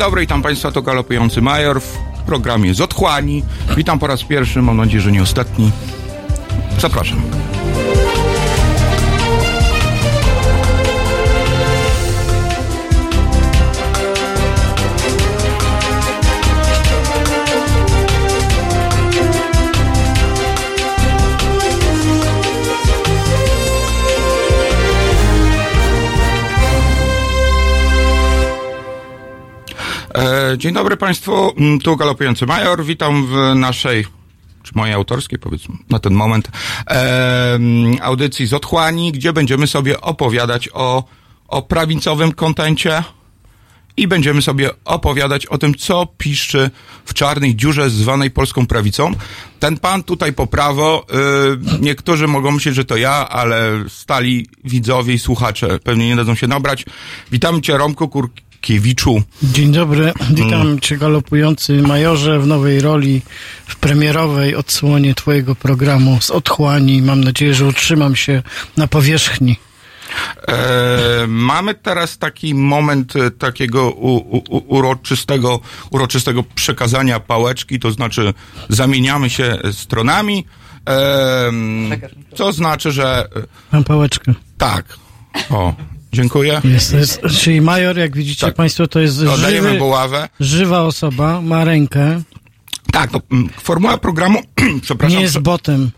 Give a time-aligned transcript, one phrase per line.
[0.00, 3.42] dobry, witam Państwa, to Galopujący Major w programie z Otchłani.
[3.76, 5.70] Witam po raz pierwszy, mam nadzieję, że nie ostatni.
[6.78, 7.49] Zapraszam.
[30.60, 32.84] Dzień dobry Państwu, Mm, tu Galopujący Major.
[32.84, 34.06] Witam w naszej,
[34.62, 36.48] czy mojej autorskiej, powiedzmy, na ten moment,
[36.90, 37.58] e,
[38.00, 41.04] audycji z Otchłani, gdzie będziemy sobie opowiadać o,
[41.48, 43.02] o prawicowym kontencie
[43.96, 46.70] i będziemy sobie opowiadać o tym, co piszczy
[47.04, 49.12] w czarnej dziurze zwanej polską prawicą.
[49.60, 51.06] Ten pan tutaj po prawo,
[51.78, 56.34] y, niektórzy mogą myśleć, że to ja, ale stali widzowie i słuchacze pewnie nie dadzą
[56.34, 56.84] się nabrać.
[57.30, 58.08] Witam cię Romku
[58.60, 59.22] Kurkiewiczu.
[59.42, 60.80] Dzień dobry, witam Mm.
[60.80, 63.22] cię galopujący majorze w nowej roli,
[63.66, 67.02] w premierowej odsłonie twojego programu z otchłani.
[67.02, 68.42] Mam nadzieję, że utrzymam się
[68.76, 69.56] na powierzchni.
[70.48, 75.60] E, mamy teraz taki moment e, takiego u, u, u- uroczystego,
[75.90, 78.34] uroczystego przekazania pałeczki, to znaczy
[78.68, 80.46] zamieniamy się stronami,
[80.88, 81.50] e,
[82.36, 84.34] co znaczy, że e, Mam pałeczkę.
[84.58, 84.84] tak.
[85.50, 85.74] O,
[86.12, 86.60] dziękuję.
[86.64, 88.54] Jest, jest, czyli major, jak widzicie Tak.
[88.54, 90.28] państwo, to jest żywy, buławę.
[90.40, 92.22] żywa osoba, ma rękę,
[92.92, 93.20] Tak, no,
[93.62, 94.42] formuła programu,
[94.82, 95.90] przepraszam, nie jest botem.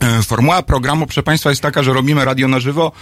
[0.00, 2.92] E, Formuła programu, proszę Państwa, jest taka, że robimy radio na żywo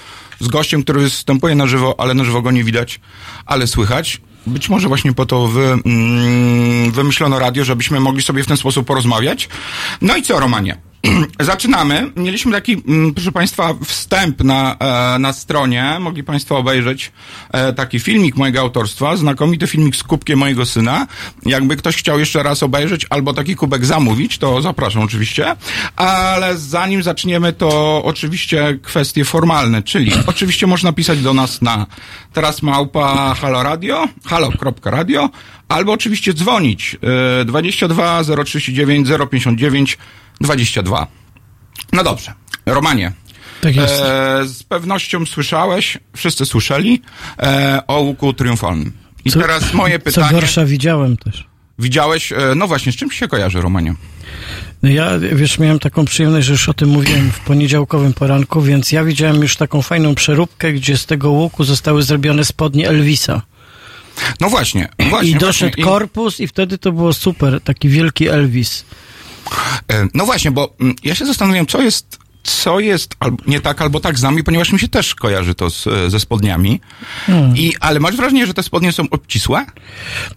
[0.41, 3.01] z gościem, który występuje na żywo, ale na żywo go nie widać,
[3.47, 4.21] ale słychać.
[4.47, 8.87] Być może właśnie po to wy, mm, wymyślono radio, żebyśmy mogli sobie w ten sposób
[8.87, 9.49] porozmawiać.
[10.01, 10.77] No i co, Romanie?
[11.41, 12.13] Zaczynamy.
[12.17, 15.97] Mieliśmy taki, mm, proszę Państwa, wstęp na, e, na stronie.
[16.01, 17.13] Mogli Państwo obejrzeć
[17.53, 21.07] e, taki filmik mojego autorstwa, znakomity filmik z kubkiem mojego syna.
[21.47, 25.57] Jakby ktoś chciał jeszcze raz obejrzeć albo taki kubek zamówić, to zapraszam oczywiście.
[25.97, 31.87] Ale zanim zaczniemy, to oczywiście kwestie formalne, czyli oczywiście można pisać do nas na
[32.33, 35.31] teraz małpa halo radio, halo.radio,
[35.69, 36.97] albo oczywiście dzwonić
[37.41, 39.99] e, 22 039 059
[40.41, 41.07] 22.
[41.93, 42.33] No dobrze.
[42.67, 43.13] Romanie.
[43.61, 43.73] Tak.
[43.77, 43.87] E,
[44.45, 47.03] z pewnością słyszałeś, wszyscy słyszeli,
[47.39, 48.93] e, o łuku triumfalnym.
[49.25, 50.33] I Co- teraz moje Co pytanie.
[50.33, 51.47] gorsza widziałem też.
[51.79, 53.95] Widziałeś, e, no właśnie, z czym się kojarzy, Romanie?
[54.83, 58.93] No Ja, wiesz, miałem taką przyjemność, że już o tym mówiłem w poniedziałkowym poranku, więc
[58.93, 63.43] ja widziałem już taką fajną przeróbkę, gdzie z tego łuku zostały zrobione spodnie Elvisa.
[64.41, 65.31] No właśnie, właśnie.
[65.31, 65.85] I doszedł właśnie.
[65.85, 68.85] Korpus i wtedy to było super, taki wielki Elvis.
[69.93, 73.83] E, No właśnie, bo mm, ja się zastanawiam, co jest, co jest albo nie tak,
[73.83, 76.81] albo tak z nami, ponieważ mi się też kojarzy to z, e, ze spodniami.
[77.27, 77.57] Hmm.
[77.57, 79.67] I, ale masz wrażenie, że te spodnie są obcisłe?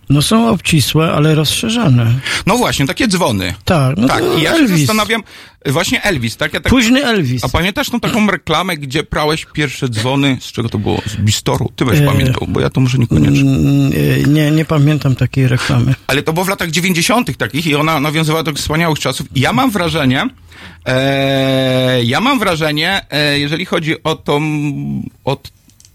[0.10, 2.14] No są obcisłe, ale rozszerzane.
[2.46, 3.54] No właśnie, takie dzwony.
[3.66, 5.24] Tak, no tak, i ja się zastanawiam,
[5.72, 6.54] właśnie Elvis, tak?
[6.54, 7.44] Ja tak Późny Elvis.
[7.44, 11.02] a pamiętasz tą taką reklamę, gdzie prałeś pierwsze dzwony, z czego to było?
[11.06, 11.72] Z Bistoru.
[11.76, 13.42] Ty byś E, pamiętał, bo ja to może niekoniecznie.
[13.42, 13.92] Mm,
[14.26, 15.96] e, Nie, nie pamiętam takiej reklamy.
[16.08, 17.38] Ale to było w latach 90.
[17.38, 19.28] takich i ona nawiązywała do wspaniałych czasów.
[19.36, 20.28] I ja mam wrażenie,
[20.86, 24.42] e, ja mam wrażenie, e, jeżeli chodzi o tą,
[25.26, 25.38] o,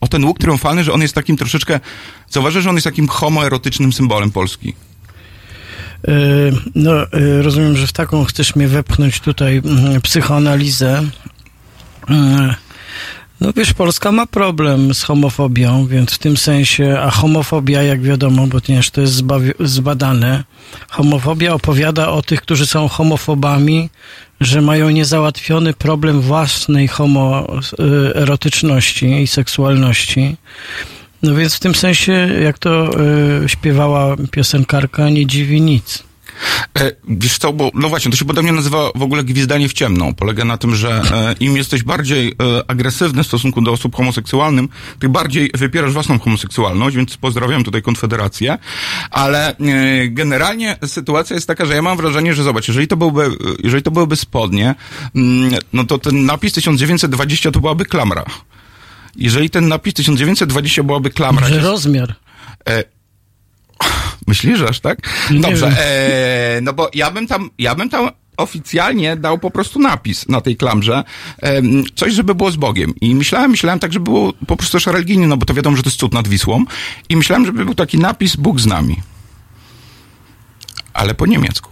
[0.01, 1.81] o ten łuk triumfalny, że on jest takim troszeczkę,
[2.31, 4.75] zauważysz, że on jest takim homoerotycznym symbolem Polski.
[6.09, 6.13] E,
[6.75, 11.03] No, e, rozumiem, że w taką chcesz mnie wepchnąć tutaj mm, psychoanalizę.
[12.11, 12.55] E,
[13.41, 18.47] No wiesz, Polska ma problem z homofobią, więc w tym sensie, a homofobia, jak wiadomo,
[18.47, 19.23] bo ponieważ to jest
[19.61, 20.45] zbadane,
[20.89, 23.91] homofobia opowiada o tych, którzy są homofobami,
[24.41, 30.37] że mają niezałatwiony problem własnej homoerotyczności i seksualności.
[31.23, 32.13] No więc w tym sensie,
[32.43, 32.91] jak to
[33.45, 36.09] e, śpiewała piosenkarka, nie dziwi nic.
[36.79, 40.13] E, wiesz co, bo no właśnie, to się podobnie nazywa w ogóle gwizdanie w ciemno.
[40.13, 42.35] Polega na tym, że e, im jesteś bardziej e,
[42.71, 44.69] agresywny w stosunku do osób homoseksualnym,
[44.99, 48.59] tym bardziej wypierasz własną homoseksualność, więc pozdrawiam tutaj Konfederację.
[49.11, 53.31] Ale e, generalnie sytuacja jest taka, że ja mam wrażenie, że zobacz, jeżeli to byłby,
[53.65, 54.75] jeżeli to byłyby spodnie,
[55.15, 58.25] mm, no to ten napis 1920 to byłaby klamra.
[59.19, 61.49] Jeżeli ten napis 1920 byłaby klamra...
[61.49, 62.15] Że rozmiar.
[62.69, 62.85] E,
[64.27, 64.99] myślisz, że aż tak?
[65.31, 69.79] Nie Dobrze, e, no bo ja bym tam, ja bym tam, oficjalnie dał po prostu
[69.79, 71.05] napis na tej klamrze,
[71.95, 72.95] coś, żeby było z Bogiem.
[73.01, 75.83] I myślałem, myślałem tak, żeby było po prostu też religijnie, no bo to wiadomo, że
[75.83, 76.65] to jest cud nad Wisłą.
[77.09, 78.97] I myślałem, żeby był taki napis Bóg z nami.
[80.93, 81.71] Ale po niemiecku.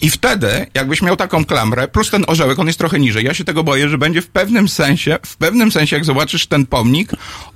[0.00, 3.24] I wtedy, jakbyś miał taką klamrę, plus ten orzełek, on jest trochę niżej.
[3.24, 6.66] Ja się tego boję, że będzie w pewnym sensie, w pewnym sensie, jak zobaczysz ten
[6.66, 7.10] pomnik,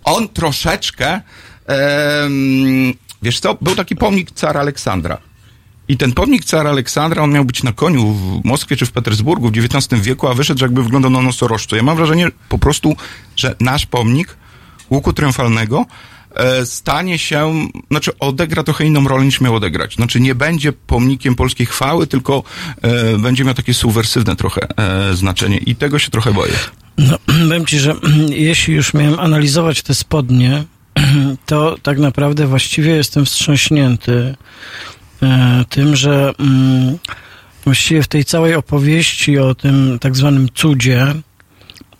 [0.04, 1.20] on troszeczkę,
[3.22, 5.18] wiesz co, był taki pomnik cara Aleksandra.
[5.88, 9.48] I ten pomnik cara Aleksandra, on miał być na koniu w Moskwie czy w Petersburgu
[9.48, 11.76] w XIX wieku, a wyszedł, jakby wyglądał na nosorożcu.
[11.76, 12.96] Ja mam wrażenie po prostu,
[13.36, 14.36] że nasz pomnik
[14.90, 15.86] łuku triumfalnego
[16.64, 19.94] stanie się, znaczy odegra trochę inną rolę niż miał odegrać.
[19.94, 22.42] Znaczy nie będzie pomnikiem polskiej chwały, tylko
[22.82, 26.52] e, będzie miał takie subwersywne trochę e, znaczenie i tego się trochę boję.
[26.98, 27.18] No,
[27.48, 27.94] powiem ci, że
[28.48, 30.64] jeśli już miałem analizować te spodnie,
[31.46, 34.34] to tak naprawdę właściwie jestem wstrząśnięty
[35.22, 36.98] e, tym, że mm,
[37.64, 41.14] właściwie w tej całej opowieści o tym tak zwanym cudzie,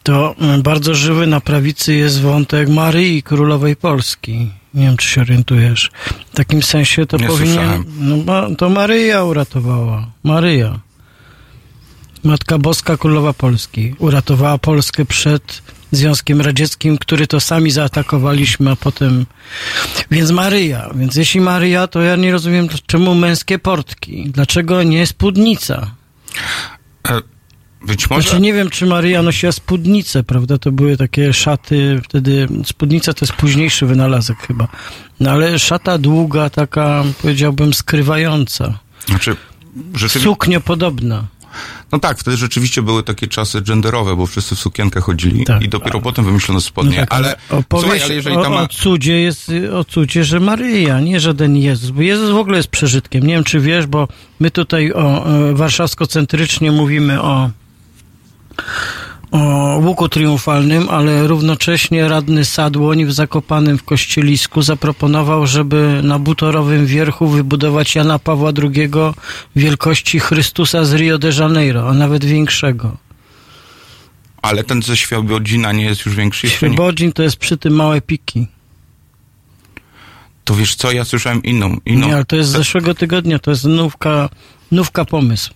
[0.03, 4.51] to mm, bardzo żywy na prawicy jest wątek Maryi Królowej Polski.
[4.75, 5.91] Nie wiem, czy się orientujesz.
[6.33, 7.85] W takim sensie to Nie powinien...
[8.27, 10.07] No, to Maryja uratowała.
[10.25, 10.79] Maryja.
[12.25, 13.95] Matka Boska Królowa Polski.
[13.99, 15.63] Uratowała Polskę przed
[15.93, 19.27] Związkiem Radzieckim, który to sami zaatakowaliśmy, a potem...
[20.11, 20.91] Więc Maryja.
[20.95, 24.31] Więc jeśli Maryja, to ja nie rozumiem, czemu męskie portki?
[24.31, 25.91] Dlaczego nie spódnica?
[27.87, 28.23] Być może...
[28.23, 30.59] Znaczy nie wiem, czy Maryja nosiła spódnicę, prawda?
[30.59, 34.69] To były takie szaty, wtedy spódnica to jest późniejszy wynalazek chyba.
[35.21, 38.79] No ale szata długa, taka powiedziałbym skrywająca.
[39.07, 39.37] Znaczy,
[39.95, 40.21] rzeczywiście...
[40.21, 41.25] Sukniopodobna.
[41.93, 45.63] No tak, wtedy rzeczywiście były takie czasy genderowe, bo wszyscy w sukienkach chodzili Tak.
[45.63, 46.97] i dopiero potem wymyślono spodnie.
[46.97, 48.53] No tak, ale opowieść słuchaj, ale jeżeli tam...
[48.53, 52.69] o cudzie jest o cudzie, że Maryja, nie żaden Jezus, bo Jezus w ogóle jest
[52.69, 53.27] przeżytkiem.
[53.27, 54.09] Nie wiem, czy wiesz, bo
[54.41, 57.51] my tutaj o e, warszawsko-centrycznie mówimy o
[59.31, 66.87] o łuku triumfalnym, ale równocześnie radny Sadłoń w Zakopanym w Kościelisku zaproponował, żeby na butorowym
[66.87, 68.91] wierchu wybudować Jana Pawła II
[69.57, 72.97] wielkości Chrystusa z Rio de Janeiro, a nawet większego.
[74.43, 76.75] Ale ten ze Świebodzina nie jest już większy jeszcze nie.
[76.75, 78.47] Świebodzin to jest przy tym małe piki.
[80.45, 81.77] To wiesz co, ja słyszałem inną.
[81.87, 82.07] inną.
[82.07, 84.29] Nie, ale to jest z zeszłego tygodnia, to jest nówka,
[84.71, 85.55] nówka pomysł.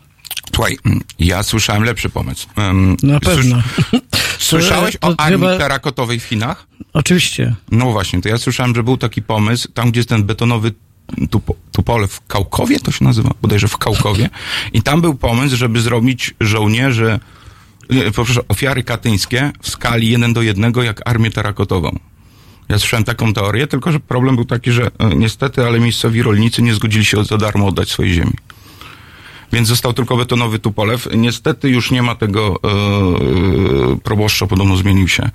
[0.55, 2.49] Słuchaj, mm, ja słyszałem lepszy pomysł.
[2.57, 3.63] Um, Na pewno.
[4.39, 6.67] Słyszałeś o to armii chyba- terakotowej w Chinach?
[6.93, 7.55] Oczywiście.
[7.71, 10.73] No właśnie, to ja słyszałem, że był taki pomysł, tam gdzie jest ten betonowy
[11.31, 14.31] tupo, tupole w Kałkowie, to się nazywa, bodajże w Kałkowie.
[14.73, 17.21] I tam był pomysł, żeby zrobić żołnierzy,
[17.91, 21.99] nie, poproszę, ofiary katyńskie w skali 1 do 1 jak armię terakotową.
[22.69, 26.62] Ja słyszałem taką teorię, tylko że problem był taki, że e, niestety, ale miejscowi rolnicy
[26.62, 28.33] nie zgodzili się za darmo oddać swojej ziemi.
[29.53, 31.09] Więc został tylko betonowy Tupolew.
[31.15, 35.31] Niestety już nie ma tego e, proboszcza, podobno zmienił się.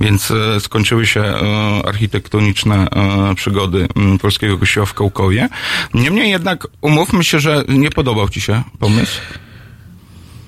[0.00, 1.38] Więc e, skończyły się e,
[1.86, 3.88] architektoniczne e, przygody
[4.20, 5.48] polskiego kościoła w Kołkowie.
[5.94, 9.20] Niemniej jednak umówmy się, że nie podobał ci się pomysł.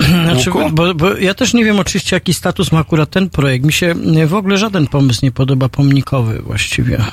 [0.01, 3.65] Znaczy, bo, bo ja też nie wiem oczywiście, jaki status ma akurat ten projekt.
[3.65, 3.95] Mi się
[4.27, 7.05] w ogóle żaden pomysł nie podoba pomnikowy właściwie.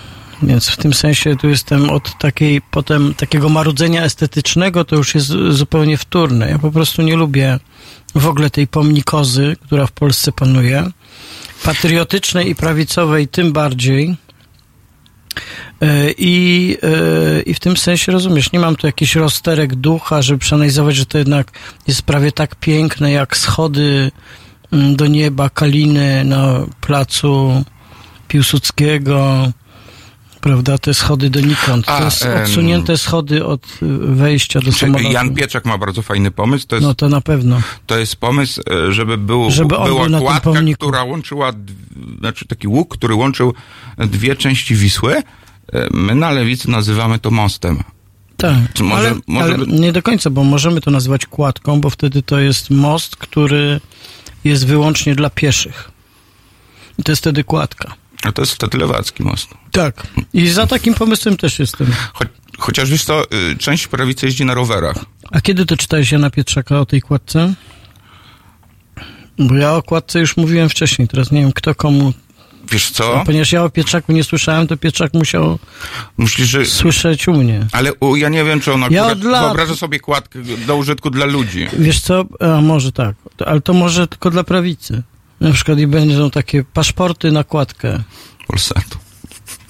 [0.48, 5.28] Więc w tym sensie tu jestem od takiej potem takiego marudzenia estetycznego, to już jest
[5.50, 6.50] zupełnie wtórne.
[6.50, 7.60] Ja po prostu nie lubię
[8.16, 10.90] w ogóle tej pomnikozy, która w Polsce panuje.
[11.64, 14.16] Patriotycznej i prawicowej tym bardziej.
[15.82, 20.40] E, I, e, I w tym sensie rozumiesz, nie mam tu jakichś rozterek ducha, żeby
[20.40, 21.52] przeanalizować, że to jednak
[21.88, 24.12] jest prawie tak piękne jak schody
[24.72, 27.64] mm, do nieba Kaliny na placu
[28.28, 29.52] Piłsudskiego,
[30.44, 31.90] prawda, te schody donikąd.
[31.90, 33.70] A, To jest odsunięte schody od y,
[34.16, 35.12] wejścia do samolotu.
[35.12, 36.68] Jan Pieczak ma bardzo fajny pomysł.
[36.68, 37.62] To jest, No to na pewno.
[37.88, 41.52] to jest pomysł, e, żeby, był, Żeby była był kładka, która łączyła,
[42.20, 43.54] znaczy taki łuk, który łączył
[43.98, 45.16] dwie części Wisły.
[45.16, 45.24] E,
[45.92, 47.84] My na lewicy nazywamy to mostem.
[48.38, 52.24] Tak, może- ale, może ale nie do końca, bo możemy to nazywać kładką, bo wtedy
[52.24, 53.80] to jest most, który
[54.44, 55.92] jest wyłącznie dla pieszych.
[57.00, 57.96] I to jest wtedy kładka.
[58.24, 59.48] A to jest wtedy lewacki most.
[59.72, 60.08] Tak.
[60.34, 61.88] I za takim pomysłem też jestem.
[62.14, 62.26] Cho-
[62.58, 64.96] chociaż wiesz to, y, część prawicy jeździ na rowerach.
[65.32, 67.54] A kiedy to czytałeś Jana Pietrzaka o tej kładce?
[69.40, 72.14] Bo ja o kładce już mówiłem wcześniej, teraz nie wiem kto komu.
[72.72, 73.24] Wiesz A co?
[73.26, 75.60] ponieważ ja o Pietrzaku nie słyszałem, to Pietrzak musiał
[76.18, 76.66] Myślisz, że...
[76.66, 77.68] słyszeć u mnie.
[77.72, 81.10] Ale u, ja nie wiem, czy on Ja od lat- wyobraża sobie kładkę do użytku
[81.10, 81.68] dla ludzi.
[81.80, 83.16] Wiesz co, a może tak,
[83.46, 85.04] ale to może tylko dla prawicy.
[85.44, 88.04] Na przykład i będą takie paszporty na kładkę.
[88.48, 88.98] Polsatu.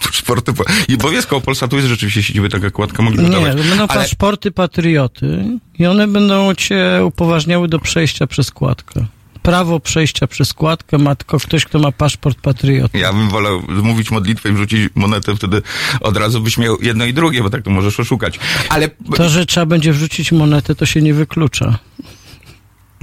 [0.04, 3.56] Paszporty, po- i jest koło Polsatu jest rzeczywiście siedziby taka kładka, mogliby Nie, dawać.
[3.56, 5.46] będą Ale paszporty patrioty
[5.80, 9.06] i one będą cię upoważniały do przejścia przez kładkę.
[9.42, 12.98] Prawo przejścia przez kładkę ma tylko ktoś, kto ma paszport patrioty.
[13.00, 15.62] ja bym wolał mówić modlitwę i wrzucić monetę, wtedy
[16.02, 18.40] od razu byś miał jedno i drugie, bo tak to możesz oszukać.
[18.70, 21.80] Ale, To, że trzeba będzie wrzucić monetę, to się nie wyklucza.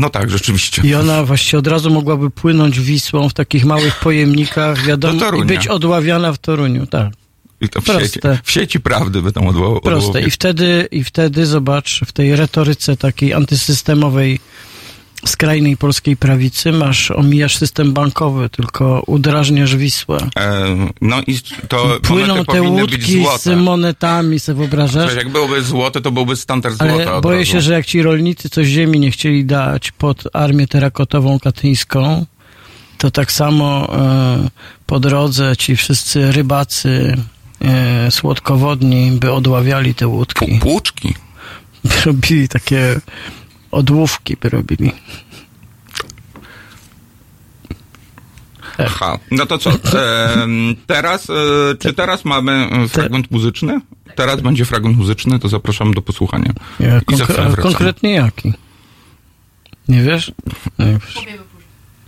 [0.00, 0.82] No tak, rzeczywiście.
[0.84, 5.44] I ona właściwie od razu mogłaby płynąć Wisłą w takich małych pojemnikach, wiadomo, Do i
[5.44, 7.12] być odławiana w Toruniu, tak.
[7.60, 8.04] I to w Proste.
[8.08, 10.22] sieci, w sieci prawdy by tam odło, Proste.
[10.22, 14.40] I wtedy, I wtedy zobacz, w tej retoryce takiej antysystemowej
[15.26, 20.18] skrajnej polskiej prawicy masz, omijasz system bankowy, tylko udrażniasz Wisłę.
[20.36, 25.06] E, no i to Płyną te łódki z monetami, sobie wyobrażasz?
[25.06, 27.52] Przecież jak byłoby złote, to byłby standard złota Ale boję razu.
[27.52, 32.26] się, że jak ci rolnicy coś ziemi nie chcieli dać pod armię terakotową katyńską,
[32.98, 34.48] to tak samo e,
[34.86, 37.16] po drodze ci wszyscy rybacy
[37.62, 40.46] e, słodkowodni by odławiali te łódki.
[40.46, 41.14] Pu- Płuczki.
[42.06, 43.00] Robili takie
[43.70, 44.92] odłówki, by robili.
[48.78, 49.18] Aha.
[49.30, 49.70] No to co?
[50.42, 51.34] em, teraz, e,
[51.78, 53.80] czy teraz mamy e, fragment muzyczny?
[54.14, 56.52] Teraz będzie fragment muzyczny, to zapraszam do posłuchania.
[56.80, 58.52] Ja, I za chwilę konkre- konkretnie jaki?
[59.88, 60.32] Nie wiesz?
[60.78, 61.26] Nie wiesz.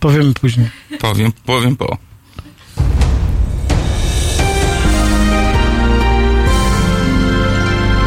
[0.00, 0.71] Powiemy później.
[1.00, 1.97] Powiem, powiem po.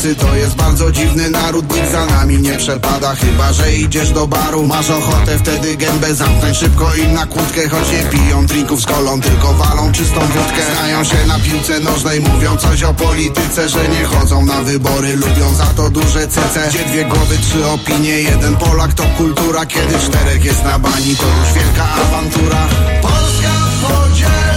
[0.00, 4.26] Polacy to jest bardzo dziwny naród Nikt za nami nie przepada, chyba że idziesz do
[4.26, 8.86] baru Masz ochotę wtedy gębę zamknąć szybko im na kłódkę Choć nie piją drinków z
[8.86, 13.88] kolą, tylko walą czystą wódkę Znają się na piłce nożnej, mówią coś o polityce Że
[13.88, 16.68] nie chodzą na wybory, lubią za to duże cece.
[16.68, 19.66] Gdzie dwie głowy, trzy opinie, jeden Polak to kultura.
[19.66, 22.68] Kiedy czterech jest na bani, to już wielka awantura.
[23.02, 23.52] Polska
[23.82, 24.49] podzielona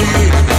[0.00, 0.49] faszyści Polska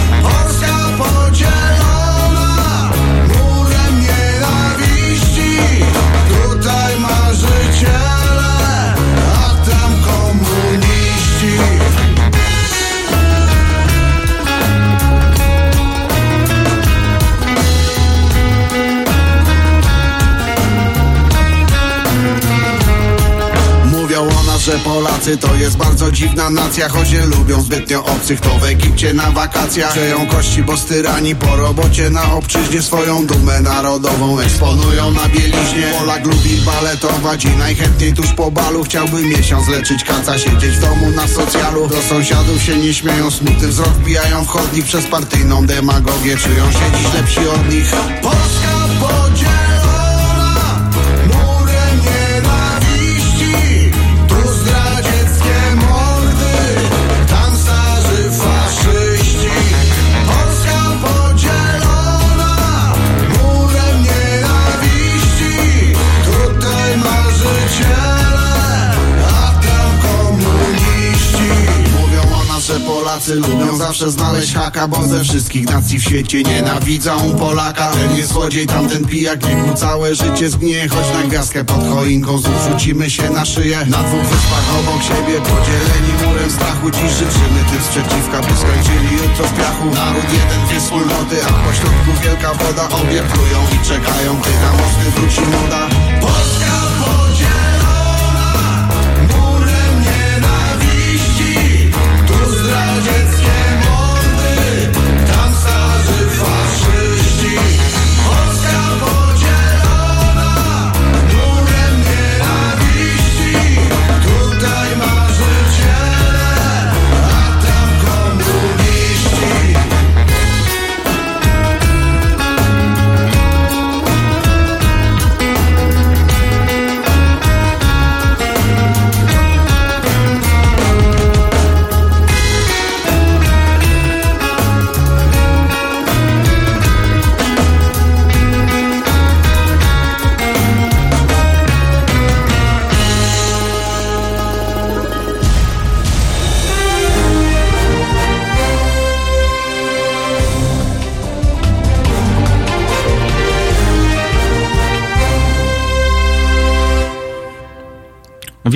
[24.62, 29.14] że Polacy to jest bardzo dziwna nacja Choć nie lubią zbytnio obcych To w Egipcie
[29.14, 35.28] na wakacjach Przeją kości, bo styrani po robocie Na obczyźnie swoją dumę narodową Eksponują na
[35.30, 35.94] bieliźnie.
[36.00, 40.04] Polak lubi baletować i najchętniej tuż po balu Chciałby miesiąc leczyć.
[40.04, 41.88] Kaca Siedzieć w domu na socjalu.
[41.88, 46.38] Do sąsiadów się nie śmieją Smutny wzrok wbijają w chodnik Przez partyjną demagogię.
[46.38, 47.92] Czują się dziś lepsi od nich.
[48.22, 48.81] Polska
[72.72, 77.92] Że Polacy lubią zawsze znaleźć haka Bo ze wszystkich nacji w świecie nienawidzą Polaka.
[77.92, 80.90] Ten jest złodziej, tamten pijak Niech mu całe życie zgnie.
[80.90, 83.78] Choć na gwiazdkę pod choinką Znów rzucimy się na szyję.
[83.78, 89.46] Na dwóch wyspach obok siebie Podzieleni murem strachu Dziś życzymy tym sprzeciwka By skończyli jutro
[89.48, 89.86] w piachu.
[89.86, 95.06] Naród jeden, dwie wspólnoty A pośrodku wielka woda Obie plują i czekają Gdy na mosty
[95.16, 95.82] wróci moda.
[96.22, 97.61] Polska podzielona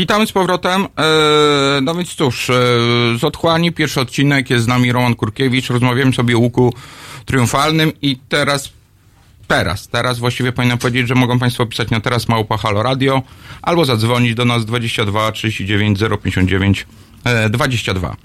[0.05, 0.83] Witamy z powrotem.
[0.83, 2.53] E, no więc cóż, e,
[3.19, 5.69] z otchłani pierwszy odcinek jest z nami Roman Kurkiewicz.
[5.69, 6.74] Rozmawiamy sobie o łuku
[7.25, 8.69] triumfalnym i teraz,
[9.47, 13.21] teraz, teraz właściwie powinienem powiedzieć, że mogą Państwo pisać na teraz małpa Halo Radio
[13.62, 16.88] albo zadzwonić do nas 22 39 059
[17.24, 18.15] e, 22.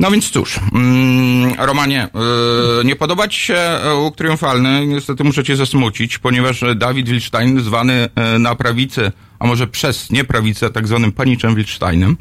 [0.00, 4.86] No więc cóż, mm, Romanie, e, nie podoba Ci się łuk triumfalny?
[4.86, 10.86] Niestety muszę Cię zasmucić, ponieważ Dawid Wilstein, zwany na prawicy, a może przez nieprawicę, tak
[10.88, 12.16] zwanym paniczem Wilsteinem,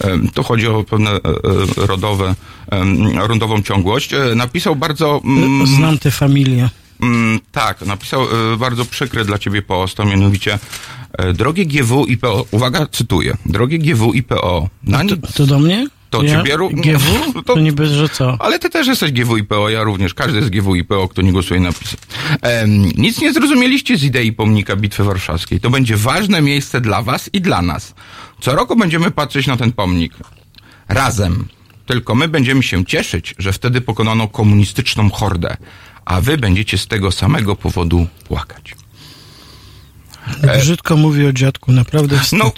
[0.00, 2.34] Em, Tu chodzi o pewne e, e, rodowe,
[2.70, 4.12] em, rundową ciągłość.
[4.14, 5.20] E, Napisał bardzo.
[5.24, 6.70] mm, Znam tę familię.
[7.02, 8.26] Mm, tak, napisał
[8.58, 10.58] bardzo przykry dla ciebie post, a mianowicie
[11.34, 13.36] Drogie GW i PO, uwaga, cytuję.
[13.46, 15.86] Drogie GW i PO, na To, nic, to do mnie?
[16.22, 16.30] Ja?
[16.36, 17.32] ciebie ró- GW?
[17.32, 18.36] to- To niby, że co?
[18.38, 21.22] ale ty też jesteś GW i PO, ja również, każdy jest GW i PO, kto
[21.22, 21.96] nie głosuje na PiS.
[22.42, 25.60] Em, nic nie zrozumieliście z idei pomnika Bitwy Warszawskiej.
[25.60, 27.94] To będzie ważne miejsce dla was i dla nas.
[28.40, 30.12] Co roku będziemy patrzeć na ten pomnik.
[30.88, 31.48] Razem.
[31.86, 35.56] Tylko my będziemy się cieszyć, że wtedy pokonano komunistyczną hordę,
[36.04, 38.74] a wy będziecie z tego samego powodu płakać.
[40.58, 42.38] Brzydko mówi o dziadku, naprawdę wstyd.
[42.38, 42.52] No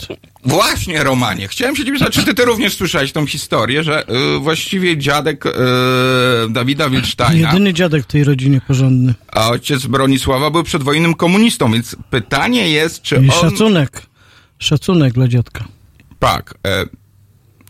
[0.45, 1.49] właśnie, Romanie.
[1.49, 4.05] Chciałem się ciebie zapytać, czy ty również słyszałeś tą historię, że
[4.37, 5.51] y, właściwie dziadek y,
[6.51, 9.15] Dawida Wilsteina, Jedyny dziadek w tej rodzinie porządny.
[9.33, 13.31] a ojciec Bronisława był przedwojennym komunistą, więc pytanie jest, czy I on...
[13.31, 14.03] szacunek.
[14.59, 15.65] Szacunek dla dziadka.
[16.19, 16.87] Tak, e,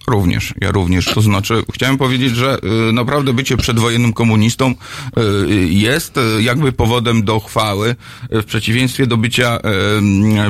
[0.09, 1.05] również, ja również.
[1.05, 7.25] To znaczy, chciałem powiedzieć, że y, naprawdę bycie przedwojennym komunistą y, jest y, jakby powodem
[7.25, 7.97] do chwały,
[8.31, 9.59] w przeciwieństwie do bycia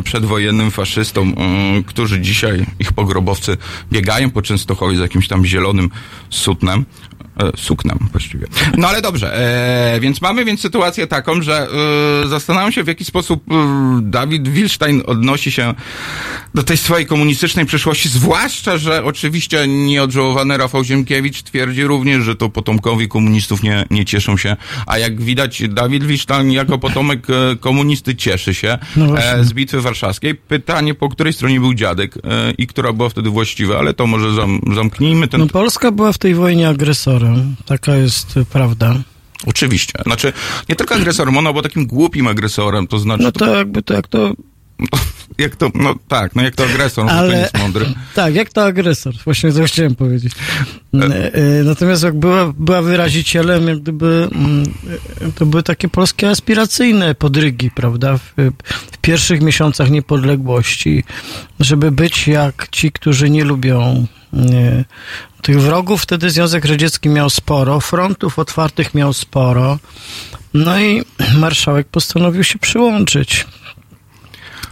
[0.05, 1.33] przedwojennym faszystą,
[1.87, 3.57] którzy dzisiaj, ich pogrobowcy,
[3.93, 5.91] biegają po Częstochowie z jakimś tam zielonym
[6.31, 6.85] sutnem.
[7.39, 8.47] E, suknem właściwie.
[8.77, 9.35] No ale dobrze,
[9.95, 11.69] e, więc mamy więc sytuację taką, że
[12.25, 13.55] e, zastanawiam się w jaki sposób e,
[14.03, 15.75] Dawid Wilstein odnosi się
[16.55, 22.49] do tej swojej komunistycznej przeszłości, zwłaszcza, że oczywiście nieodżałowany Rafał Ziemkiewicz twierdzi również, że to
[22.49, 28.17] potomkowie komunistów nie, nie cieszą się, a jak widać Dawid Wilstein jako potomek e, komunisty
[28.17, 30.35] cieszy się No e, z Bitwy Warszawskiej.
[30.35, 32.15] Pytanie, po której stronie był dziadek
[32.59, 36.19] i która była wtedy właściwa, ale to może zam, zamknijmy ten No Polska była w
[36.19, 37.28] tej wojnie agresorem.
[37.67, 38.95] Taka jest y, prawda.
[39.47, 39.93] Oczywiście.
[40.07, 40.33] Znaczy,
[40.69, 44.09] nie tylko agresorem, ona była takim głupim agresorem, to znaczy, No to jakby to jak
[44.09, 44.33] to...
[45.39, 47.87] jak to, no tak, no jak to agresor, no to nie Ale jest mądry.
[48.15, 50.33] tak, jak to agresor, właśnie to chciałem powiedzieć.
[50.95, 54.75] E, e, Natomiast jak była, była wyrazicielem, jak gdyby mm,
[55.35, 58.33] to były takie polskie aspiracyjne podrygi, prawda, w,
[58.93, 61.05] w pierwszych miesiącach niepodległości,
[61.61, 64.07] żeby być jak ci, którzy nie lubią
[65.43, 66.03] tych wrogów.
[66.03, 69.79] Wtedy Związek Radziecki miał sporo, frontów otwartych miał sporo,
[70.55, 71.03] no i
[71.41, 73.47] marszałek postanowił się przyłączyć.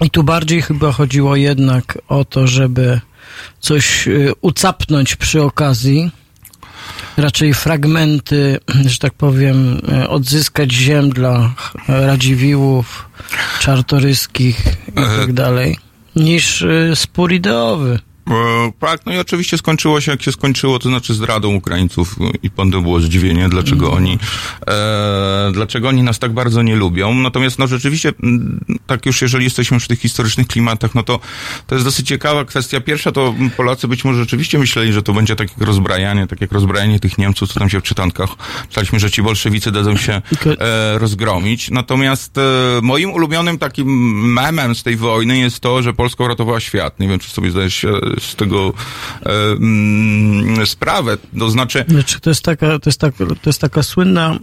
[0.01, 3.01] I tu bardziej chyba chodziło jednak o to, żeby
[3.61, 6.11] coś y, ucapnąć przy okazji.
[7.17, 11.55] Raczej fragmenty, że tak powiem, y, odzyskać ziem dla
[11.89, 13.09] Radziwiłłów,
[13.61, 15.79] Czartoryskich i tak dalej,
[16.17, 17.99] niż y, spór ideowy.
[18.31, 22.31] E, Tak, no i oczywiście skończyło się jak się skończyło, to znaczy zdradą Ukraińców e,
[22.43, 24.19] i potem było zdziwienie, dlaczego oni,
[24.67, 27.15] e, dlaczego oni nas tak bardzo nie lubią.
[27.15, 28.13] Natomiast no rzeczywiście,
[28.87, 31.21] tak już jeżeli jesteśmy przy tych historycznych klimatach, no to
[31.67, 32.81] to jest dosyć ciekawa kwestia.
[32.81, 36.53] Pierwsza to Polacy być może rzeczywiście myśleli, że to będzie tak jak rozbrajanie, tak jak
[36.53, 38.31] rozbrajanie tych Niemców, co tam się w czytankach
[38.69, 40.23] czytaliśmy, że ci bolszewicy dadzą się
[40.59, 41.71] e, rozgromić.
[41.71, 42.43] Natomiast e,
[42.83, 43.89] moim ulubionym takim
[44.33, 47.01] memem z tej wojny jest to, że Polska uratowała świat.
[47.01, 48.73] Nie wiem, czy sobie zdajesz się z tego
[50.61, 51.17] e, sprawę.
[51.39, 54.39] To znaczy, Znaczy, to jest taka, to jest taka, to jest taka słynna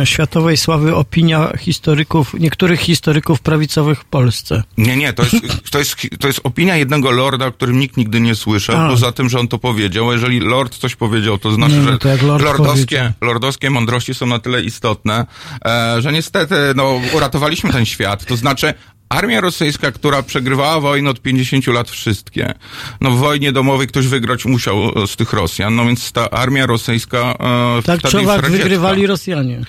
[0.00, 4.62] e, światowej sławy opinia historyków, niektórych historyków prawicowych w Polsce.
[4.78, 5.36] nie, nie, to jest,
[5.70, 8.88] to jest, to jest opinia jednego lorda, o którym nikt nigdy nie słyszał, A.
[8.88, 10.12] poza tym, że on to powiedział.
[10.12, 13.12] Jeżeli lord coś powiedział, to znaczy, Nie, no że to jak lord lordowskie, powiedział.
[13.20, 15.26] lordowskie mądrości są na tyle istotne,
[15.64, 18.24] e, że niestety, no, uratowaliśmy ten świat.
[18.24, 18.74] To znaczy,
[19.08, 22.54] Armia rosyjska, która przegrywała wojnę od 50 lat wszystkie.
[23.00, 27.34] No w wojnie domowej ktoś wygrać musiał z tych Rosjan, no więc ta armia rosyjska
[27.78, 28.48] e, Tak, Czowak radziecka.
[28.62, 29.60] wygrywali Rosjanie.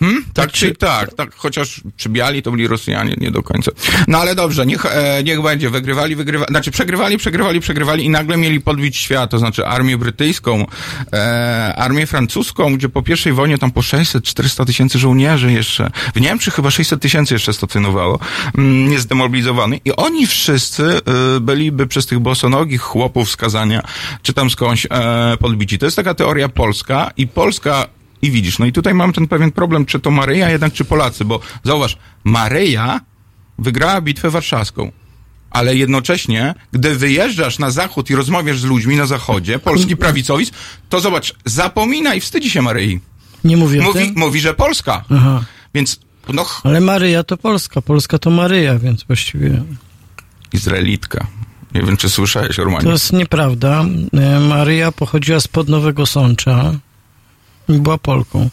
[0.00, 0.24] Hmm?
[0.24, 3.70] Tak, Tak czy tak, tak, chociaż czy biali to byli Rosjanie, nie do końca.
[4.08, 8.36] No ale dobrze, niech, e, niech będzie, wygrywali, wygrywali, znaczy przegrywali, przegrywali, przegrywali i nagle
[8.36, 10.66] mieli podbić świat, to znaczy armię brytyjską,
[11.12, 16.54] e, armię francuską, gdzie po pierwszej wojnie tam po 600-400 tysięcy żołnierzy jeszcze, w Niemczech
[16.54, 18.18] chyba 600 tysięcy jeszcze stacjonowało,
[18.58, 23.82] mm, niezdemoralizowany i oni wszyscy e, byliby przez tych bosonogich chłopów skazania,
[24.22, 25.78] czy tam skądś e, podbici.
[25.78, 27.86] To jest taka teoria polska i Polska
[28.22, 31.24] i widzisz, no i tutaj mam ten pewien problem, czy to Maryja jednak, czy Polacy,
[31.24, 33.00] bo zauważ, Maryja
[33.58, 34.92] wygrała bitwę warszawską.
[35.50, 40.50] Ale jednocześnie, gdy wyjeżdżasz na zachód i rozmawiasz z ludźmi na zachodzie, polski prawicowic,
[40.88, 43.00] to zobacz, zapomina i wstydzi się Maryi.
[43.44, 44.12] Nie mówię o Mówi, tym?
[44.16, 45.04] mówi, że Polska.
[45.10, 45.44] Aha.
[45.74, 46.00] Więc,
[46.34, 49.62] no, Ale Maryja to Polska, Polska to Maryja, więc właściwie
[50.52, 51.26] Izraelitka.
[51.74, 52.90] Nie wiem, czy słyszałeś, to Romanie.
[52.90, 53.84] jest nieprawda.
[54.12, 56.74] E, Maryja pochodziła spod Nowego Sącza
[57.68, 58.48] była Polką.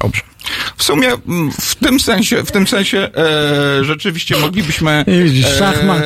[0.00, 0.22] Dobrze.
[0.76, 5.04] W sumie mm, w tym sensie, w tym sensie e, rzeczywiście moglibyśmy...
[5.24, 6.02] Widzisz, szachmat.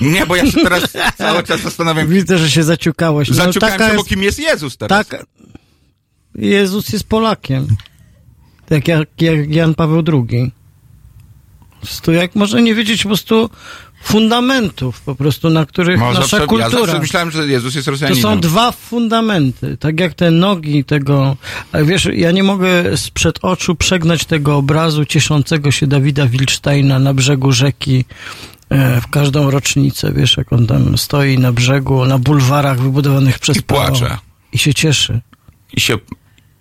[0.00, 0.84] Nie, bo ja się teraz
[1.18, 3.28] cały czas zastanawiam, Widzę, że się zaciukałeś.
[3.28, 5.08] No, Zaciukałem się, bo kim jest Jezus teraz.
[5.08, 5.26] tak,
[6.34, 7.66] Jezus jest Polakiem.
[8.66, 10.52] Tak jak, jak Jan Paweł II.
[11.80, 13.50] Po prostu jak może nie wiedzieć po prostu
[14.02, 16.70] fundamentów, po prostu na których Może nasza Ja kultura.
[16.70, 18.22] zawsze myślałem, że Jezus jest To Rosjaninem.
[18.22, 21.36] są dwa fundamenty, tak jak te nogi tego,
[21.84, 27.52] wiesz, ja nie mogę sprzed oczu przegnać tego obrazu cieszącego się Dawida Wilsteina na brzegu
[27.52, 28.04] rzeki
[28.70, 33.56] e, w każdą rocznicę, wiesz, jak on tam stoi na brzegu, na bulwarach wybudowanych przez
[33.56, 34.18] I płacze.
[34.52, 35.20] I się cieszy.
[35.76, 35.94] I się,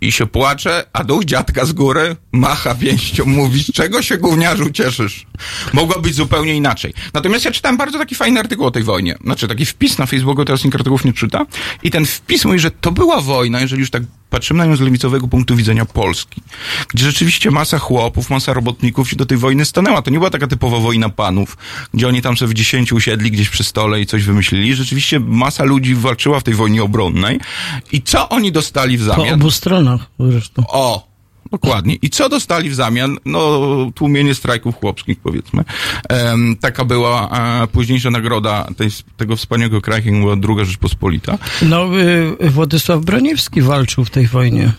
[0.01, 4.69] I się płacze, a duch dziadka z góry macha pięścią, mówi, z czego się gówniarzu
[4.69, 5.25] cieszysz?
[5.73, 6.93] Mogło być zupełnie inaczej.
[7.13, 9.15] Natomiast ja czytałem bardzo taki fajny artykuł o tej wojnie.
[9.23, 11.45] Znaczy taki wpis na Facebooku, teraz nikt artykułów nie czyta.
[11.83, 14.81] I ten wpis mówi, że to była wojna, jeżeli już tak patrzymy na nią z
[14.81, 16.41] lewicowego punktu widzenia Polski.
[16.93, 20.01] Gdzie rzeczywiście masa chłopów, masa robotników się do tej wojny stanęła.
[20.01, 21.57] To nie była taka typowa wojna panów,
[21.93, 24.75] gdzie oni tam sobie w dziesięciu usiedli gdzieś przy stole i coś wymyślili.
[24.75, 27.39] Rzeczywiście masa ludzi walczyła w tej wojnie obronnej.
[27.91, 29.33] I co oni dostali w Po zamian?
[29.35, 29.88] obu stronach
[30.19, 30.63] zresztą.
[30.67, 31.07] O,
[31.51, 31.95] dokładnie.
[32.01, 33.17] I co dostali w zamian?
[33.25, 33.59] No,
[33.95, 35.63] tłumienie strajków chłopskich, powiedzmy.
[36.09, 37.29] Em, taka była
[37.63, 41.37] e, późniejsza nagroda tej, tego wspaniałego kraju, była druga Rzeczpospolita.
[41.61, 41.99] No,
[42.41, 44.73] y, Władysław Broniewski walczył w tej wojnie.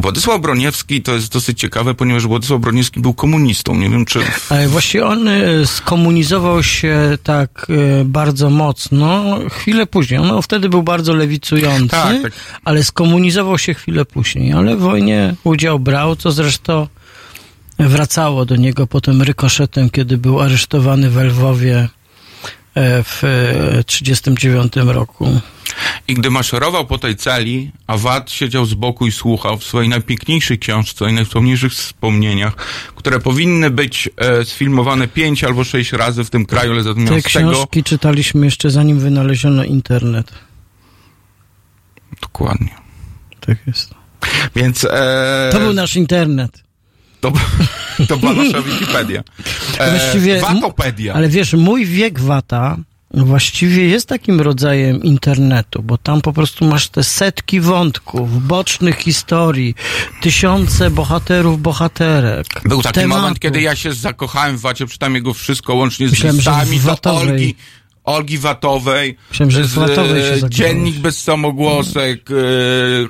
[0.00, 3.74] Władysław Broniewski to jest dosyć ciekawe, ponieważ Władysław Broniewski był komunistą.
[3.76, 4.20] Nie wiem, czy...
[4.50, 10.20] Ale właściwie on y, skomunizował się tak y, bardzo mocno chwilę później.
[10.20, 12.32] On wtedy był bardzo lewicujący, Tak, tak.
[12.64, 14.52] ale skomunizował się chwilę później.
[14.52, 16.86] Ale w wojnie udział brał, co zresztą
[17.78, 21.88] wracało do niego potem rykoszetem, kiedy był aresztowany w Lwowie e,
[22.76, 23.20] w
[23.86, 25.40] 1939 roku.
[26.08, 29.88] I gdy maszerował po tej celi, a Wad siedział z boku i słuchał w swojej
[29.88, 32.56] najpiękniejszej książce i najwspomniejszych wspomnieniach,
[32.96, 37.32] które powinny być e, sfilmowane pięć albo sześć razy w tym kraju, ale Te zamiast
[37.32, 37.50] tego...
[37.50, 40.32] książki czytaliśmy jeszcze zanim wynaleziono internet.
[42.22, 42.74] Dokładnie.
[43.40, 43.94] Tak jest.
[44.56, 44.84] Więc...
[44.90, 46.62] E, To był nasz internet.
[47.20, 47.32] To,
[48.08, 49.22] to była nasza Wikipedia.
[49.78, 51.14] E, Właściwie- Watopedia.
[51.14, 52.76] Ale wiesz, mój wiek wata
[53.14, 59.74] właściwie jest takim rodzajem internetu, bo tam po prostu masz te setki wątków, bocznych historii,
[60.22, 62.46] tysiące bohaterów, bohaterek.
[62.64, 63.22] Był taki tematów.
[63.22, 67.14] moment, kiedy ja się zakochałem w Wacie, czytam jego wszystko łącznie z Myślałem, listami do.
[67.16, 67.54] Olgi.
[68.06, 72.34] Olgi Watowej, Myślałem, że z, Watowej się e, dziennik bez samogłosek, e,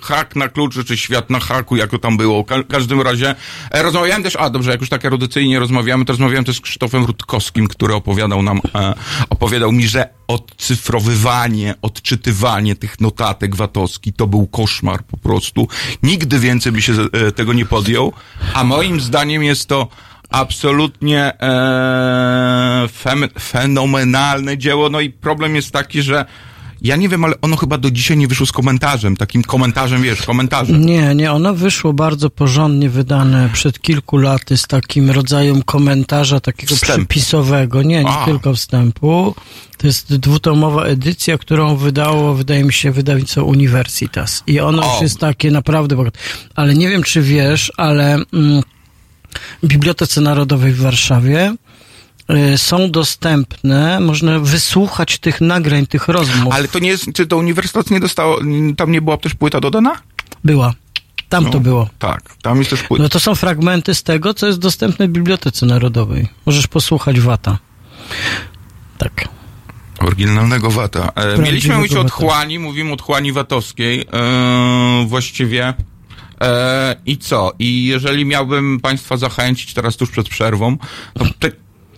[0.02, 2.44] hak na kluczy, czy świat na haku, jak to tam było.
[2.44, 3.35] Ka- W każdym razie
[3.70, 7.04] e, rozmawiałem też, a dobrze, jak już tak erudycyjnie rozmawiamy, to rozmawiałem też z Krzysztofem
[7.04, 8.94] Rutkowskim, który opowiadał nam, e,
[9.30, 15.68] opowiadał mi, że odcyfrowywanie, odczytywanie tych notatek Watowski to był koszmar po prostu.
[16.02, 18.12] Nigdy więcej by się e, tego nie podjął,
[18.54, 19.88] a moim zdaniem jest to
[20.31, 24.91] absolutnie e, fem, fenomenalne dzieło.
[24.91, 26.25] No i problem jest taki, że
[26.83, 30.23] ja nie wiem, ale ono chyba do dzisiaj nie wyszło z komentarzem, takim komentarzem, wiesz,
[30.23, 30.87] komentarzem.
[30.87, 36.75] Nie, nie, ono wyszło bardzo porządnie wydane przed kilku laty z takim rodzajem komentarza takiego
[36.75, 37.07] Wstępu.
[37.07, 37.83] przypisowego.
[37.83, 38.25] Nie, nie A.
[38.25, 39.35] tylko wstępu.
[39.79, 44.43] To jest dwutomowa edycja, którą wydało, wydaje mi się, wydawnictwo Universitas.
[44.47, 44.93] I ono O.
[44.93, 46.19] już jest takie naprawdę bogate.
[46.55, 48.62] Ale nie wiem, czy wiesz, ale mm,
[49.64, 51.55] Bibliotece Narodowej w Warszawie
[52.55, 56.55] y, są dostępne, można wysłuchać tych nagrań, tych rozmów.
[56.55, 58.38] Ale to nie jest, czy to uniwersytet nie dostało,
[58.77, 59.96] tam nie była też płyta dodana?
[60.44, 60.75] Była.
[61.29, 61.88] Tam to No, było.
[61.99, 63.03] Tak, tam jest też płyta.
[63.03, 66.29] No to są fragmenty z tego, co jest dostępne w Bibliotece Narodowej.
[66.46, 67.59] Możesz posłuchać Wata.
[68.99, 69.29] Tak.
[70.01, 71.12] Oryginalnego wata.
[71.14, 74.07] E, mieliśmy mówić o otchłani, mówimy o otchłani watowskiej.
[74.12, 75.75] E, właściwie.
[76.40, 77.53] E, I co?
[77.59, 80.77] I jeżeli miałbym Państwa zachęcić teraz tuż przed przerwą,
[81.14, 81.51] to te,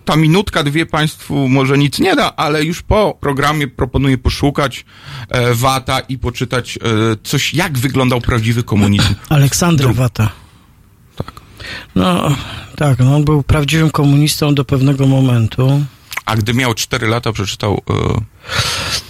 [0.05, 4.85] ta minutka, dwie Państwu może nic nie da, ale już po programie proponuję poszukać
[5.29, 6.79] e, Wata i poczytać e,
[7.23, 9.15] coś, jak wyglądał prawdziwy komunizm.
[9.29, 10.31] Aleksander Wata.
[11.15, 11.31] Tak.
[11.95, 12.35] No,
[12.75, 15.85] tak, no, on był prawdziwym komunistą do pewnego momentu.
[16.29, 17.93] A gdy miał 4 lata, przeczytał e,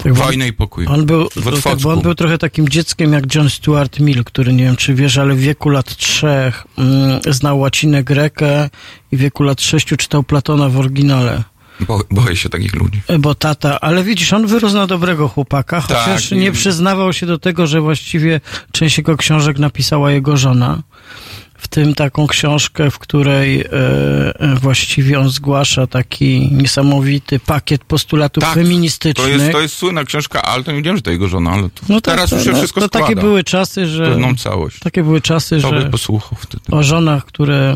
[0.04, 0.86] Tak, Wojny i pokój.
[0.88, 4.54] On był, w tak, bo on był trochę takim dzieckiem jak John Stuart Mill, który
[4.54, 8.70] nie wiem, czy wiesz, ale w wieku lat trzech mm, znał łacinę grekę
[9.12, 11.44] i w wieku lat sześciu czytał Platona w oryginale.
[11.88, 13.02] Bo, boję się takich ludzi.
[13.08, 17.14] E, Bo tata, ale widzisz, on wyrósł na dobrego chłopaka, chociaż Tak, i- nie przyznawał
[17.14, 20.82] się do tego, że właściwie część jego książek napisała jego żona.
[21.60, 23.65] W tym taką książkę, w której e,
[24.39, 29.28] e, właściwie on zgłasza taki niesamowity pakiet postulatów Tak, feministycznych.
[29.28, 31.63] To jest, to jest słynna książka, ale to nie wiem, że to jego żona, ale
[31.63, 33.08] to no tak, teraz to, już się no, wszystko to składa.
[33.08, 34.80] takie były czasy, że Pewną całość.
[34.80, 35.91] takie były czasy, To że
[36.72, 37.76] o żonach, które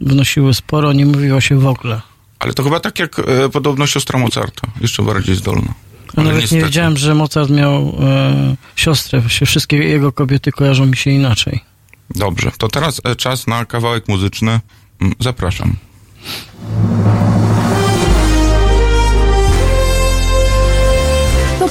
[0.00, 2.00] wnosiły sporo, nie mówiło się w ogóle.
[2.38, 4.68] Ale to chyba tak jak e, podobno siostra Mozarta.
[4.80, 5.74] Jeszcze bardziej zdolna.
[6.16, 6.56] Ja nawet niestety.
[6.60, 9.22] nie wiedziałem, że Mozart miał e, siostrę.
[9.28, 11.60] Się wszystkie jego kobiety kojarzą mi się inaczej.
[12.14, 14.60] Dobrze, to teraz e, czas na kawałek muzyczny.
[15.00, 15.76] Mm, Zapraszam.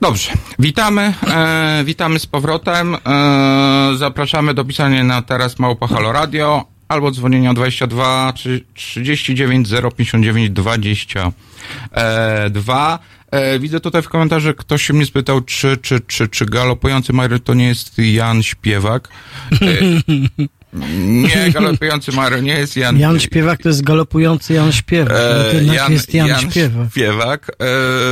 [0.00, 2.96] Dobrze, witamy, e, witamy z powrotem.
[3.06, 10.50] E, zapraszamy do pisania na teraz Małpa Halo Radio albo dzwonienia 22 trzy- 39 059
[10.50, 12.98] 22.
[13.30, 17.38] E, widzę tutaj w komentarzu, ktoś się mnie spytał, czy, czy, czy, czy galopujący Mario
[17.38, 19.08] to nie jest Jan Śpiewak.
[19.52, 19.56] E,
[20.72, 25.12] nie, galopujący Mario nie jest Jan Jan Śpiewak to jest galopujący Jan Śpiewak.
[25.16, 26.90] E, E, Jan, jest Jan, Śpiewak.
[26.90, 27.50] Śpiewak,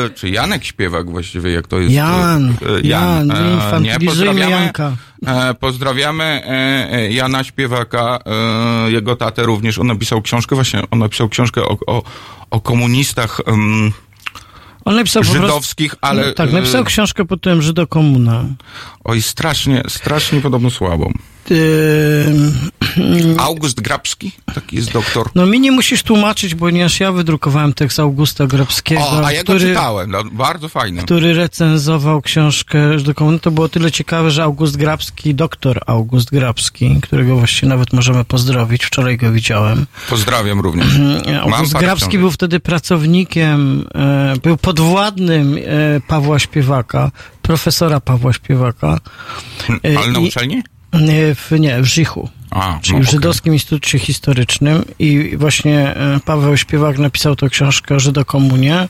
[0.07, 1.95] e, czy Janek Śpiewak właściwie, jak to jest?
[1.95, 4.97] Jan, e, Jan, nie infantylizujmy pozdrawiamy, Janka.
[5.27, 8.19] E, pozdrawiamy e, e, Jana Śpiewaka,
[8.87, 9.79] e, jego tatę również.
[9.79, 12.03] On napisał książkę, właśnie on napisał książkę o, o,
[12.51, 13.41] o komunistach.
[13.47, 13.93] em,
[14.85, 16.33] On napisał po prostu, żydowskich, ale...
[16.33, 18.45] tak, napisał e, książkę pod tytułem Żydokomuna.
[19.09, 21.13] Oj, strasznie, strasznie podobno słabą.
[21.51, 25.31] Yy, August Grabski, taki jest doktor.
[25.35, 29.45] no mi nie musisz tłumaczyć, ponieważ ja wydrukowałem tekst Augusta Grabskiego, O, a ja go
[29.45, 31.03] który, czytałem, no, bardzo fajny.
[31.03, 33.39] który recenzował książkę Żydokomuna.
[33.39, 38.85] To było tyle ciekawe, że August Grabski, doktor August Grabski, którego właściwie nawet możemy pozdrowić,
[38.85, 39.87] wczoraj go widziałem.
[40.11, 40.87] Pozdrawiam również.
[41.41, 45.61] August parę Grabski był wtedy pracownikiem, e, był podwładnym e,
[46.01, 47.11] Pawła Śpiewaka,
[47.49, 48.99] profesora Pawła Śpiewaka.
[49.85, 50.63] E, Ale na uczelni?
[50.93, 52.29] Nie, w, nie, w Żichu.
[52.51, 53.11] A, Czyli no, w.
[53.11, 58.89] Żydowskim Instytucie Historycznym i właśnie e, Paweł Śpiewak napisał tę książkę Żydokomunie,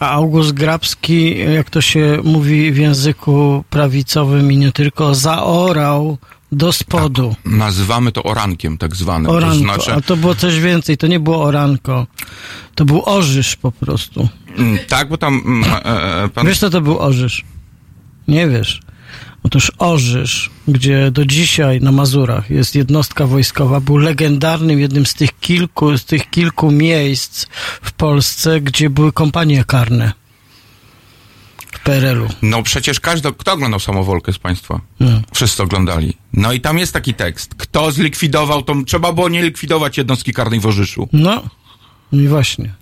[0.00, 6.18] a August Grabski, jak to się mówi w języku prawicowym i nie tylko, zaorał
[6.52, 7.36] do spodu.
[7.44, 9.30] Nazywamy to orankiem tak zwanym.
[9.30, 12.06] Oranko, To znaczy, a to było coś więcej, to nie było oranko,
[12.74, 14.28] to był orzysz po prostu.
[14.58, 17.44] mm, tak, bo tam mm, e, e, pan Wiesz co to był orzysz?
[18.28, 18.80] Nie wiesz.
[19.42, 25.40] Otóż Orzysz, gdzie do dzisiaj na Mazurach jest jednostka wojskowa, był legendarnym jednym z tych
[25.40, 27.46] kilku, z tych kilku miejsc
[27.82, 30.12] w Polsce, gdzie były kompanie karne
[31.72, 32.28] w PRL-u.
[32.42, 34.80] No przecież każdy, kto oglądał samowolkę z Państwa?
[35.00, 35.22] No.
[35.34, 36.16] Wszyscy oglądali.
[36.32, 37.54] No i tam jest taki tekst.
[37.54, 41.08] Kto zlikwidował tą, trzeba było nie likwidować jednostki karnej w Orzyszu.
[41.12, 41.42] No,
[42.12, 42.74] i właśnie.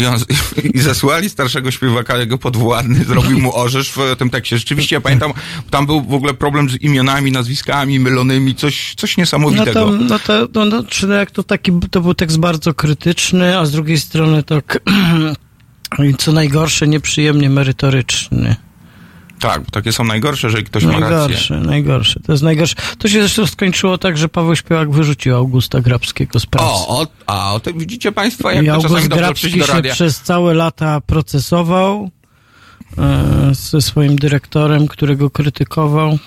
[0.00, 0.16] I, on,
[0.74, 4.58] I zesłali starszego śpiewaka, jego podwładny, zrobił mu orzysz w tym tekście.
[4.58, 5.32] Rzeczywiście, ja pamiętam,
[5.70, 9.72] tam był w ogóle problem z imionami, nazwiskami mylonymi, coś, coś No niesamowitego.
[9.72, 13.66] to, no to, no, no, czy jak to taki, to był tekst bardzo krytyczny, a
[13.66, 14.62] z drugiej strony to,
[16.18, 18.56] co najgorsze, nieprzyjemnie merytoryczny.
[19.40, 21.10] Tak, bo takie są najgorsze, jeżeli ktoś ma rację.
[21.10, 22.20] Najgorsze, najgorsze.
[22.20, 22.74] To jest najgorsze.
[22.98, 26.66] To się zresztą skończyło tak, że Paweł Śpiewak wyrzucił Augusta Grabskiego z pracy.
[26.68, 29.66] O, o, a o tym widzicie Państwo, jak I to czasami August dobrze Grabski do
[29.66, 29.92] się radia.
[29.92, 32.10] przez całe lata procesował
[32.98, 36.18] e, ze swoim dyrektorem, którego krytykował.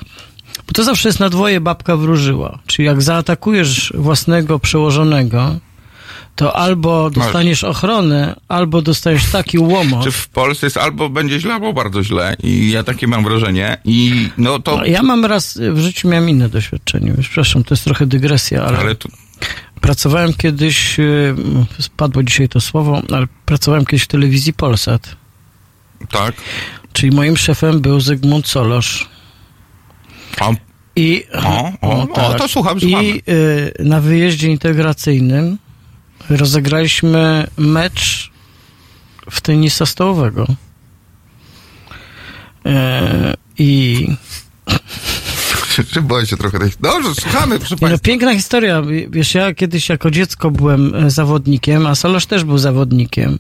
[0.68, 2.60] Bo to zawsze jest na dwoje babka wróżyła.
[2.68, 5.56] Czyli jak zaatakujesz własnego przełożonego,
[6.36, 10.04] to albo dostaniesz ochronę, albo dostajesz taki łomot.
[10.04, 12.36] Czy w Polsce jest albo będzie źle, albo bardzo źle.
[12.44, 13.78] I ja takie mam wrażenie.
[13.86, 14.78] I no to...
[14.78, 17.14] No, Ja mam raz w życiu miałem inne doświadczenie.
[17.22, 19.10] Przepraszam, to jest trochę dygresja, ale, Ale tu...
[19.82, 21.36] pracowałem kiedyś, y,
[21.80, 25.16] spadło dzisiaj to słowo, ale pracowałem kiedyś w telewizji Polsat.
[26.12, 26.36] Tak.
[26.94, 29.10] Czyli moim szefem był Zygmunt Solosz.
[30.40, 30.50] A,
[30.96, 33.04] I, O, o, o, to słucham, słuchamy.
[33.04, 35.58] I y, na wyjeździe integracyjnym
[36.30, 38.32] rozegraliśmy mecz
[39.32, 40.48] w tenisa stołowego.
[42.66, 44.08] E, I
[46.02, 46.72] boję się trochę tej...
[46.80, 48.82] Dobrze, słuchamy, proszę no, piękna historia.
[49.10, 53.40] Wiesz, ja kiedyś jako dziecko byłem e, zawodnikiem, a Solosz też był zawodnikiem.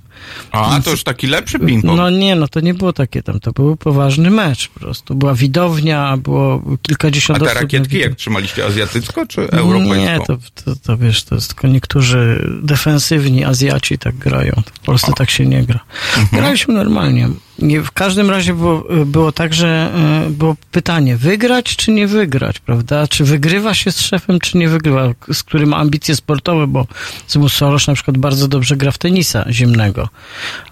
[0.51, 1.95] A, to już taki lepszy ping-pong.
[1.95, 5.15] No nie, no to nie było takie tam, to był poważny mecz po prostu.
[5.15, 7.61] Była widownia, było A kilkadziesiąt te osób.
[7.61, 8.65] rakietki jak trzymaliście?
[8.65, 9.95] Azjatycko czy europejską?
[9.95, 14.61] Nie, to, to, to wiesz, to jest tylko niektórzy defensywni Azjaci tak grają.
[14.73, 15.79] W Polsce tak się nie gra.
[16.17, 16.41] Mhm.
[16.41, 17.29] Graliśmy normalnie.
[17.59, 19.91] Nie, w każdym razie było, było tak, że
[20.27, 23.07] e, było pytanie, wygrać czy nie wygrać, prawda?
[23.07, 26.87] Czy wygrywa się z szefem, czy nie wygrywa, z którym ma ambicje sportowe, bo
[27.27, 30.09] Zygmunt Sorosz na przykład bardzo dobrze gra w tenisa zimnego.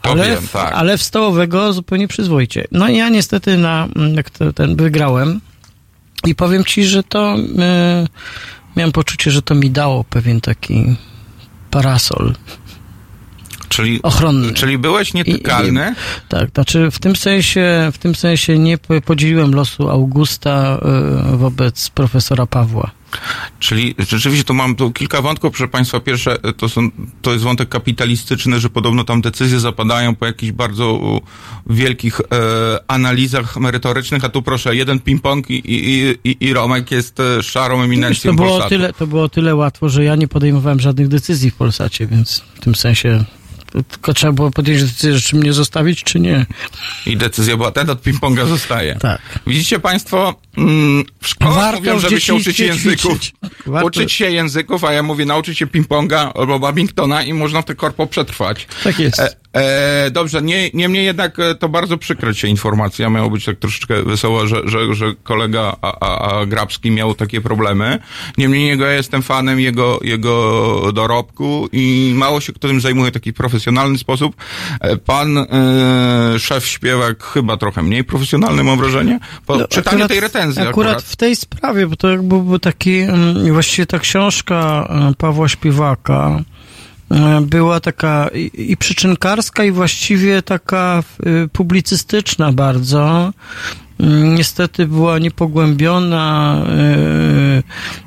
[0.02, 0.74] To Ale, wiem, tak.
[0.74, 2.68] ale w stołowego zupełnie przyzwoicie.
[2.72, 5.42] No i ja niestety na, jak to, ten wygrałem
[6.26, 8.08] i powiem ci, że to e,
[8.76, 10.96] miałem poczucie, że to mi dało pewien taki
[11.72, 12.34] parasol.
[13.72, 14.54] Czyli, ochronny.
[14.54, 15.96] czyli byłeś nietykalny?
[16.30, 20.80] Tak, znaczy w tym sensie, w tym sensie nie po- podzieliłem losu Augusta
[21.34, 22.92] e, wobec profesora Pawła.
[23.60, 26.00] Czyli rzeczywiście tu mam tu kilka wątków, proszę Państwa.
[26.00, 26.90] Pierwsze to, są,
[27.22, 31.00] to jest wątek kapitalistyczny, że podobno tam decyzje zapadają po jakichś bardzo
[31.68, 32.24] wielkich e,
[32.88, 37.82] analizach merytorycznych, a tu proszę, jeden ping-pong i, i, i, i Romek jest e, szarą
[37.82, 38.70] eminencją to, było Polsatu.
[38.70, 42.60] tyle, to było tyle łatwo, że ja nie podejmowałem żadnych decyzji w Polsacie, więc w
[42.60, 43.24] tym sensie
[43.72, 46.46] tylko trzeba było podjąć decyzję, czy mnie zostawić, czy nie.
[47.06, 48.96] I decyzja była, ten od ping-ponga zostaje.
[48.96, 49.22] Tak.
[49.48, 53.20] Widzicie Państwo, mm, w szkołach Warto mówią, żeby się uczyć języków.
[53.66, 57.66] Warto- Uczyć się języków, a ja mówię, nauczyć się ping-ponga albo badmintona i można w
[57.66, 58.68] te korpo przetrwać.
[58.84, 59.22] Tak jest.
[59.56, 63.10] E, dobrze, nie, niemniej jednak e, to bardzo przykra się informacja.
[63.10, 67.42] Miało być tak troszeczkę wesoło, że, że, że kolega a, a, a Grabski miał takie
[67.42, 68.00] problemy.
[68.38, 73.14] Niemniej jego ja jestem fanem jego, jego dorobku i mało się kto tym zajmuje w
[73.14, 74.36] taki profesjonalny sposób.
[74.82, 75.46] E, Pan e,
[76.40, 79.20] szef śpiewak chyba trochę mniej profesjonalny, mam wrażenie.
[79.46, 81.04] Po No, czytaniu akurat- tej recenzji Akurat, akurat.
[81.04, 86.40] w tej sprawie, bo to jakby był taki, mm, właściwie ta książka e, Pawła Śpiewaka
[87.42, 91.04] była taka i, przyczynkarska, i właściwie taka
[91.46, 93.34] y, publicystyczna bardzo.
[94.00, 96.58] Mm, Niestety była niepogłębiona,
[97.58, 97.64] y,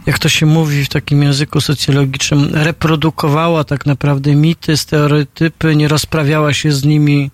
[0.06, 6.52] jak to się mówi w takim języku socjologicznym, reprodukowała tak naprawdę mity, stereotypy, nie rozprawiała
[6.52, 7.30] się z nimi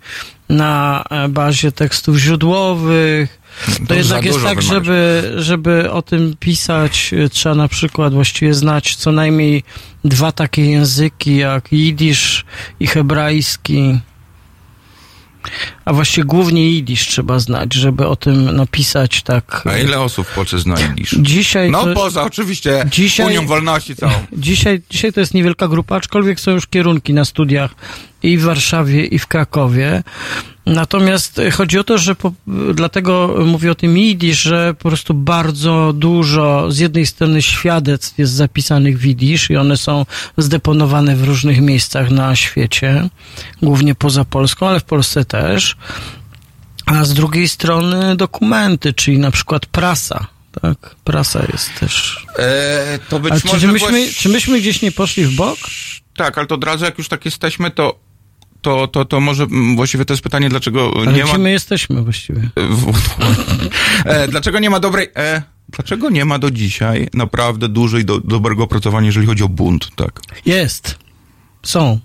[0.49, 3.40] na e, bazie tekstów źródłowych.
[3.89, 8.95] To, jednak jest tak, żeby, żeby o tym pisać, y, trzeba na przykład właściwie znać
[8.97, 9.63] co najmniej
[10.05, 12.45] dwa takie języki, jak jidysz
[12.81, 14.01] i hebrajski.
[15.85, 19.63] A właściwie głównie jidysz trzeba znać, żeby o tym napisać tak.
[19.67, 21.17] A ile osób w Polsce zna jidysz?
[21.21, 24.13] Dzisiaj No to, poza oczywiście Dzisiaj- Unią Wolności całą.
[24.33, 27.75] dzisiaj, dzisiaj to jest niewielka grupa, aczkolwiek są już kierunki na studiach
[28.23, 30.03] i w Warszawie, i w Krakowie.
[30.71, 32.33] Natomiast e, chodzi o to, że po,
[32.75, 38.33] dlatego mówię o tym jidysz, że po prostu bardzo dużo z jednej strony świadectw jest
[38.33, 40.07] zapisanych w jidysz i one są
[40.37, 43.09] zdeponowane w różnych miejscach na świecie,
[43.63, 45.77] głównie poza Polską, ale w Polsce też.
[46.87, 50.27] A z drugiej strony dokumenty, czyli na przykład prasa.
[50.63, 52.27] Tak, prasa jest też.
[52.39, 55.37] E, to być A czy, może czy, myśmy, właś- czy myśmy gdzieś nie poszli w
[55.37, 55.59] bok?
[56.17, 58.10] Tak, ale to od razu jak już tak jesteśmy, to,
[58.63, 61.39] to, to, to może mm, właściwie to jest pytanie, dlaczego Ale nie ma...
[61.39, 62.41] my jesteśmy właściwie?
[64.05, 65.09] e, dlaczego nie ma dobrej...
[65.17, 69.91] E, dlaczego nie ma do dzisiaj naprawdę dużej, do, dobrego opracowania, jeżeli chodzi o bunt,
[69.97, 70.21] tak?
[70.47, 70.99] Jest.
[71.63, 71.99] Są.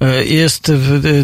[0.00, 0.72] E, Jest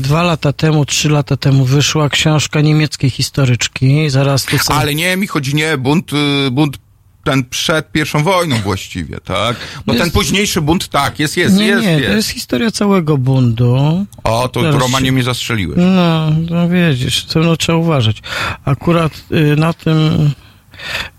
[0.01, 4.11] dwa lata temu, trzy lata temu wyszła książka niemieckiej historyczki.
[4.11, 4.75] Zaraz tu są...
[4.75, 6.79] Ale nie, mi chodzi nie, bunt, y, bunt
[7.25, 9.57] ten przed pierwszą wojną właściwie, tak?
[9.87, 12.07] Bo Jest- ten późniejszy bunt, tak, jest, jest, nie, jest, nie, jest.
[12.07, 14.07] to jest historia całego bundu.
[14.25, 15.79] O, to Zaraz Romanie mnie zastrzeliłeś.
[15.79, 18.23] No, no wiedziesz, to no, trzeba uważać.
[18.65, 20.31] Akurat y, na tym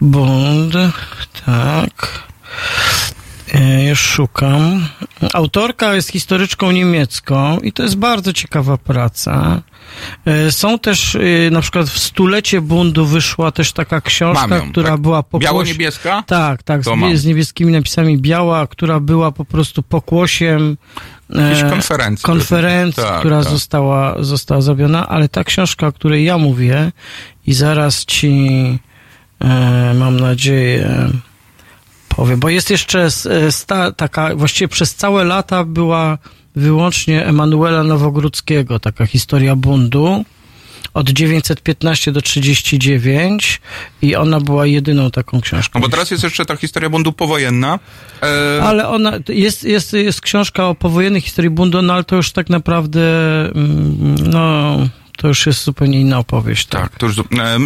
[0.01, 0.73] bund,
[1.45, 2.23] tak,
[3.55, 4.87] y, już szukam.
[5.33, 9.61] Autorka jest historyczką niemiecką i to jest bardzo ciekawa praca.
[10.47, 14.89] Y, Są też, y, na przykład w stulecie bundu wyszła też taka książka, ją, która
[14.89, 14.99] tak.
[15.01, 15.45] była pokłosie...
[15.45, 16.23] Biało-niebieska?
[16.27, 17.17] Tak, tak, To z, mam.
[17.17, 20.77] z niebieskimi napisami biała, która była po prostu pokłosiem
[21.35, 22.25] e, konferencji.
[22.25, 23.51] konferencji, Tak, która tak.
[23.51, 26.91] Została, została zrobiona, ale ta książka, o której ja mówię
[27.47, 28.49] i zaraz ci
[29.41, 31.09] e, mam nadzieję
[32.15, 36.17] powiem, bo jest jeszcze e, sta, taka, właściwie przez całe lata była
[36.55, 40.25] wyłącznie Emanuela Nowogródzkiego, taka historia bundu
[40.93, 43.61] od 915 do 39
[44.01, 45.79] i ona była jedyną taką książką.
[45.79, 47.79] No bo teraz jest jeszcze ta historia bundu powojenna.
[48.57, 52.31] E, Ale ona, jest, jest, jest książka o powojennej historii bundu, no ale to już
[52.31, 53.01] tak naprawdę,
[53.45, 54.77] mm, no,
[55.17, 56.65] to już jest zupełnie inna opowieść.
[56.65, 56.81] Tak.
[56.81, 57.23] Tak, to już e,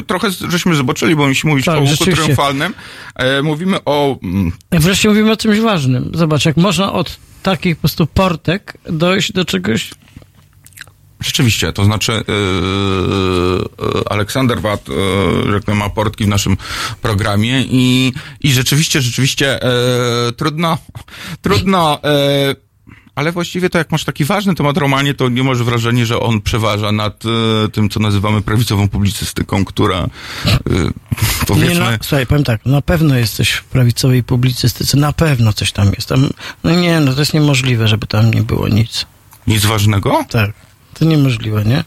[0.07, 2.73] trochę żeśmy zobaczyli, bo musimy mówić Tak, o łuku triumfalnym.
[3.15, 4.17] E, mówimy o...
[4.23, 6.11] mm, Wreszcie mówimy o czymś ważnym.
[6.13, 9.91] Zobacz, jak można od takich po prostu portek dojść do czegoś?
[11.19, 16.57] Rzeczywiście, to znaczy e, e, Aleksander Wat, e, tak powiem, ma portki w naszym
[17.01, 20.77] programie i, i rzeczywiście, rzeczywiście e, trudno,
[21.41, 22.55] trudno, e,
[23.19, 26.41] ale właściwie to jak masz taki ważny temat romanie, to nie masz wrażenia, że on
[26.41, 30.07] przeważa nad e, tym, co nazywamy prawicową publicystyką, która e,
[30.79, 30.89] Nie,
[31.47, 31.79] powiedzmy...
[31.79, 36.09] no, słuchaj, powiem tak, na pewno jesteś w prawicowej publicystyce, na pewno coś tam jest.
[36.09, 36.29] Tam,
[36.63, 39.05] no nie, no to jest niemożliwe, żeby tam nie było nic.
[39.47, 40.25] Nic ważnego?
[40.29, 40.51] Tak,
[40.93, 41.83] to niemożliwe, nie?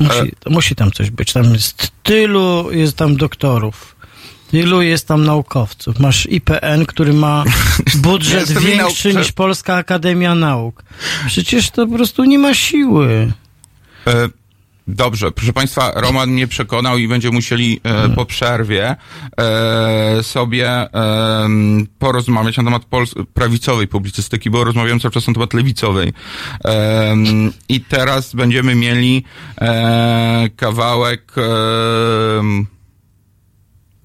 [0.00, 1.32] Musi, musi tam coś być.
[1.32, 3.96] Tam jest tylu, jest tam doktorów.
[4.50, 5.98] Tylu jest tam naukowców.
[6.00, 7.44] Masz IPN, który ma
[7.96, 10.82] budżet większy niż Polska Akademia Nauk.
[11.26, 13.32] Przecież to po prostu nie ma siły.
[14.06, 14.28] E,
[14.90, 18.96] Dobrze, proszę Państwa, Roman mnie przekonał i będziemy musieli e, po przerwie
[19.40, 20.88] e, sobie e,
[21.98, 26.12] porozmawiać na temat pols- prawicowej publicystyki, bo rozmawiałem cały czas na temat lewicowej.
[26.64, 27.16] E,
[27.68, 29.24] I teraz będziemy mieli
[29.60, 31.42] e, kawałek e,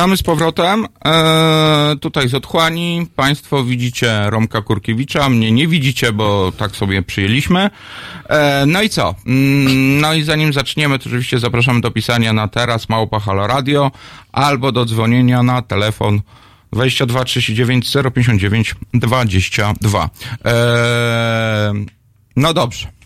[0.00, 0.86] Witamy z powrotem.
[1.04, 3.06] Eee, tutaj z otchłani.
[3.16, 7.70] Państwo widzicie Romka Kurkiewicza, mnie nie widzicie, bo tak sobie przyjęliśmy.
[8.28, 9.14] Eee, no i co?
[9.26, 13.90] Mm, No i zanim zaczniemy, to oczywiście zapraszamy do pisania na teraz małpa Halo Radio
[14.32, 16.20] albo do dzwonienia na telefon
[16.72, 20.10] 22 39 059 22.
[20.44, 21.86] Eee,
[22.36, 22.99] no dobrze.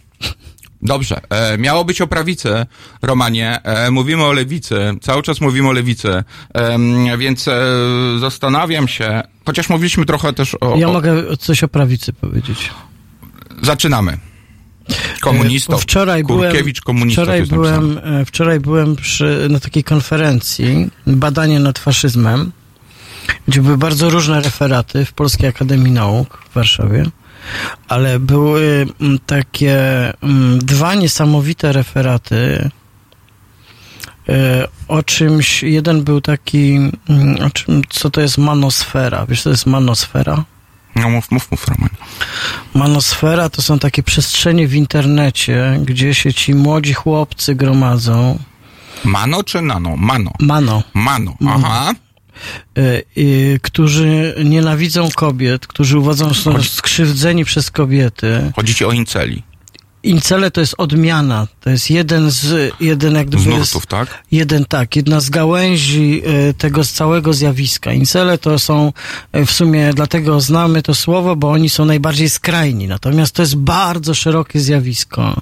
[0.85, 1.21] Dobrze.
[1.31, 2.67] E, miało być o prawicy,
[3.03, 3.63] Romanie.
[3.63, 4.77] E, mówimy o lewicy.
[5.01, 6.25] Cały czas mówimy o lewicy.
[6.55, 6.79] E,
[7.19, 7.61] więc e,
[8.21, 10.77] zastanawiam się, chociaż mówiliśmy trochę też o...
[10.77, 12.71] Ja o mogę coś o prawicy powiedzieć.
[13.63, 14.19] Zaczynamy.
[15.21, 15.79] Komunistą.
[15.79, 17.23] Wczoraj Kurkiewicz byłem, komunista.
[17.23, 17.63] wczoraj napisane.
[17.63, 22.53] byłem, e, wczoraj byłem przy, na takiej konferencji Badanie nad faszyzmem,
[23.49, 27.05] gdzie były bardzo różne referaty w Polskiej Akademii Nauk w Warszawie,
[27.89, 29.79] ale były mm, takie
[30.23, 32.71] mm, dwa niesamowite referaty
[34.29, 36.75] e, o czymś, jeden był taki,
[37.09, 39.27] mm, o czym, co to jest manosfera.
[39.27, 40.45] Wiesz, co to jest manosfera?
[40.97, 41.91] No mów, mów, mów, Roman.
[42.75, 48.39] Manosfera to są takie przestrzenie w internecie, gdzie się ci młodzi chłopcy gromadzą.
[49.05, 49.97] Mano czy nano?
[49.97, 50.31] Mano.
[50.41, 50.83] Mano.
[50.95, 51.33] Mano.
[51.67, 51.93] Aha.
[53.19, 58.53] Y, którzy nienawidzą kobiet, którzy uważają, że są Chodzi- skrzywdzeni przez kobiety.
[58.57, 59.43] Chodzi ci o inceli.
[60.05, 61.47] Incele to jest odmiana.
[61.61, 64.25] To jest jeden z, jeden jak Z gdyby jest, nurtów, tak?
[64.33, 67.93] jeden tak, jedna z gałęzi e, tego z całego zjawiska.
[67.93, 68.93] Incele to są,
[69.33, 72.89] e, w sumie dlatego znamy to słowo, bo oni są najbardziej skrajni.
[72.89, 75.41] Natomiast to jest bardzo szerokie zjawisko.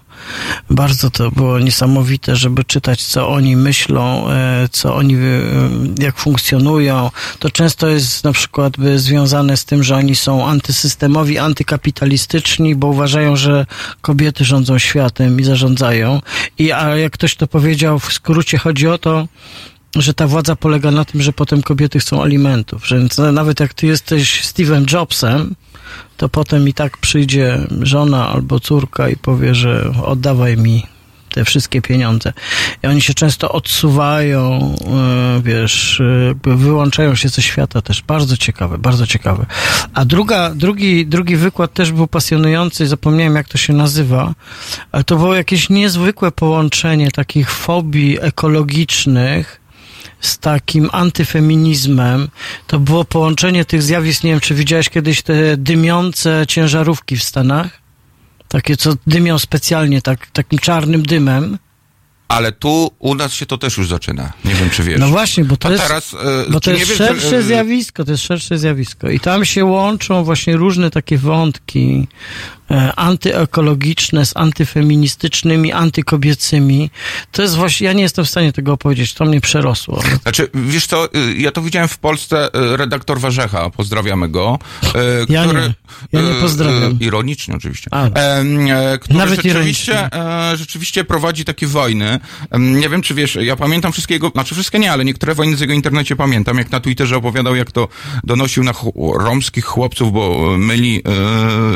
[0.71, 5.17] Bardzo to było niesamowite, żeby czytać, co oni myślą, e, co oni,
[5.99, 7.11] jak funkcjonują.
[7.39, 13.37] To często jest na przykład związane z tym, że oni są antysystemowi, antykapitalistyczni, bo uważają,
[13.37, 13.67] że
[14.01, 16.21] kobiety rządzą światem i zarządzają.
[16.59, 19.29] I a jak ktoś to powiedział, w skrócie chodzi o to,
[19.97, 22.87] że ta władza polega na tym, że potem kobiety chcą alimentów.
[22.87, 22.97] Że
[23.33, 25.55] nawet jak ty jesteś Steve'em Jobsem,
[26.17, 30.87] to potem i tak przyjdzie żona albo córka i powie, że oddawaj mi
[31.33, 32.33] te wszystkie pieniądze.
[32.83, 38.03] I oni się często odsuwają, e, wiesz, e, wyłączają się ze świata też.
[38.03, 39.47] Bardzo ciekawe, bardzo ciekawe.
[39.95, 44.35] A druga, drugi, drugi wykład też był pasjonujący, zapomniałem jak to się nazywa,
[44.93, 49.61] ale to było jakieś niezwykłe połączenie takich fobii ekologicznych
[50.21, 52.29] z takim antyfeminizmem.
[52.67, 57.82] To było połączenie tych zjawisk, nie wiem, czy widziałeś kiedyś te dymiące ciężarówki w Stanach?
[58.53, 61.59] Takie, co dymią specjalnie tak, takim czarnym dymem.
[62.29, 64.33] Ale tu u nas się to też już zaczyna.
[64.45, 65.01] Nie wiem, czy wiesz.
[65.01, 68.59] No właśnie, bo to jest, teraz, e, bo to jest szersze zjawisko, to jest szersze
[68.59, 69.11] zjawisko.
[69.11, 72.09] I tam się łączą właśnie różne takie wątki
[72.97, 76.91] antyekologiczne z antyfeministycznymi, antykobiecymi.
[77.33, 80.03] To jest właśnie, ja nie jestem w stanie tego opowiedzieć, to mnie przerosło.
[80.23, 84.59] Znaczy, wiesz co, y, ja to widziałem w Polsce, y, redaktor Warzecha, pozdrawiamy go.
[85.29, 85.75] Ja który, nie.
[86.13, 87.01] Ja nie y, pozdrawiam.
[87.01, 87.91] Ironicznie oczywiście.
[87.93, 88.07] A.
[88.07, 92.21] E, który Nawet rzeczywiście, e, rzeczywiście prowadzi takie wojny.
[92.59, 95.61] Nie wiem, czy wiesz, ja pamiętam wszystkie jego, znaczy wszystkie nie, ale niektóre wojny z
[95.61, 97.89] jego internecie pamiętam, jak na Twitterze opowiadał, jak to
[98.25, 101.03] donosił na ch- romskich chłopców, bo myli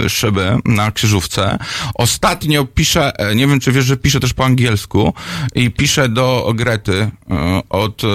[0.05, 1.59] e, szyby na krzyżówce.
[1.95, 5.15] Ostatnio pisze, e, nie wiem, czy wiesz, że pisze też po angielsku
[5.55, 8.07] i pisze do Grety e, od e,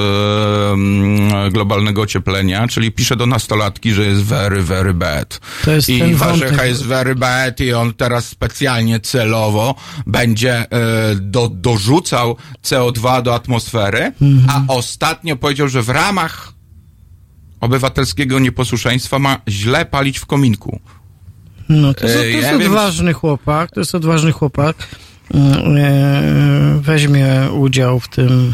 [1.52, 5.40] globalnego ocieplenia, czyli pisze do nastolatki, że jest very, very bad.
[5.66, 9.76] To jest I Warzecha jest very bad i on teraz specjalnie celowo
[10.08, 10.66] będzie
[11.16, 14.12] do, dorzucał CO2 do atmosfery,
[14.48, 16.54] a ostatnio powiedział, że w ramach
[17.62, 20.80] obywatelskiego nieposłuszeństwa ma źle palić w kominku.
[21.72, 24.76] No, to, jest- to E, jest ja wiem- odważny chłopak, to jest odważny chłopak.
[25.34, 28.54] Mm, e, Weźmie udział w tym,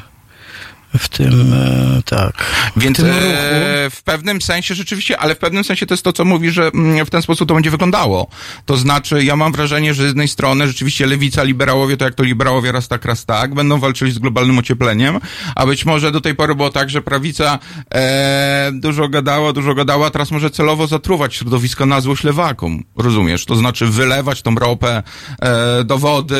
[0.97, 2.45] w tym, e, tak.
[2.77, 6.13] Więc w tym e, w pewnym sensie rzeczywiście, ale w pewnym sensie to jest to,
[6.13, 8.27] co mówi, że mm, w ten sposób to będzie wyglądało.
[8.65, 12.23] To znaczy, ja mam wrażenie, że z jednej strony rzeczywiście lewica, liberałowie, to jak to
[12.23, 15.19] liberałowie raz tak, raz tak, będą walczyli z globalnym ociepleniem,
[15.55, 17.59] a być może do tej pory było tak, że prawica
[17.93, 22.83] e, dużo gadała, dużo gadała, a teraz może celowo zatruwać środowisko na złość lewakom.
[22.97, 23.45] Rozumiesz?
[23.45, 25.03] To znaczy wylewać tą ropę
[25.41, 26.37] e, do wody,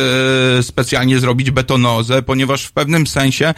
[0.61, 3.53] specjalnie zrobić betonozę, ponieważ w pewnym sensie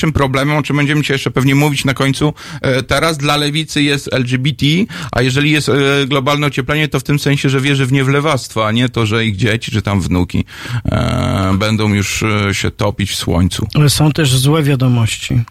[0.00, 3.82] największym problemem, o czym będziemy dzisiaj jeszcze pewnie mówić na końcu, e, teraz dla lewicy
[3.82, 4.66] jest LGBT,
[5.12, 5.72] a jeżeli jest e,
[6.06, 9.36] globalne ocieplenie, to w tym sensie, że wierzy w niewlewactwo, a nie to, że ich
[9.36, 10.44] dzieci czy tam wnuki
[10.84, 13.66] e, będą już się topić w słońcu.
[13.74, 15.42] Ale są też złe wiadomości.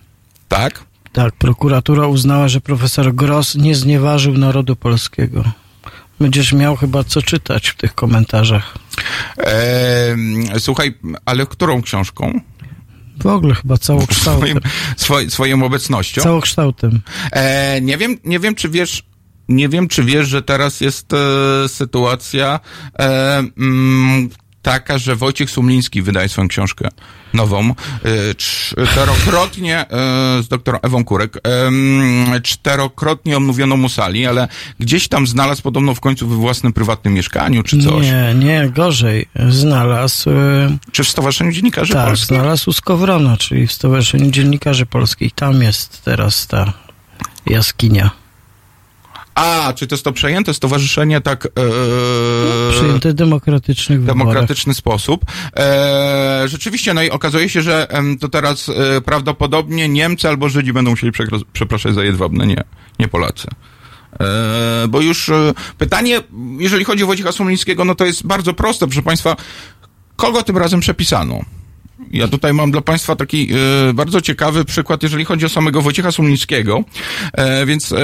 [0.48, 0.84] Tak?
[1.14, 5.44] Tak, prokuratura uznała, że profesor Gross nie znieważył narodu polskiego.
[6.20, 8.78] Będziesz miał chyba co czytać w tych komentarzach.
[9.38, 10.16] E,
[10.60, 10.94] słuchaj,
[11.26, 12.42] ale którą książką?
[13.20, 14.48] W ogóle chyba całokształtem.
[14.48, 14.60] swoim,
[14.98, 16.22] swoj, swoją obecnością.
[16.22, 17.02] Całokształtem.
[17.32, 19.04] E, nie wiem, nie wiem, czy wiesz,
[19.50, 22.60] nie wiem, czy wiesz, że teraz jest e, sytuacja
[23.00, 24.30] e, mm,
[24.62, 26.90] taka, że Wojciech Sumliński wydaje swoją książkę
[27.34, 27.70] nową.
[27.70, 29.88] E, czterokrotnie e,
[30.44, 31.38] z doktorą Ewą Kurek.
[31.38, 34.48] E, czterokrotnie omówiono mu sali, ale
[34.80, 38.06] gdzieś tam znalazł podobno w końcu we własnym prywatnym mieszkaniu, czy coś.
[38.06, 39.26] Nie, nie, gorzej.
[39.50, 40.30] Znalazł...
[40.92, 42.28] Czy w Stowarzyszeniu Dziennikarzy Tak, Polskich?
[42.28, 45.34] znalazł u Skowrona, czyli w Stowarzyszeniu Dziennikarzy Polskich.
[45.36, 46.74] Tam jest teraz ta
[47.46, 48.12] jaskinia.
[49.40, 51.46] A, czy to jest to przejęte stowarzyszenie tak...
[51.46, 51.50] E,
[52.72, 54.18] Przyjęte w demokratycznych wyborach.
[54.18, 55.26] demokratyczny sposób.
[55.56, 60.74] E, rzeczywiście, no i okazuje się, że em, to teraz e, prawdopodobnie Niemcy albo Żydzi
[60.74, 61.14] będą musieli
[61.54, 62.64] przepraszać za jedwabne, nie,
[63.00, 63.48] nie Polacy.
[64.20, 66.22] E, bo już e, pytanie,
[66.58, 69.36] jeżeli chodzi o Wojciecha Sumlińskiego, no to jest bardzo proste, proszę Państwa,
[70.16, 71.40] kogo tym razem przepisano?
[72.12, 73.50] Ja tutaj mam dla Państwa taki
[73.90, 76.84] e, bardzo ciekawy przykład, jeżeli chodzi o samego Wojciecha Sumlińskiego,
[77.34, 77.98] e, więc e,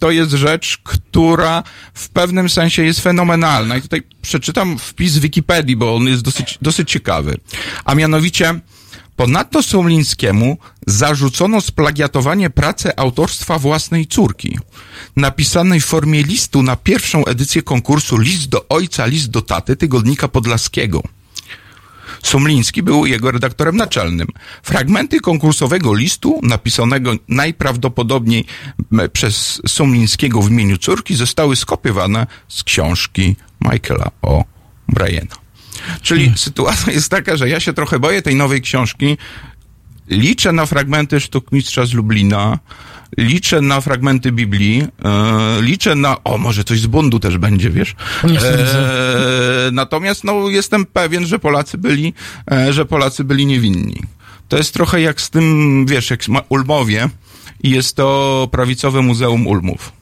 [0.00, 1.62] to jest rzecz, która
[1.94, 3.76] w pewnym sensie jest fenomenalna.
[3.76, 7.36] I tutaj przeczytam wpis z Wikipedii, bo on jest dosyć, dosyć ciekawy.
[7.84, 8.60] A mianowicie,
[9.16, 14.58] ponadto Sumlińskiemu zarzucono splagiatowanie pracy autorstwa własnej córki,
[15.16, 20.28] napisanej w formie listu na pierwszą edycję konkursu List do ojca, list do taty Tygodnika
[20.28, 21.02] Podlaskiego.
[22.22, 24.28] Sumliński był jego redaktorem naczelnym.
[24.62, 28.44] Fragmenty konkursowego listu, napisanego najprawdopodobniej
[29.12, 34.44] przez Sumlińskiego w imieniu córki, zostały skopiowane z książki Michaela O.
[34.88, 35.36] Bryana.
[36.02, 39.16] Czyli sytuacja jest taka, że ja się trochę boję tej nowej książki.
[40.08, 42.58] Liczę na fragmenty sztuk mistrza z Lublina,
[43.16, 47.94] liczę na fragmenty Biblii, e, liczę na, o może coś z bundu też będzie, wiesz.
[48.24, 52.14] E, natomiast no, jestem pewien, że Polacy byli,
[52.50, 54.02] e, że Polacy byli niewinni.
[54.48, 57.08] To jest trochę jak z tym, wiesz, jak Ulmowie
[57.62, 59.92] i jest to prawicowe Muzeum Ulmów.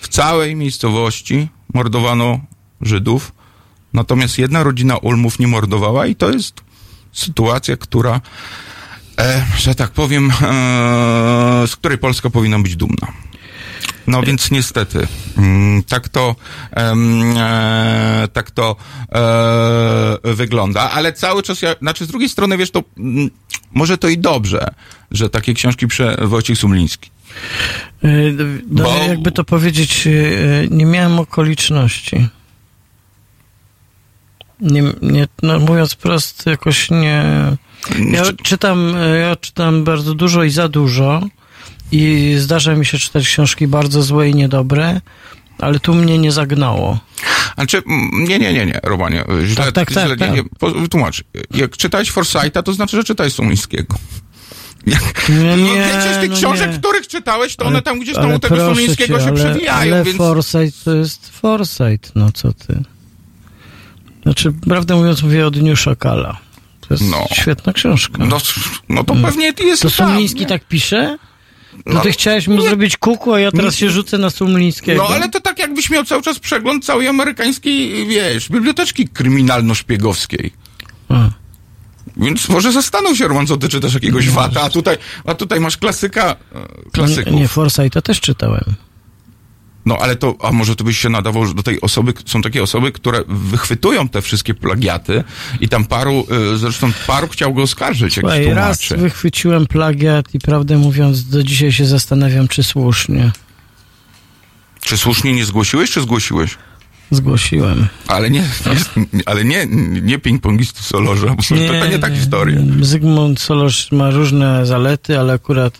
[0.00, 2.40] W całej miejscowości mordowano
[2.80, 3.32] Żydów,
[3.92, 6.60] natomiast jedna rodzina Ulmów nie mordowała i to jest
[7.12, 8.20] sytuacja, która,
[9.18, 10.34] e, że tak powiem, e,
[11.66, 13.12] z której Polska powinna być dumna.
[14.06, 15.06] No więc niestety,
[15.38, 16.36] mm, tak to,
[16.76, 18.76] e, tak to
[20.24, 23.30] e, wygląda, ale cały czas, ja, znaczy z drugiej strony, wiesz, to mm,
[23.74, 24.66] może to i dobrze,
[25.10, 27.10] że takie książki pisze Wojciech Sumliński.
[28.04, 28.34] Y,
[28.70, 30.08] No, Bo- jakby to powiedzieć,
[30.70, 32.28] nie miałem okoliczności.
[34.60, 37.24] Nie, nie, no mówiąc prosto, jakoś nie.
[38.10, 41.22] Ja czytam, y, ja czytam bardzo dużo i za dużo.
[41.92, 45.00] I zdarza mi się czytać książki bardzo złe i niedobre,
[45.58, 46.98] ale tu mnie nie zagnało.
[47.54, 47.82] Znaczy,
[48.12, 50.30] nie, nie, nie, nie, Romanie, źle, Tak, tak, tak, źle, tak.
[50.30, 51.24] Nie, nie, wytłumacz.
[51.50, 53.94] Jak czytałeś Forsyta, to znaczy, że czytałeś Sumlińskiego.
[54.86, 56.78] Jak, Nie, no, nie, większość tych no książek, nie.
[56.78, 60.04] których czytałeś, to one tam gdzieś tam ale u tego cię, się ale, przewijają, Ale
[60.04, 60.18] więc...
[60.18, 62.82] Foresight to jest Foresight, no co ty.
[64.22, 66.43] Znaczy, prawdę mówiąc, mówię o Dniu Szakala.
[66.88, 67.26] To jest No.
[67.32, 68.24] świetna książka.
[68.24, 68.38] No,
[68.88, 70.46] no to pewnie jest To i tam, nie?
[70.46, 71.18] tak pisze?
[71.86, 72.68] No, No, ty chciałeś mu nie.
[72.68, 75.02] zrobić kuku, a ja teraz się rzucę na Sumlińskiego.
[75.08, 80.50] No ale to tak jakbyś miał cały czas przegląd całej amerykańskiej, wiesz, biblioteczki kryminalno-szpiegowskiej.
[81.08, 81.30] A.
[82.16, 85.76] Więc może zastanów się, Roman, co ty czytasz jakiegoś wata, a tutaj, a tutaj masz
[85.76, 87.32] klasyka, e, klasyków.
[87.32, 88.74] Nie, nie Foresighta też czytałem.
[89.86, 92.62] No ale to, a może to byś się nadawał że do tej osoby, są takie
[92.62, 95.24] osoby, które wychwytują te wszystkie plagiaty
[95.60, 98.96] i tam paru, y, zresztą paru chciał go oskarżyć, Słuchaj, raz tłumaczy.
[98.96, 103.32] wychwyciłem plagiat i prawdę mówiąc, do dzisiaj się zastanawiam, czy słusznie.
[104.80, 106.58] Czy słusznie nie zgłosiłeś, czy zgłosiłeś?
[107.10, 107.88] Zgłosiłem.
[108.08, 109.66] Ale nie, nie ale nie,
[110.02, 112.60] nie ping-pongisty Solorza, bo to, to nie ta historia.
[112.80, 115.78] Zygmunt Solorz ma różne zalety, ale akurat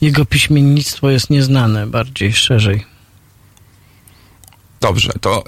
[0.00, 2.89] jego piśmiennictwo jest nieznane bardziej, szerzej.
[4.80, 5.42] Dobrze, to e,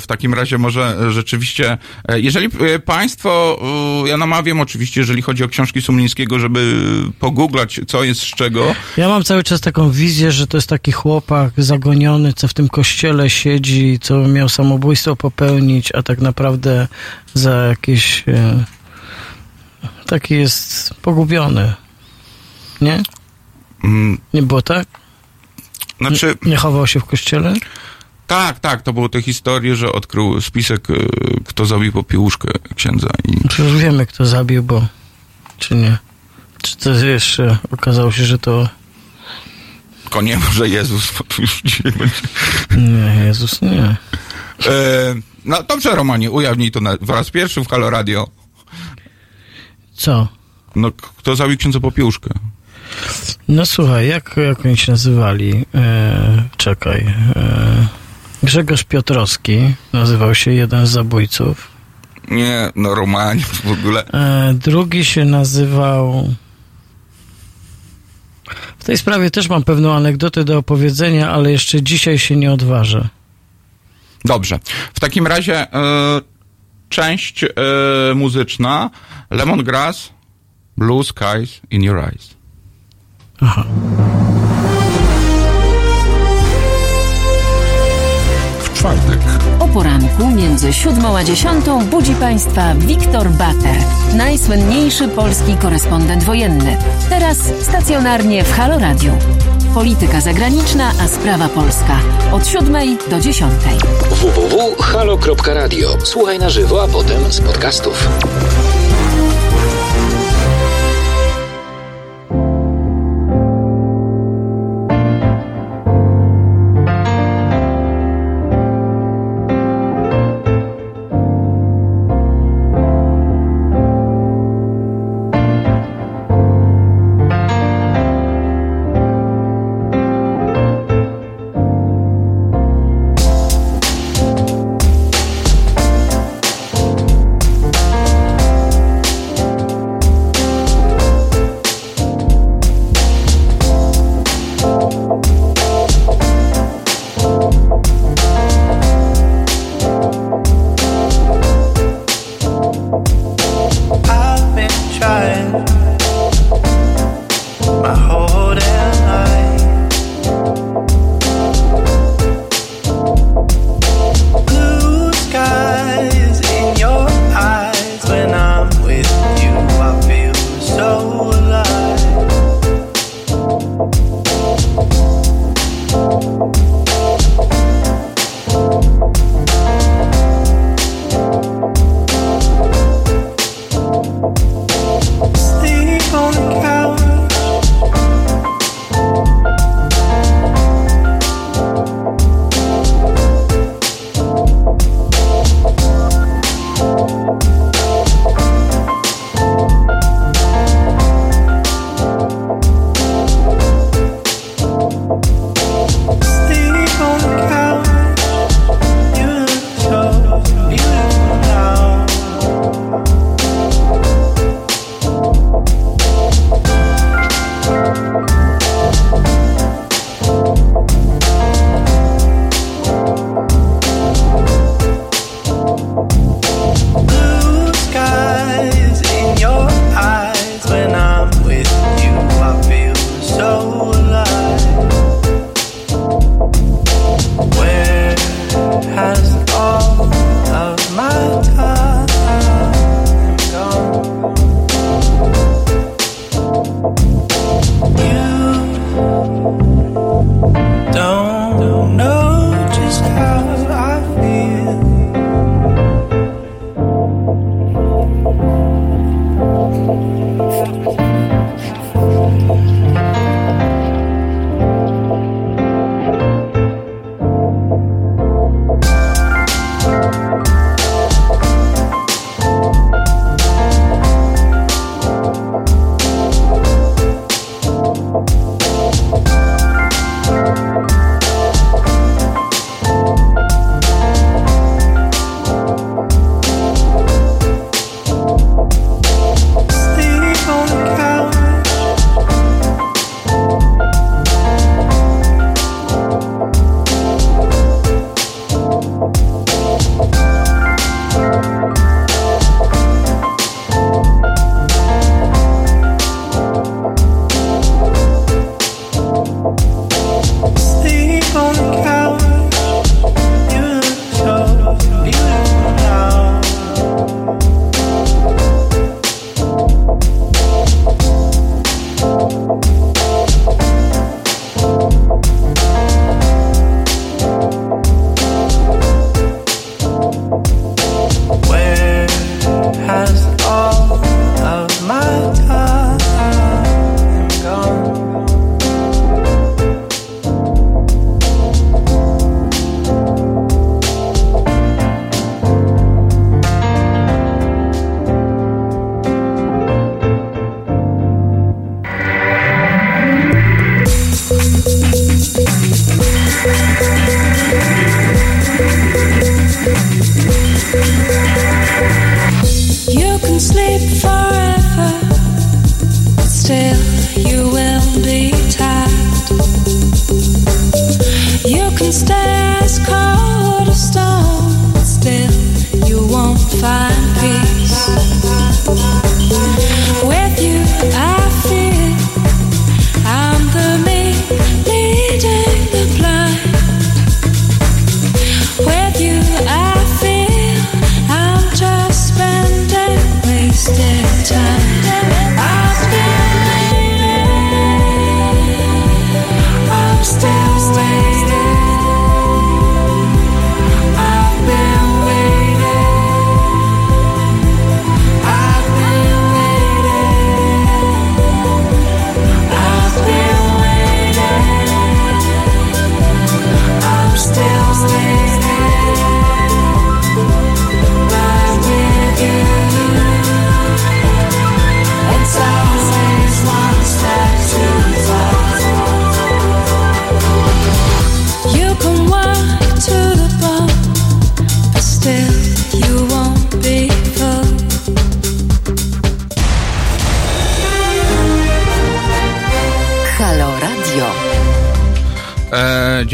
[0.00, 1.78] w takim razie może rzeczywiście,
[2.08, 3.60] e, jeżeli e, Państwo,
[4.06, 6.84] ja namawiam oczywiście, jeżeli chodzi o książki Sumlińskiego, żeby
[7.18, 8.74] pogooglać, co jest z czego.
[8.96, 12.68] Ja mam cały czas taką wizję, że to jest taki chłopak zagoniony, co w tym
[12.68, 16.88] kościele siedzi, co miał samobójstwo popełnić, a tak naprawdę
[17.34, 18.24] za jakieś...
[20.06, 21.74] Taki jest pogubiony.
[22.80, 23.02] Nie?
[23.84, 24.86] Mm, Nie było tak?
[26.00, 27.54] Znaczy, Nie chował się w kościele?
[28.28, 30.94] Tak, tak, to były te historie, że odkrył spisek, e,
[31.44, 34.86] kto zabił popiełuszkę księdza i Przecież wiemy, kto zabił, bo...
[35.58, 35.98] Czy nie?
[36.62, 38.68] Czy to jeszcze okazało się, że to...
[40.02, 42.22] tylko nie może Jezus, bo tu już dzisiaj będzie.
[42.76, 43.96] Nie, Jezus, nie.
[44.66, 45.14] E,
[45.44, 48.28] no dobrze, Romanie, ujawnij to na, po raz pierwszy w Halo Radio.
[49.94, 50.28] Co?
[50.76, 52.30] No, kto zabił księdza Popiełuszkę?
[53.48, 55.64] No słuchaj, jak, jak oni się nazywali?
[55.74, 57.14] E, czekaj.
[57.36, 57.86] E,
[58.42, 61.68] Grzegorz Piotrowski nazywał się jeden z zabójców.
[62.30, 64.06] Nie, no Romanie w ogóle.
[64.06, 66.34] E, drugi się nazywał.
[68.78, 73.08] W tej sprawie też mam pewną anegdotę do opowiedzenia, ale jeszcze dzisiaj się nie odważę.
[74.24, 74.58] Dobrze.
[74.94, 76.20] W takim razie e,
[76.88, 77.48] część e,
[78.14, 78.90] muzyczna
[79.30, 80.10] Lemongrass,
[80.76, 82.34] Blue Skies in Your Eyes.
[83.40, 83.64] Aha.
[89.78, 93.76] Poranku między siódmą a dziesiątą budzi Państwa Wiktor Bater,
[94.14, 96.76] najsłynniejszy polski korespondent wojenny.
[97.08, 99.12] Teraz stacjonarnie w Halo Radio.
[99.74, 102.00] Polityka zagraniczna, a sprawa polska.
[102.32, 103.78] Od siódmej do dziesiątej.
[104.10, 105.88] www.halo.radio.
[106.04, 108.08] Słuchaj na żywo, a potem z podcastów.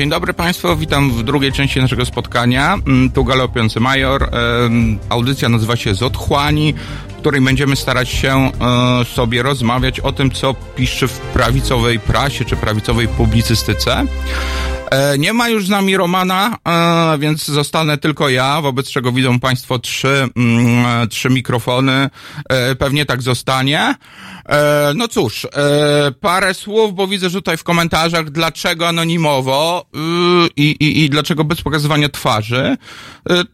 [0.05, 2.75] Dzień dobry Państwu, witam w drugiej części naszego spotkania.
[2.75, 4.31] Mm, Tu galopujący major.
[5.09, 6.75] Audycja nazywa się Z otchłani,
[7.09, 8.51] w której będziemy starać się
[9.01, 14.05] e, sobie rozmawiać o tym, co pisze w prawicowej prasie czy prawicowej publicystyce.
[14.95, 19.41] E, Nie ma już z nami Romana, e, więc zostanę tylko ja, wobec czego widzą
[19.41, 22.11] Państwo trzy, mm, e, trzy mikrofony.
[22.79, 23.95] Pewnie tak zostanie.
[24.95, 25.47] No cóż,
[26.21, 31.45] parę słów, bo widzę że tutaj w komentarzach, dlaczego anonimowo y, i, i, i dlaczego
[31.45, 32.77] bez pokazywania twarzy.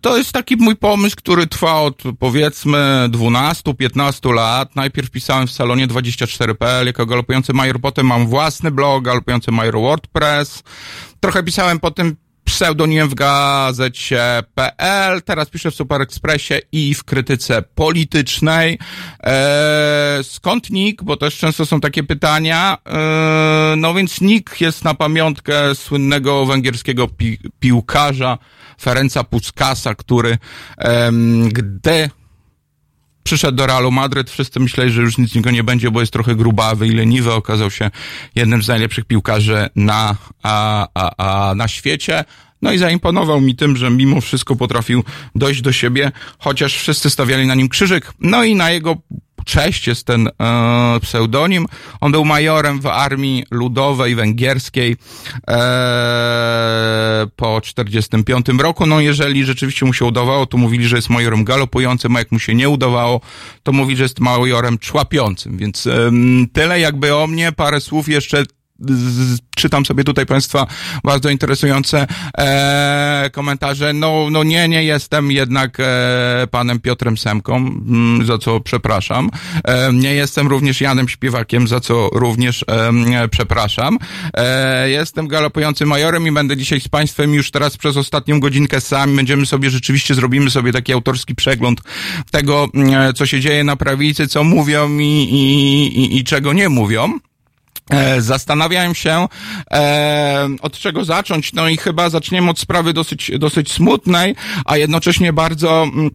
[0.00, 4.76] To jest taki mój pomysł, który trwa od powiedzmy 12-15 lat.
[4.76, 10.62] Najpierw pisałem w salonie 24.pl jako galopujący major, potem mam własny blog, galopujący major WordPress.
[11.20, 18.78] Trochę pisałem potem pseudonimem w gazecie.pl, teraz piszę w Super Expressie i w krytyce politycznej.
[19.20, 21.02] Eee, skąd nick?
[21.02, 22.78] Bo też często są takie pytania.
[22.86, 22.94] Eee,
[23.76, 28.38] no więc nick jest na pamiątkę słynnego węgierskiego pi- piłkarza
[28.80, 30.38] Ferenca Puskasa, który
[30.78, 32.10] em, gdy
[33.22, 36.34] przyszedł do Realu Madryt, wszyscy myśleli, że już nic niego nie będzie, bo jest trochę
[36.34, 37.32] grubawy i leniwy.
[37.32, 37.90] Okazał się
[38.34, 42.24] jednym z najlepszych piłkarzy na, a, a, a, na świecie.
[42.62, 45.04] No i zaimponował mi tym, że mimo wszystko potrafił
[45.34, 48.12] dojść do siebie, chociaż wszyscy stawiali na nim krzyżyk.
[48.20, 48.96] No i na jego
[49.50, 51.66] cześć jest ten e, pseudonim.
[52.00, 54.96] On był majorem w armii ludowej węgierskiej
[55.48, 58.86] e, po 45 roku.
[58.86, 62.38] No jeżeli rzeczywiście mu się udawało, to mówili, że jest majorem galopującym, a jak mu
[62.38, 63.20] się nie udawało,
[63.62, 65.58] to mówili, że jest majorem człapiącym.
[65.58, 68.44] Więc em, tyle jakby o mnie, parę słów jeszcze
[69.56, 70.66] czytam sobie tutaj Państwa
[71.04, 72.06] bardzo interesujące
[72.38, 73.92] e, komentarze.
[73.92, 79.30] No, no nie, nie jestem jednak e, panem Piotrem Semką, mm, za co przepraszam.
[79.64, 83.98] E, nie jestem również Janem Śpiewakiem, za co również e, przepraszam.
[84.34, 89.16] E, jestem galopującym majorem i będę dzisiaj z Państwem już teraz przez ostatnią godzinkę sami.
[89.16, 91.80] Będziemy sobie rzeczywiście, zrobimy sobie taki autorski przegląd
[92.30, 96.68] tego, mm, co się dzieje na prawicy, co mówią i, i, i, i czego nie
[96.68, 97.18] mówią.
[97.90, 99.28] E, Zastanawiałem się,
[99.72, 104.34] e, od czego zacząć, no i chyba zaczniemy od sprawy dosyć, dosyć smutnej,
[104.64, 106.10] a jednocześnie bardzo, mm,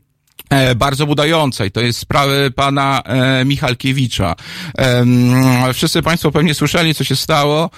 [0.49, 1.71] e, bardzo budającej.
[1.71, 3.01] To jest sprawy pana
[3.45, 4.35] Michalkiewicza.
[4.77, 7.69] Mm, wszyscy Państwo pewnie słyszeli, co się stało.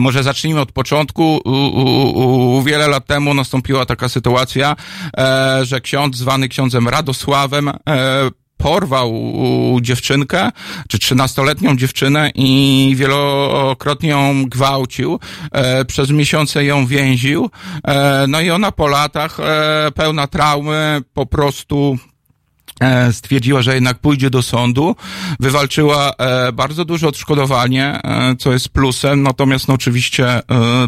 [0.00, 1.40] Może zacznijmy od początku.
[1.44, 4.76] U, u, u, wiele lat temu nastąpiła taka sytuacja,
[5.62, 7.70] że ksiądz zwany ksiądzem Radosławem
[8.62, 9.12] porwał
[9.80, 10.50] dziewczynkę,
[10.88, 15.18] czy trzynastoletnią dziewczynę i wielokrotnie ją gwałcił,
[15.52, 17.50] e, przez miesiące ją więził,
[17.84, 21.98] e, no i ona po latach e, pełna traumy po prostu
[23.12, 24.96] stwierdziła, że jednak pójdzie do sądu,
[25.40, 30.42] wywalczyła e, bardzo duże odszkodowanie, e, co jest plusem, natomiast no, oczywiście e,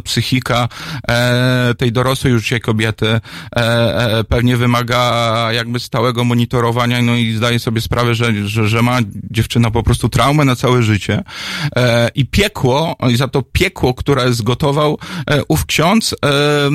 [0.04, 0.68] psychika
[1.08, 3.20] e, tej dorosłej już dzisiaj kobiety e,
[3.56, 8.98] e, pewnie wymaga jakby stałego monitorowania, no i zdaje sobie sprawę, że, że, że ma
[9.30, 11.22] dziewczyna po prostu traumę na całe życie.
[11.76, 14.98] E, i piekło, i za to piekło, które zgotował
[15.30, 16.70] e, ów ksiądz, e, e,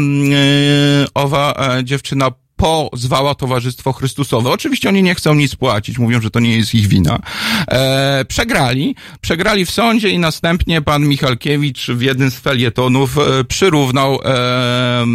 [1.13, 4.49] owa e, dziewczyna pozwała Towarzystwo Chrystusowe.
[4.49, 7.19] Oczywiście oni nie chcą nic płacić, mówią, że to nie jest ich wina.
[7.67, 14.19] E, przegrali, przegrali w sądzie i następnie pan Michalkiewicz w jednym z felietonów e, przyrównał
[14.25, 15.05] e,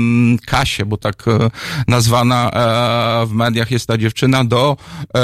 [0.46, 1.50] Kasię, bo tak e,
[1.88, 4.76] nazwana e, w mediach jest ta dziewczyna, do,
[5.16, 5.20] e,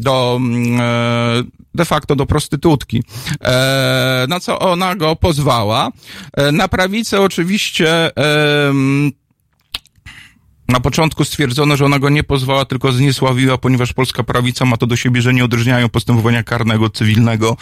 [0.00, 0.40] do
[0.78, 1.42] e,
[1.74, 3.02] de facto do prostytutki.
[3.44, 5.90] E, na co ona go pozwała.
[6.32, 9.12] E, na prawicę oczywiście em,
[10.68, 14.86] na początku stwierdzono, że ona go nie pozwała, tylko zniesławiła, ponieważ polska prawica ma to
[14.86, 17.56] do siebie, że nie odróżniają postępowania karnego, cywilnego.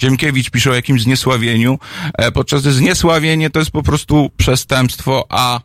[0.00, 1.78] Ziemkiewicz pisze o jakimś zniesławieniu,
[2.18, 5.60] e, podczas zniesławienie to jest po prostu przestępstwo, a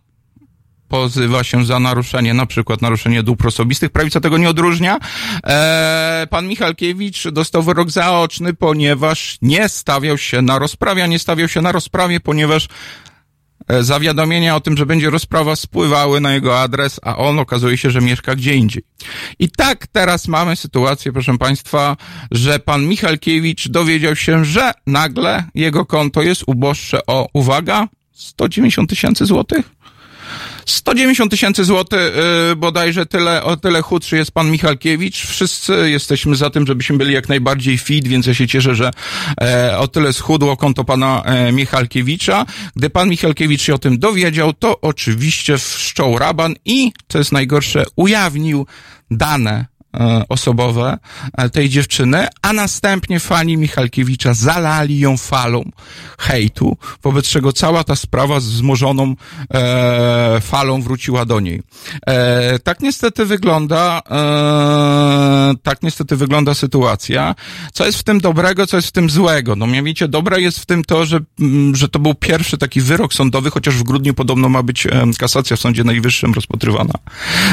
[0.88, 3.90] pozywa się za naruszenie, na przykład naruszenie dóbr osobistych.
[3.90, 5.00] Prawica tego nie odróżnia.
[5.44, 11.48] E, pan Michalkiewicz dostał wyrok zaoczny, ponieważ nie stawiał się na rozprawie, a nie stawiał
[11.48, 12.68] się na rozprawie, ponieważ
[13.82, 18.02] zawiadomienia o tym, że będzie rozprawa spływały na jego adres, a on okazuje się, że
[18.02, 18.84] mieszka gdzie indziej.
[19.40, 21.98] I tak teraz mamy sytuację, proszę Państwa,
[22.32, 29.26] że pan Michalkiewicz dowiedział się, że nagle jego konto jest uboższe o, uwaga, 190 tysięcy
[29.26, 29.75] złotych?
[30.66, 32.14] 190 tysięcy złotych,
[32.50, 35.26] yy, bodajże tyle, o tyle chudszy jest pan Michalkiewicz.
[35.26, 38.92] Wszyscy jesteśmy za tym, żebyśmy byli jak najbardziej fit, więc ja się cieszę, że
[39.42, 42.46] e, o tyle schudło konto pana e, Michalkiewicza.
[42.76, 47.86] Gdy pan Michalkiewicz się o tym dowiedział, to oczywiście wszczął raban i, co jest najgorsze,
[47.96, 48.68] ujawnił
[49.12, 49.75] dane
[50.30, 50.98] osobowe
[51.38, 55.72] e, tej dziewczyny, a następnie fani Michalkiewicza zalali ją falą
[56.20, 59.16] hejtu, wobec czego cała ta sprawa z wzmożoną
[59.54, 61.62] e, falą wróciła do niej.
[62.08, 67.36] E, tak niestety wygląda e, tak niestety wygląda sytuacja.
[67.74, 69.56] Co jest w tym dobrego, co jest w tym złego?
[69.56, 73.14] No mianowicie dobre jest w tym to, że, mm, że to był pierwszy taki wyrok
[73.14, 76.94] sądowy, chociaż w grudniu podobno ma być e, kasacja w Sądzie Najwyższym rozpatrywana.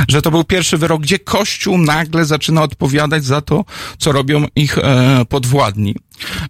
[0.08, 3.64] Że to był pierwszy wyrok, gdzie Kościół nagle zaczyna odpowiadać za to,
[3.98, 5.94] co robią ich e, podwładni.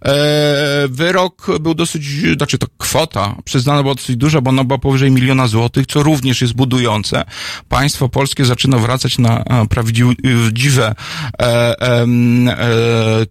[0.05, 2.03] E, wyrok był dosyć,
[2.37, 6.41] znaczy to kwota przyznana była dosyć duża, bo ona była powyżej miliona złotych, co również
[6.41, 7.25] jest budujące.
[7.69, 10.95] Państwo polskie zaczyna wracać na e, prawdziwe
[11.39, 12.55] e, em, e,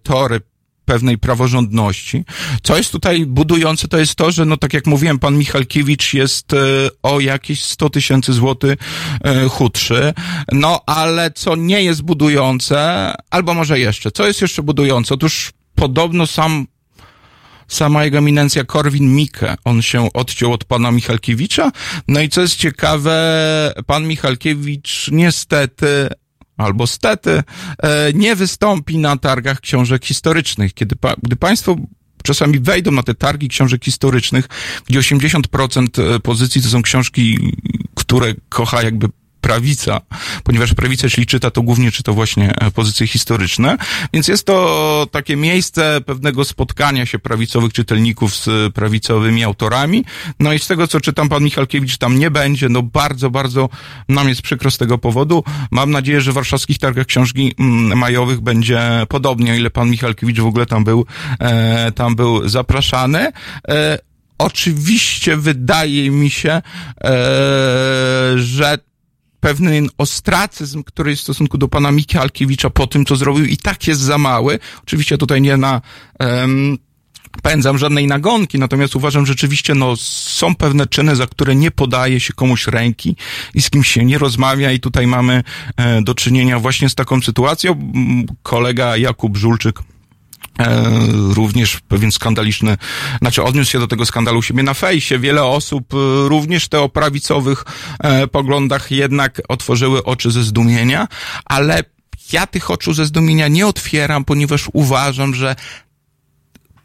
[0.03, 0.41] tory
[0.93, 2.25] pewnej praworządności.
[2.63, 6.53] Co jest tutaj budujące, to jest to, że no tak jak mówiłem, pan Michalkiewicz jest
[6.53, 6.57] e,
[7.03, 8.75] o jakieś 100 tysięcy złotych
[9.23, 10.13] e, chudszy.
[10.51, 15.13] No ale co nie jest budujące, albo może jeszcze, co jest jeszcze budujące?
[15.13, 16.67] Otóż podobno sam
[17.67, 21.71] sama jego eminencja Korwin-Mikke, on się odciął od pana Michalkiewicza.
[22.07, 26.09] No i co jest ciekawe, pan Michalkiewicz niestety
[26.57, 27.43] albo stety,
[27.83, 30.73] e, nie wystąpi na targach książek historycznych.
[30.73, 31.75] Kiedy pa, gdy państwo
[32.23, 34.47] czasami wejdą na te targi książek historycznych,
[34.85, 37.53] gdzie 80% pozycji to są książki,
[37.95, 39.07] które kocha jakby
[39.43, 40.01] prawica,
[40.43, 43.77] ponieważ prawica, jeśli czyta, to głównie czyta właśnie e, pozycje historyczne,
[44.13, 50.05] więc jest to takie miejsce pewnego spotkania się prawicowych czytelników z prawicowymi autorami.
[50.39, 53.69] No i z tego, co czytam, pan Michalkiewicz tam nie będzie, no bardzo, bardzo
[54.09, 55.43] nam jest przykro z tego powodu.
[55.71, 60.39] Mam nadzieję, że w warszawskich targach książki mm, majowych będzie podobnie, o ile pan Michalkiewicz
[60.39, 61.05] w ogóle tam był,
[61.39, 63.31] e, tam był zapraszany.
[63.67, 63.99] E,
[64.37, 66.61] oczywiście wydaje mi się, e,
[68.35, 68.77] że
[69.43, 73.87] pewien ostracyzm, który jest w stosunku do pana Michalkiewicza po tym, co zrobił i tak
[73.87, 74.59] jest za mały.
[74.83, 75.81] Oczywiście tutaj nie na...
[76.19, 76.77] Um,
[77.41, 82.33] pędzam żadnej nagonki, natomiast uważam, rzeczywiście no, są pewne czyny, za które nie podaje się
[82.33, 83.15] komuś ręki
[83.53, 85.43] i z kimś się nie rozmawia i tutaj mamy
[85.77, 87.93] e, do czynienia właśnie z taką sytuacją.
[88.43, 89.79] Kolega Jakub Żulczyk
[91.33, 92.77] również pewien skandaliczny,
[93.21, 95.19] znaczy odniósł się do tego skandalu siebie na fejsie.
[95.19, 95.97] Wiele osób, e,
[96.29, 97.65] również te o prawicowych
[97.99, 101.07] e, poglądach jednak otworzyły oczy ze zdumienia,
[101.45, 101.83] ale
[102.33, 105.55] ja tych oczu ze zdumienia nie otwieram, ponieważ uważam, że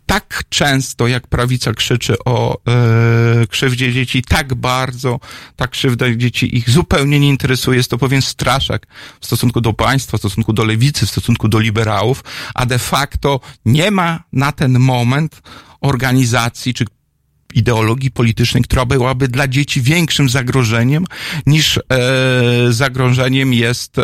[0.08, 5.20] tak często, jak prawica krzyczy o e, krzywdzie dzieci, tak bardzo
[5.56, 7.76] ta krzywda dzieci ich zupełnie nie interesuje.
[7.76, 8.86] Jest to pewien straszak
[9.20, 13.40] w stosunku do państwa, w stosunku do lewicy, w stosunku do liberałów, a de facto
[13.64, 15.42] nie ma na ten moment
[15.80, 16.84] organizacji czy
[17.54, 21.04] ideologii politycznej, która byłaby dla dzieci większym zagrożeniem
[21.46, 21.82] niż e,
[22.70, 24.02] zagrożeniem jest e,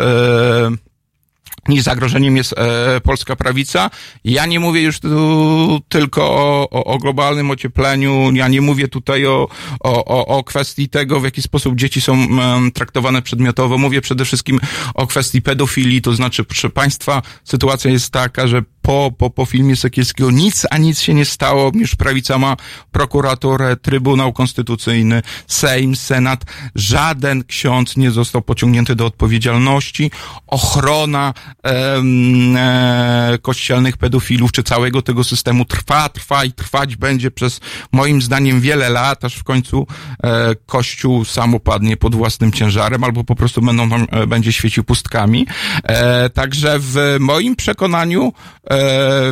[1.67, 3.89] niż zagrożeniem jest e, polska prawica.
[4.23, 9.25] Ja nie mówię już tu tylko o, o, o globalnym ociepleniu, ja nie mówię tutaj
[9.25, 9.47] o,
[9.79, 13.77] o, o, kwestii tego, w jaki sposób dzieci są em, traktowane przedmiotowo.
[13.77, 14.59] Mówię przede wszystkim
[14.93, 19.75] o kwestii pedofilii, to znaczy, proszę Państwa, sytuacja jest taka, że po, po, po filmie
[19.75, 22.57] Sekielskiego nic, a nic się nie stało, już prawica ma
[22.91, 26.45] prokuraturę, Trybunał Konstytucyjny, Sejm, Senat.
[26.75, 30.11] Żaden ksiądz nie został pociągnięty do odpowiedzialności.
[30.47, 31.33] Ochrona
[31.65, 37.59] e, kościelnych pedofilów, czy całego tego systemu trwa, trwa i trwać będzie przez
[37.91, 39.87] moim zdaniem wiele lat, aż w końcu
[40.23, 45.47] e, Kościół sam upadnie pod własnym ciężarem, albo po prostu będą e, będzie świecił pustkami.
[45.83, 48.33] E, także w moim przekonaniu,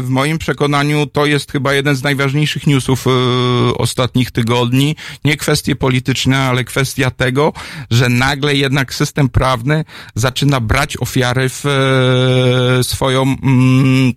[0.01, 3.05] w moim przekonaniu to jest chyba jeden z najważniejszych newsów
[3.77, 4.95] ostatnich tygodni.
[5.25, 7.53] Nie kwestie polityczne, ale kwestia tego,
[7.91, 9.85] że nagle jednak system prawny
[10.15, 11.63] zaczyna brać ofiary w
[12.83, 14.13] swoją mm,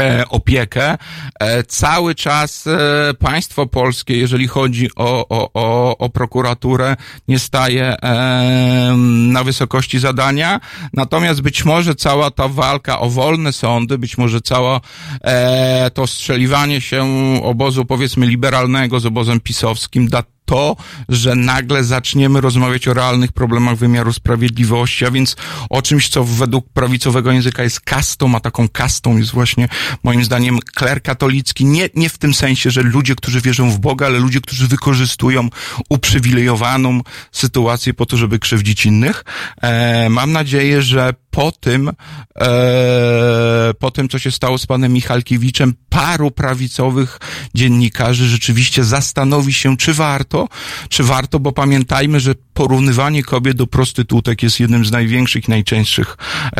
[0.00, 0.98] e, opiekę.
[1.40, 6.96] E, cały czas e, państwo polskie, jeżeli chodzi o, o, o, o prokuraturę,
[7.28, 8.94] nie staje e,
[9.32, 10.60] na wysokości zadania.
[10.92, 14.80] Natomiast być może cała ta walka o wolne sądy, być może cała
[15.24, 17.06] e, to strzeliwanie się
[17.42, 20.76] obozu powiedzmy liberalnego z obozem pisowskim da to,
[21.08, 25.36] że nagle zaczniemy rozmawiać o realnych problemach wymiaru sprawiedliwości, a więc
[25.70, 29.68] o czymś, co według prawicowego języka jest kastą, a taką kastą jest właśnie
[30.04, 31.64] moim zdaniem kler katolicki.
[31.64, 35.48] Nie, nie w tym sensie, że ludzie, którzy wierzą w Boga, ale ludzie, którzy wykorzystują
[35.88, 37.00] uprzywilejowaną
[37.32, 39.24] sytuację po to, żeby krzywdzić innych.
[39.62, 41.90] E, mam nadzieję, że po tym,
[42.40, 47.18] e, po tym, co się stało z panem Michalkiewiczem, paru prawicowych
[47.54, 50.48] dziennikarzy rzeczywiście zastanowi się, czy warto,
[50.88, 56.54] czy warto, bo pamiętajmy, że porównywanie kobiet do prostytutek jest jednym z największych najczęstszych e,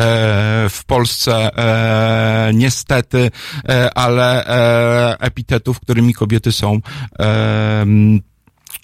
[0.69, 3.31] w Polsce, e, niestety,
[3.69, 6.79] e, ale e, epitetów, którymi kobiety są
[7.19, 7.85] e,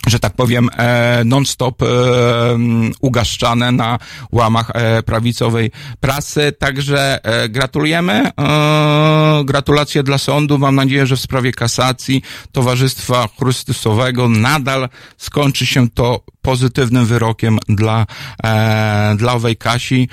[0.07, 1.85] że tak powiem, e, non-stop e,
[3.01, 3.99] ugaszczane na
[4.31, 6.51] łamach e, prawicowej prasy.
[6.59, 7.19] Także
[7.49, 8.31] gratulujemy.
[9.45, 10.57] Gratulacje dla sądu.
[10.57, 12.21] Mam nadzieję, że w sprawie kasacji
[12.51, 18.05] Towarzystwa Chrystusowego nadal skończy się to pozytywnym wyrokiem dla,
[19.15, 20.09] dla owej Kasi,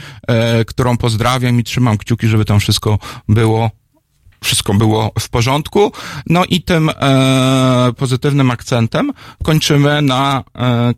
[0.66, 2.98] którą pozdrawiam i trzymam kciuki, żeby tam wszystko
[3.28, 3.70] było
[4.44, 5.92] wszystko było w porządku.
[6.26, 9.12] No i tym e, pozytywnym akcentem
[9.42, 10.94] kończymy na e,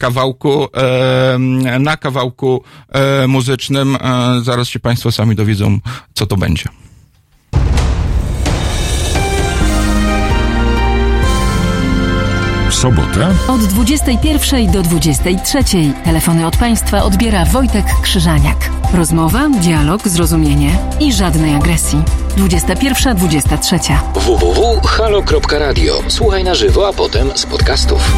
[0.00, 1.38] kawałku, e,
[1.80, 3.96] na kawałku e, muzycznym.
[3.96, 5.78] E, zaraz się Państwo sami dowiedzą,
[6.14, 6.64] co to będzie.
[12.70, 15.58] W sobotę Od 21 do 23
[16.04, 18.70] telefony od Państwa odbiera Wojtek Krzyżaniak.
[18.94, 22.02] Rozmowa, dialog, zrozumienie i żadnej agresji.
[22.48, 23.98] 21-23.
[24.14, 26.02] www.halo.radio.
[26.08, 28.12] Słuchaj na żywo, a potem z podcastów.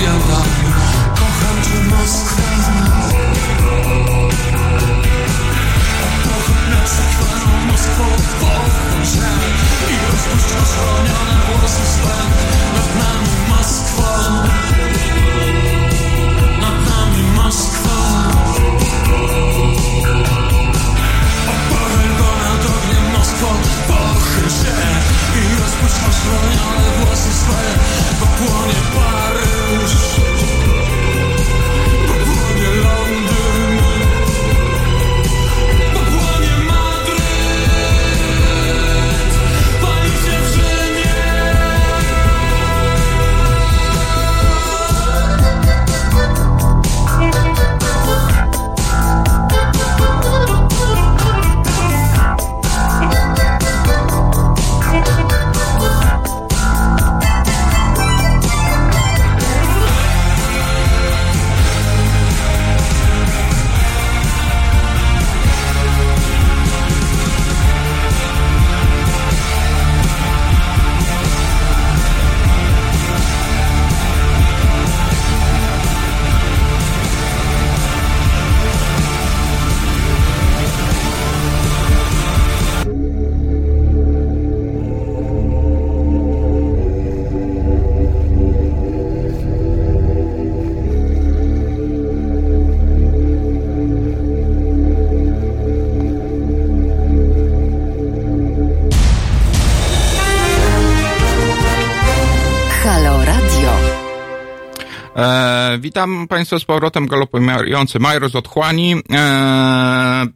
[0.00, 0.29] Champion.
[106.00, 108.94] Witam Państwa z powrotem, galopujący Majro z Otchłani.
[109.12, 110.26] E,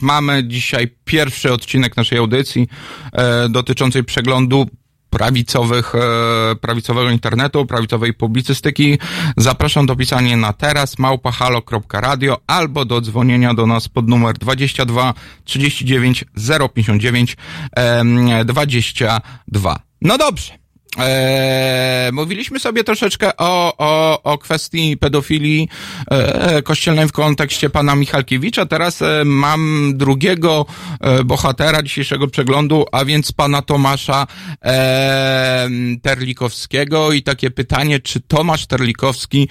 [0.00, 2.68] mamy dzisiaj pierwszy odcinek naszej audycji
[3.12, 4.66] e, dotyczącej przeglądu
[5.10, 8.98] prawicowych, e, prawicowego internetu, prawicowej publicystyki.
[9.36, 16.24] Zapraszam do pisania na teraz małpahalo.radio albo do dzwonienia do nas pod numer 22 39
[16.74, 17.36] 059
[17.76, 19.80] em, 22.
[20.00, 20.61] No dobrze.
[20.98, 25.68] Eee, mówiliśmy sobie troszeczkę o, o, o kwestii pedofilii
[26.10, 28.66] e, kościelnej w kontekście pana Michalkiewicza.
[28.66, 30.66] Teraz e, mam drugiego
[31.00, 34.26] e, bohatera dzisiejszego przeglądu, a więc pana Tomasza
[34.64, 35.68] e,
[36.02, 39.48] Terlikowskiego i takie pytanie, czy Tomasz Terlikowski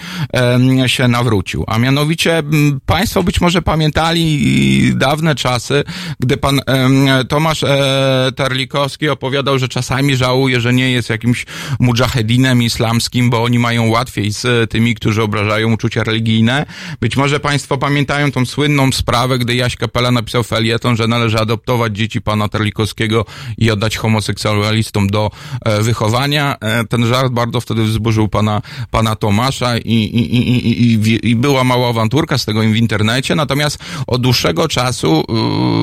[0.84, 1.64] e, się nawrócił.
[1.68, 2.44] A mianowicie
[2.86, 5.84] państwo być może pamiętali dawne czasy,
[6.20, 11.31] gdy pan e, Tomasz e, Terlikowski opowiadał, że czasami żałuje, że nie jest jakimś
[11.80, 16.66] mujahedinem islamskim, bo oni mają łatwiej z tymi, którzy obrażają uczucia religijne.
[17.02, 21.98] Być może Państwo pamiętają tą słynną sprawę, gdy Jaś Kapela napisał felieton, że należy adoptować
[21.98, 23.26] dzieci pana Terlikowskiego
[23.58, 25.32] i oddać homoseksualistom do
[25.66, 26.56] e, wychowania.
[26.62, 31.64] E, ten żart bardzo wtedy wzburzył pana, pana Tomasza i, i, i, i, i, była
[31.64, 33.36] mała awanturka z tego w internecie.
[33.36, 35.24] Natomiast od dłuższego czasu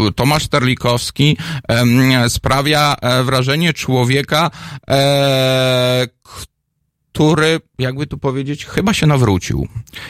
[0.09, 1.37] y, Tomasz Terlikowski
[2.29, 4.51] sprawia e, wrażenie człowieka,
[7.19, 9.69] który, jakby tu powiedzieć, chyba się nawrócił.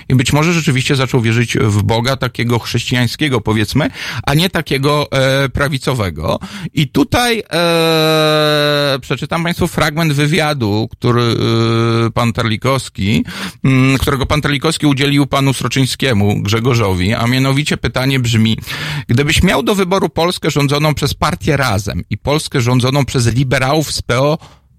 [0.09, 3.91] I być może rzeczywiście zaczął wierzyć w Boga takiego chrześcijańskiego, powiedzmy,
[4.27, 6.39] a nie takiego e, prawicowego.
[6.75, 13.25] I tutaj e, przeczytam Państwu fragment wywiadu, który e, pan Terlikowski,
[13.65, 18.59] m, którego pan Terlikowski udzielił panu Sroczyńskiemu, Grzegorzowi, a mianowicie pytanie brzmi,
[19.07, 24.03] gdybyś miał do wyboru Polskę rządzoną przez partię Razem i Polskę rządzoną przez liberałów z
[24.03, 24.39] PO,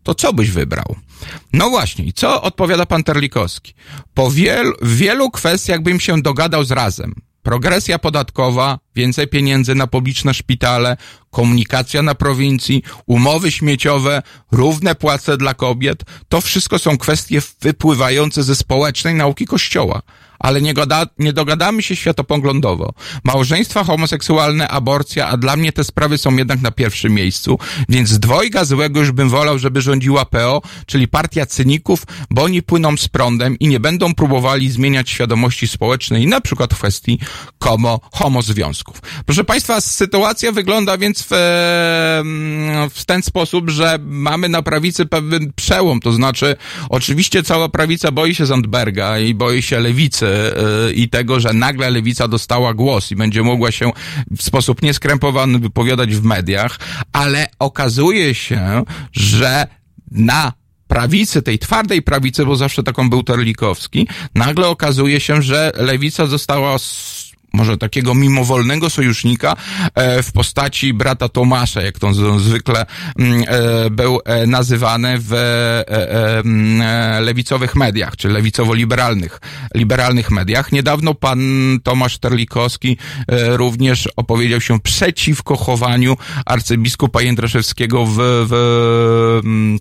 [0.10, 0.96] to co byś wybrał?
[1.54, 3.74] No właśnie, i co odpowiada pan Terlikowski?
[4.14, 7.16] Po wielu, wielu kwestiach bym się dogadał z razem.
[7.44, 10.98] Progresja podatkowa, więcej pieniędzy na publiczne szpitale,
[11.32, 14.22] komunikacja na prowincji, umowy śmieciowe,
[14.52, 20.02] równe płace dla kobiet, to wszystko są kwestie wypływające ze społecznej nauki Kościoła.
[20.40, 22.94] Ale nie, goda, nie dogadamy się światopoglądowo.
[23.24, 27.60] Małżeństwa homoseksualne, aborcja, a dla mnie te sprawy są jednak na pierwszym miejscu,
[27.90, 32.98] więc dwojga złego już bym wolał, żeby rządziła PO, czyli partia cyników, bo oni płyną
[32.98, 37.20] z prądem i nie będą próbowali zmieniać świadomości społecznej, na przykład w kwestii
[37.60, 39.02] komo, homozwiązków.
[39.26, 41.28] Proszę Państwa, sytuacja wygląda więc w,
[42.94, 46.56] w ten sposób, że mamy na prawicy pewien przełom, to znaczy
[46.90, 50.29] oczywiście cała prawica boi się Zandberga i boi się lewicy
[50.96, 53.92] i tego, że nagle lewica dostała głos i będzie mogła się
[54.38, 56.80] w sposób nieskrępowany wypowiadać w mediach,
[57.14, 59.68] ale okazuje się, że
[60.12, 60.54] na
[60.88, 66.78] prawicy, tej twardej prawicy, bo zawsze taką był Terlikowski, nagle okazuje się, że lewica została
[67.54, 69.56] może takiego mimowolnego sojusznika
[69.96, 72.86] e, w postaci brata Tomasza, jak to zwykle
[73.20, 75.34] mm, e, był e, nazywany w
[77.22, 79.42] lewicowych mediach, czy lewicowo-liberalnych
[79.76, 80.72] liberalnych mediach.
[80.72, 81.40] Niedawno pan
[81.84, 82.98] Tomasz Terlikowski
[83.48, 88.16] również opowiedział się przeciwko chowaniu arcybiskupa Jędraszewskiego w,
[88.50, 89.80] w mm,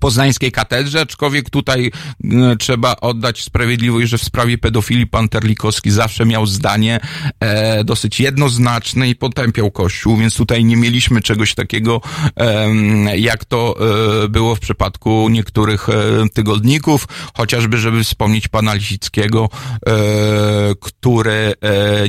[0.00, 1.92] poznańskiej katedrze, aczkolwiek tutaj
[2.24, 7.00] e, trzeba oddać sprawiedliwość, że w sprawie pedofilii pan Terlikowski zawsze miał zdanie
[7.40, 12.00] e, dosyć jednoznaczne i potępiał Kościół, więc tutaj nie mieliśmy czegoś takiego,
[12.36, 13.76] e, jak to
[14.24, 15.92] e, było w przypadku niektórych e,
[16.32, 19.48] tygodników, chociażby, żeby wspomnieć pana Lisickiego,
[19.86, 19.92] e,
[20.80, 21.54] który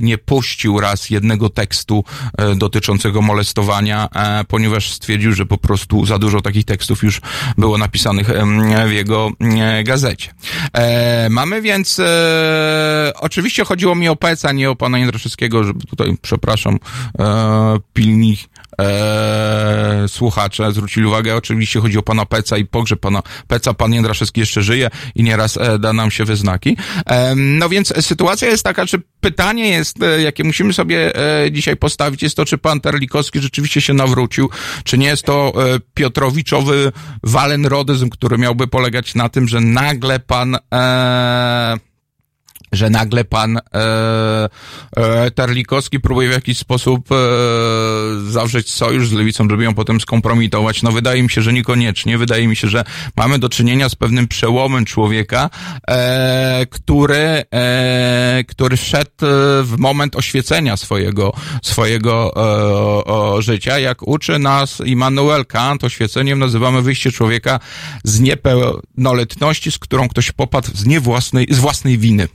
[0.01, 2.03] nie puścił raz jednego tekstu
[2.55, 4.10] dotyczącego molestowania,
[4.47, 7.22] ponieważ stwierdził, że po prostu za dużo takich tekstów już
[7.57, 8.27] było napisanych
[8.87, 9.31] w jego
[9.83, 10.33] gazecie.
[10.73, 16.17] E, mamy więc, e, oczywiście chodziło mi o Peca, nie o pana Jędraszewskiego, żeby tutaj,
[16.21, 16.79] przepraszam,
[17.19, 18.37] e, pilni
[18.81, 24.39] e, słuchacze zwrócili uwagę, oczywiście chodzi o pana Peca i pogrzeb pana Peca, pan Jędraszewski
[24.39, 26.77] jeszcze żyje i nieraz e, da nam się wyznaki.
[27.05, 31.77] E, no więc sytuacja jest taka, czy pytanie jest, e, jakie musimy sobie e, dzisiaj
[31.77, 34.49] postawić, jest to, czy pan Terlikowski rzeczywiście się nawrócił,
[34.83, 36.91] czy nie jest to e, Piotrowiczowy
[37.23, 41.77] walenrodyzm, który miałby polegać na tym, że nagle pan e,
[42.73, 44.49] że nagle pan e,
[44.97, 47.15] e, Terlikowski próbuje w jakiś sposób e,
[48.31, 50.83] zawrzeć sojusz z lewicą, żeby ją potem skompromitować.
[50.83, 52.17] No wydaje mi się, że niekoniecznie.
[52.17, 52.83] Wydaje mi się, że
[53.17, 55.49] mamy do czynienia z pewnym przełomem człowieka,
[55.87, 59.25] e, który, e, który wszedł e,
[59.63, 62.39] w moment oświecenia swojego, swojego e,
[63.05, 63.79] o, życia.
[63.79, 67.59] Jak uczy nas Immanuel Kant, oświeceniem nazywamy wyjście człowieka
[68.03, 72.27] z niepełnoletności, z którą ktoś popadł z, nie własnej, z własnej winy.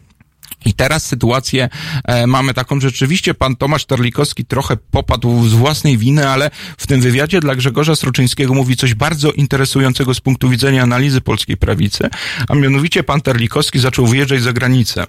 [0.64, 1.68] I teraz sytuację
[2.04, 7.00] e, mamy taką, rzeczywiście pan Tomasz Terlikowski trochę popadł z własnej winy, ale w tym
[7.00, 12.08] wywiadzie dla Grzegorza Sroczyńskiego mówi coś bardzo interesującego z punktu widzenia analizy polskiej prawicy,
[12.48, 15.06] a mianowicie pan Terlikowski zaczął wyjeżdżać za granicę.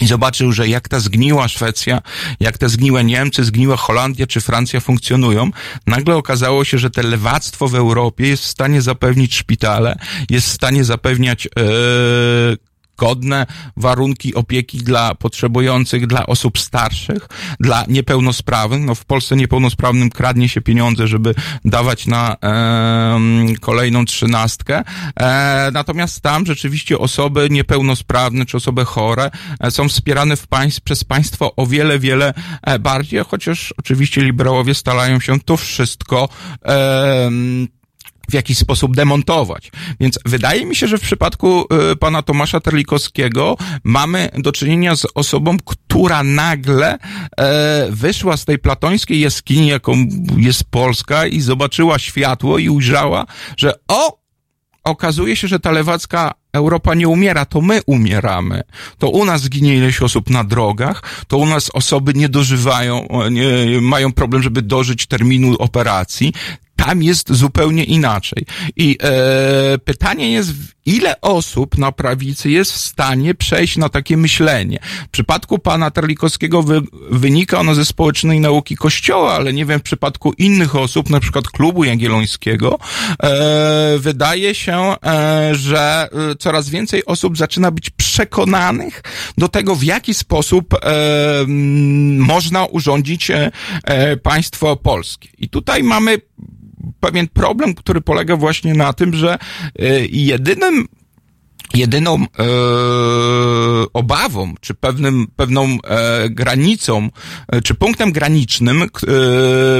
[0.00, 2.02] I zobaczył, że jak ta zgniła Szwecja,
[2.40, 5.50] jak te zgniłe Niemcy, zgniła Holandia czy Francja funkcjonują,
[5.86, 9.96] nagle okazało się, że te lewactwo w Europie jest w stanie zapewnić szpitale,
[10.30, 11.50] jest w stanie zapewniać e,
[13.00, 13.46] godne
[13.76, 17.28] warunki opieki dla potrzebujących, dla osób starszych,
[17.60, 18.80] dla niepełnosprawnych.
[18.80, 23.20] No w Polsce niepełnosprawnym kradnie się pieniądze, żeby dawać na e,
[23.60, 24.82] kolejną trzynastkę.
[25.20, 31.04] E, natomiast tam rzeczywiście osoby niepełnosprawne czy osoby chore e, są wspierane w państw, przez
[31.04, 36.28] państwo o wiele, wiele e, bardziej, chociaż oczywiście liberałowie starają się to wszystko
[36.64, 37.30] e,
[38.30, 39.70] w jakiś sposób demontować.
[40.00, 45.06] Więc wydaje mi się, że w przypadku y, pana Tomasza Terlikowskiego mamy do czynienia z
[45.14, 46.98] osobą, która nagle
[47.36, 53.26] e, wyszła z tej platońskiej jaskini, jaką jest Polska i zobaczyła światło i ujrzała,
[53.56, 54.18] że o,
[54.84, 58.62] okazuje się, że ta lewacka Europa nie umiera, to my umieramy.
[58.98, 63.80] To u nas ginie ileś osób na drogach, to u nas osoby nie dożywają, nie,
[63.80, 66.32] mają problem, żeby dożyć terminu operacji.
[66.86, 68.46] Tam jest zupełnie inaczej.
[68.76, 70.52] I e, pytanie jest,
[70.86, 74.78] ile osób na prawicy jest w stanie przejść na takie myślenie.
[75.06, 76.80] W przypadku pana Terlikowskiego wy,
[77.10, 81.48] wynika ono ze społecznej nauki Kościoła, ale nie wiem, w przypadku innych osób, na przykład
[81.48, 82.78] klubu jagiellońskiego,
[83.22, 89.02] e, wydaje się, e, że e, coraz więcej osób zaczyna być przekonanych
[89.38, 90.78] do tego, w jaki sposób e,
[92.18, 93.50] można urządzić e,
[93.84, 95.28] e, państwo polskie.
[95.38, 96.20] I tutaj mamy
[97.00, 99.38] pewien problem, który polega właśnie na tym, że
[99.80, 100.86] y, jedynym
[101.74, 102.44] jedyną e,
[103.92, 107.08] obawą, czy pewnym, pewną e, granicą,
[107.48, 108.86] e, czy punktem granicznym, e,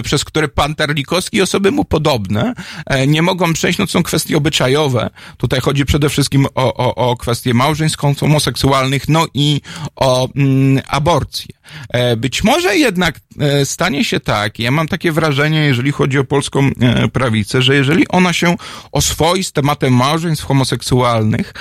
[0.03, 2.55] przez który pan Terlikowski i osoby mu podobne
[2.87, 5.11] e, nie mogą przejść, no to są kwestie obyczajowe.
[5.37, 9.61] Tutaj chodzi przede wszystkim o, o, o kwestie małżeństw homoseksualnych, no i
[9.97, 11.61] o mm, aborcję.
[11.89, 16.25] E, być może jednak e, stanie się tak, ja mam takie wrażenie, jeżeli chodzi o
[16.25, 18.57] polską e, prawicę, że jeżeli ona się
[18.93, 21.55] oswoi z tematem małżeństw homoseksualnych,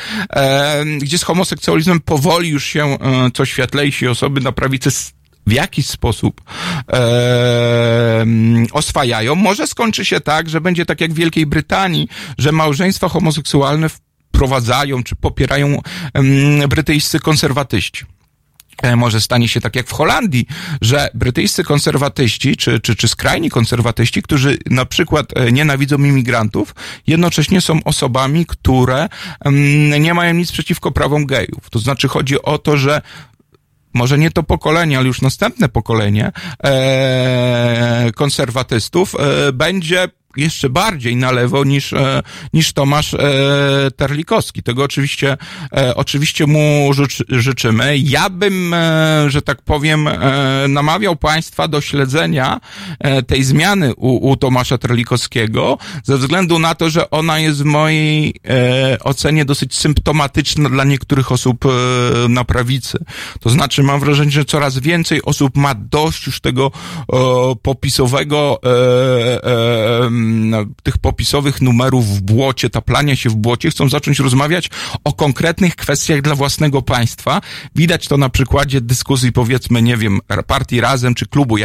[0.97, 2.97] gdzie z homoseksualizmem powoli już się
[3.33, 4.89] co światlejsi osoby na prawicy
[5.47, 6.41] w jakiś sposób
[6.93, 8.25] e,
[8.71, 13.89] oswajają, może skończy się tak, że będzie tak jak w Wielkiej Brytanii, że małżeństwa homoseksualne
[13.89, 15.81] wprowadzają czy popierają
[16.13, 18.05] e, brytyjscy konserwatyści.
[18.81, 20.45] E, może stanie się tak jak w Holandii,
[20.81, 26.75] że brytyjscy konserwatyści, czy, czy, czy skrajni konserwatyści, którzy na przykład e, nienawidzą imigrantów,
[27.07, 31.69] jednocześnie są osobami, które mm, nie mają nic przeciwko prawom gejów.
[31.69, 33.01] To znaczy chodzi o to, że
[33.93, 36.31] może nie to pokolenie, ale już następne pokolenie
[36.63, 40.07] e, konserwatystów e, będzie
[40.37, 42.21] jeszcze bardziej na lewo niż, e,
[42.53, 43.19] niż Tomasz e,
[43.95, 44.63] Terlikowski.
[44.63, 45.37] Tego oczywiście,
[45.73, 46.91] e, oczywiście mu
[47.29, 47.97] życzymy.
[47.97, 48.75] Ja bym,
[49.27, 50.09] że tak powiem,
[50.69, 52.59] namawiał Państwa do śledzenia
[53.27, 58.35] tej zmiany u, u Tomasza Terlikowskiego, ze względu na to, że ona jest w mojej
[59.03, 61.65] ocenie dosyć symptomatyczna dla niektórych osób
[62.29, 62.97] na prawicy.
[63.39, 66.71] To znaczy, mam wrażenie, że coraz więcej osób ma dość już tego
[67.61, 68.59] popisowego
[70.83, 74.69] tych popisowych numerów w błocie, taplania się w błocie, chcą zacząć rozmawiać
[75.03, 77.41] o konkretnych kwestiach dla własnego państwa.
[77.75, 81.57] Widać to na przykładzie dyskusji, powiedzmy, nie wiem, partii Razem czy klubu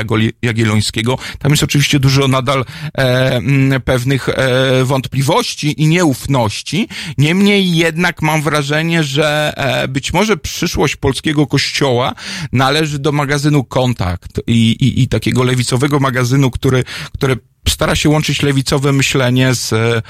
[0.42, 1.18] Jagiellońskiego.
[1.38, 2.64] Tam jest oczywiście dużo nadal
[2.98, 6.88] e, pewnych e, wątpliwości i nieufności.
[7.18, 12.14] Niemniej jednak mam wrażenie, że e, być może przyszłość polskiego kościoła
[12.52, 17.36] należy do magazynu Kontakt i, i, i takiego lewicowego magazynu, który, który
[17.68, 20.02] stara się łączyć lewicowe myślenie z e,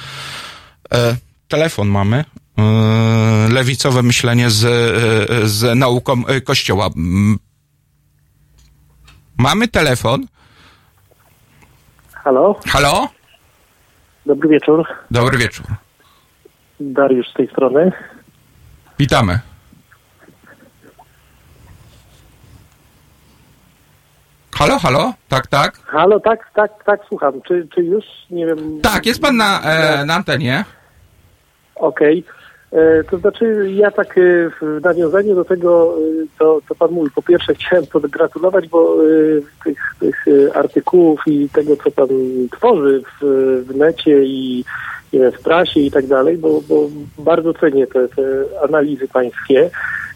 [1.49, 2.25] telefon mamy.
[2.59, 6.91] E, lewicowe myślenie z, e, z nauką e, Kościoła.
[9.39, 10.27] Mamy telefon.
[12.13, 12.61] Halo?
[12.67, 13.09] Halo?
[14.27, 14.87] Dobry wieczór.
[15.11, 15.67] Dobry wieczór.
[16.81, 17.93] Dariusz z tej strony.
[18.99, 19.39] Witamy.
[24.65, 25.13] Halo, halo?
[25.29, 25.77] Tak, tak?
[25.77, 27.43] Halo, tak, tak, tak, słucham.
[27.43, 28.81] Czy, czy już, nie wiem...
[28.83, 30.65] Tak, jest pan na, e, na antenie.
[31.75, 32.25] Okej.
[32.73, 34.21] E, To znaczy, ja tak e,
[34.61, 38.97] w nawiązaniu do tego, e, co, co Pan mówi, po pierwsze chciałem pogratulować, bo
[39.65, 40.25] tych, tych
[40.55, 42.09] artykułów i tego, co Pan
[42.53, 43.25] tworzy w,
[43.69, 44.65] w necie i
[45.13, 46.89] nie wiem, w prasie i tak dalej, bo, bo
[47.19, 48.23] bardzo cenię te, te
[48.69, 49.71] analizy pańskie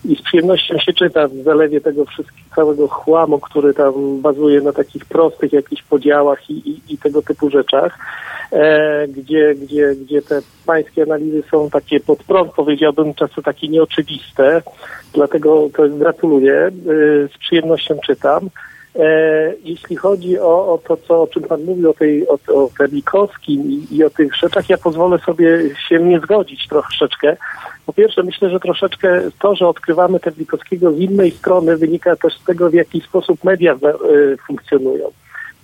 [0.08, 4.72] i z przyjemnością się czyta w zalewie tego wszystkiego, całego chłamu, który tam bazuje na
[4.72, 7.98] takich prostych jakichś podziałach i, i, i tego typu rzeczach,
[8.52, 14.62] e, gdzie, gdzie, gdzie te pańskie analizy są takie pod prąd, powiedziałbym, czasem takie nieoczywiste,
[15.12, 16.70] dlatego to gratuluję, e,
[17.34, 18.50] z przyjemnością czytam.
[18.96, 22.70] E, jeśli chodzi o, o to, co, o czym Pan mówił, o, tej, o, o
[22.78, 27.36] Terlikowskim i, i o tych rzeczach, ja pozwolę sobie się nie zgodzić troszeczkę.
[27.88, 32.44] Po pierwsze, myślę, że troszeczkę to, że odkrywamy Terlikowskiego z innej strony, wynika też z
[32.44, 33.76] tego, w jaki sposób media e,
[34.46, 35.04] funkcjonują.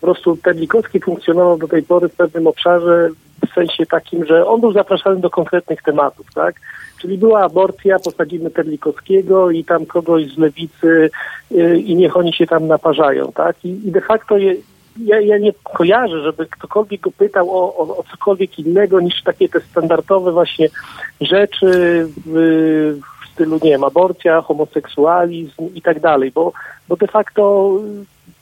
[0.01, 3.09] Po prostu Terlikowski funkcjonował do tej pory w pewnym obszarze,
[3.51, 6.55] w sensie takim, że on był zapraszany do konkretnych tematów, tak?
[7.01, 11.11] Czyli była aborcja, posadzimy Terlikowskiego i tam kogoś z lewicy
[11.53, 13.65] y, i niech oni się tam naparzają, tak?
[13.65, 14.55] I, i de facto je,
[14.97, 19.49] ja, ja nie kojarzę, żeby ktokolwiek go pytał o, o, o cokolwiek innego niż takie
[19.49, 20.69] te standardowe właśnie
[21.21, 26.53] rzeczy w, w stylu, nie wiem, aborcja, homoseksualizm i tak dalej, bo,
[26.89, 27.73] bo de facto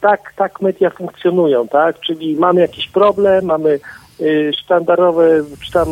[0.01, 2.01] tak, tak media funkcjonują, tak?
[2.01, 3.81] Czyli mamy jakiś problem, mamy
[4.21, 5.89] y, sztandarowe czy tam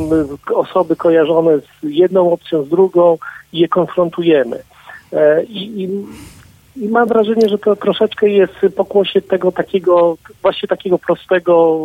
[0.54, 3.18] osoby kojarzone z jedną opcją, z drugą
[3.52, 4.62] i je konfrontujemy.
[5.12, 5.88] E, I, i,
[6.80, 11.80] I mam wrażenie, że to troszeczkę jest pokłosie tego takiego, właśnie takiego prostego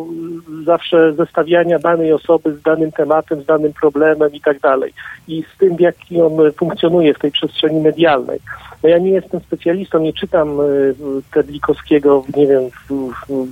[0.61, 4.93] y, zawsze zestawiania danej osoby z danym tematem, z danym problemem i tak dalej.
[5.27, 8.39] I z tym, w jaki on funkcjonuje w tej przestrzeni medialnej.
[8.83, 10.95] No ja nie jestem specjalistą, nie czytam y,
[11.33, 13.47] Terlikowskiego, nie wiem, w, w,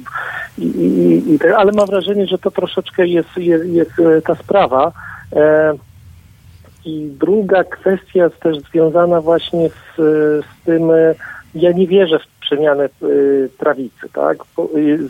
[0.58, 4.92] i, i, i ale mam wrażenie, że to troszeczkę jest, jest, jest e, ta sprawa.
[5.36, 5.74] E,
[6.86, 9.96] I druga kwestia jest też związana właśnie z,
[10.46, 11.16] z tym, e,
[11.56, 14.38] ja nie wierzę w przemianę y, prawicy, tak?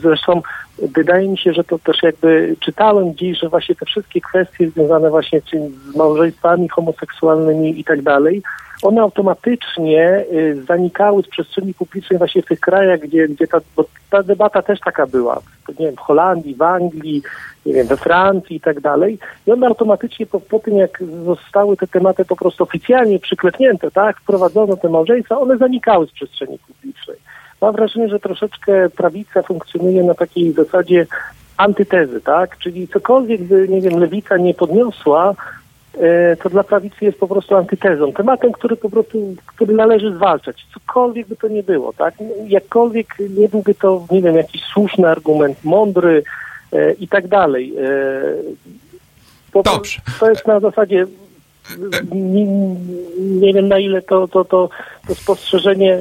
[0.02, 0.42] Zresztą
[0.80, 5.10] wydaje mi się, że to też jakby czytałem gdzieś, że właśnie te wszystkie kwestie związane
[5.10, 8.42] właśnie z małżeństwami homoseksualnymi i tak dalej,
[8.84, 13.86] one automatycznie y, zanikały z przestrzeni publicznej właśnie w tych krajach, gdzie, gdzie ta, bo
[14.10, 15.42] ta debata też taka była,
[15.80, 17.22] nie wiem, w Holandii, w Anglii,
[17.66, 19.20] nie wiem, we Francji i tak dalej.
[19.48, 24.20] I one automatycznie po, po tym, jak zostały te tematy po prostu oficjalnie przyklepnięte, tak,
[24.20, 27.18] wprowadzono te małżeństwa, one zanikały z przestrzeni publicznej.
[27.62, 31.08] Mam wrażenie, że troszeczkę prawica funkcjonuje na takiej zasadzie
[31.58, 32.58] antytezy, tak?
[32.58, 35.36] Czyli cokolwiek by, nie wiem, lewica nie podniosła,
[36.44, 41.28] to dla prawicy jest po prostu antytezą, tematem, który po prostu, który należy zwalczać, cokolwiek
[41.28, 42.14] by to nie było, tak?
[42.48, 43.08] Jakkolwiek
[43.38, 46.24] nie byłby to, nie wiem, jakiś słuszny argument, mądry
[46.74, 47.74] e, i tak dalej.
[47.78, 47.92] E,
[49.52, 50.00] to, Dobrze.
[50.20, 51.06] To jest na zasadzie
[52.12, 52.46] nie,
[53.18, 54.70] nie wiem na ile to, to, to,
[55.08, 56.00] to spostrzeżenie e,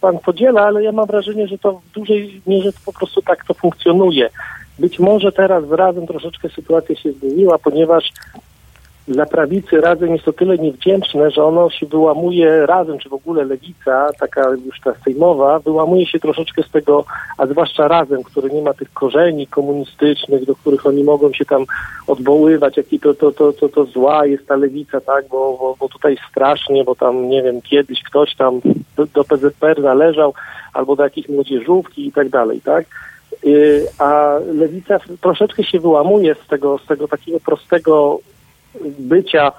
[0.00, 3.54] pan podziela, ale ja mam wrażenie, że to w dużej mierze po prostu tak to
[3.54, 4.30] funkcjonuje.
[4.78, 8.12] Być może teraz z razem troszeczkę sytuacja się zmieniła, ponieważ
[9.08, 13.44] dla prawicy razem jest o tyle niewdzięczne, że ono się wyłamuje razem, czy w ogóle
[13.44, 17.04] lewica, taka już ta sejmowa, wyłamuje się troszeczkę z tego,
[17.38, 21.64] a zwłaszcza razem, który nie ma tych korzeni komunistycznych, do których oni mogą się tam
[22.06, 25.88] odwoływać, jaki to, to, to, to, to zła jest ta lewica, tak, bo, bo, bo
[25.88, 28.60] tutaj strasznie, bo tam, nie wiem, kiedyś ktoś tam
[29.14, 30.34] do, PZPR należał,
[30.72, 32.86] albo do jakiejś młodzieżówki i tak dalej, tak.
[33.44, 38.20] Yy, a lewica troszeczkę się wyłamuje z tego, z tego takiego prostego
[38.98, 39.52] bycia,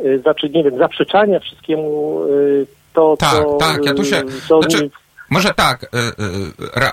[0.00, 3.56] y, znaczy, nie wiem, zaprzeczania wszystkiemu y, to, Tak, co...
[3.56, 4.30] tak, ja tu się- y,
[4.60, 4.90] znaczy- nie-
[5.30, 5.86] Może tak,
[6.76, 6.90] re,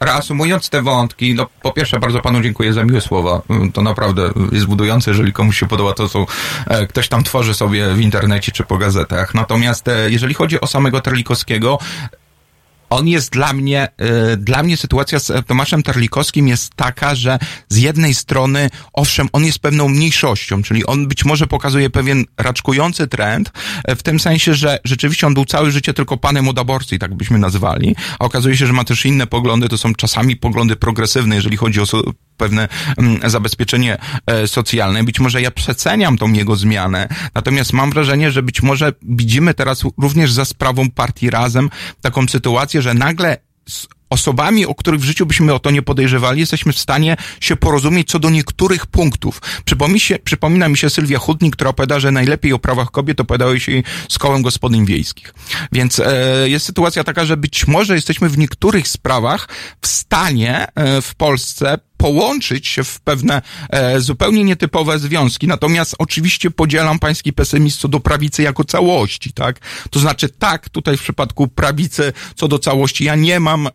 [0.00, 3.42] reasumując te wątki, no po pierwsze bardzo panu dziękuję za miłe słowa.
[3.68, 4.22] Y, To naprawdę
[4.52, 6.26] jest budujące, jeżeli komuś się podoba to, co
[6.68, 9.34] e, ktoś tam tworzy sobie w internecie czy po gazetach.
[9.34, 11.78] Natomiast e, jeżeli chodzi o samego Terlikowskiego,
[12.90, 13.88] on jest dla mnie,
[14.32, 17.38] y, dla mnie sytuacja z Tomaszem Terlikowskim jest taka, że
[17.68, 23.06] z jednej strony, owszem, on jest pewną mniejszością, czyli on być może pokazuje pewien raczkujący
[23.06, 23.52] trend,
[23.84, 27.14] e, w tym sensie, że rzeczywiście on był całe życie tylko panem od aborcji, tak
[27.14, 31.36] byśmy nazywali, a okazuje się, że ma też inne poglądy, to są czasami poglądy progresywne,
[31.36, 31.86] jeżeli chodzi o
[32.36, 32.68] pewne
[32.98, 35.04] mm, zabezpieczenie e, socjalne.
[35.04, 39.82] Być może ja przeceniam tą jego zmianę, natomiast mam wrażenie, że być może widzimy teraz
[39.98, 43.36] również za sprawą partii Razem taką sytuację, że nagle
[43.68, 47.56] s- osobami, o których w życiu byśmy o to nie podejrzewali, jesteśmy w stanie się
[47.56, 49.40] porozumieć co do niektórych punktów.
[49.96, 53.82] Się, przypomina mi się Sylwia Hutnik, która opowiada, że najlepiej o prawach kobiet opowiadały się
[54.08, 55.34] z kołem gospodyń wiejskich.
[55.72, 59.48] Więc e, jest sytuacja taka, że być może jesteśmy w niektórych sprawach
[59.82, 65.46] w stanie e, w Polsce połączyć się w pewne e, zupełnie nietypowe związki.
[65.46, 69.58] Natomiast oczywiście podzielam pański pesymizm co do prawicy jako całości, tak?
[69.90, 73.72] To znaczy tak, tutaj w przypadku prawicy co do całości ja nie mam em,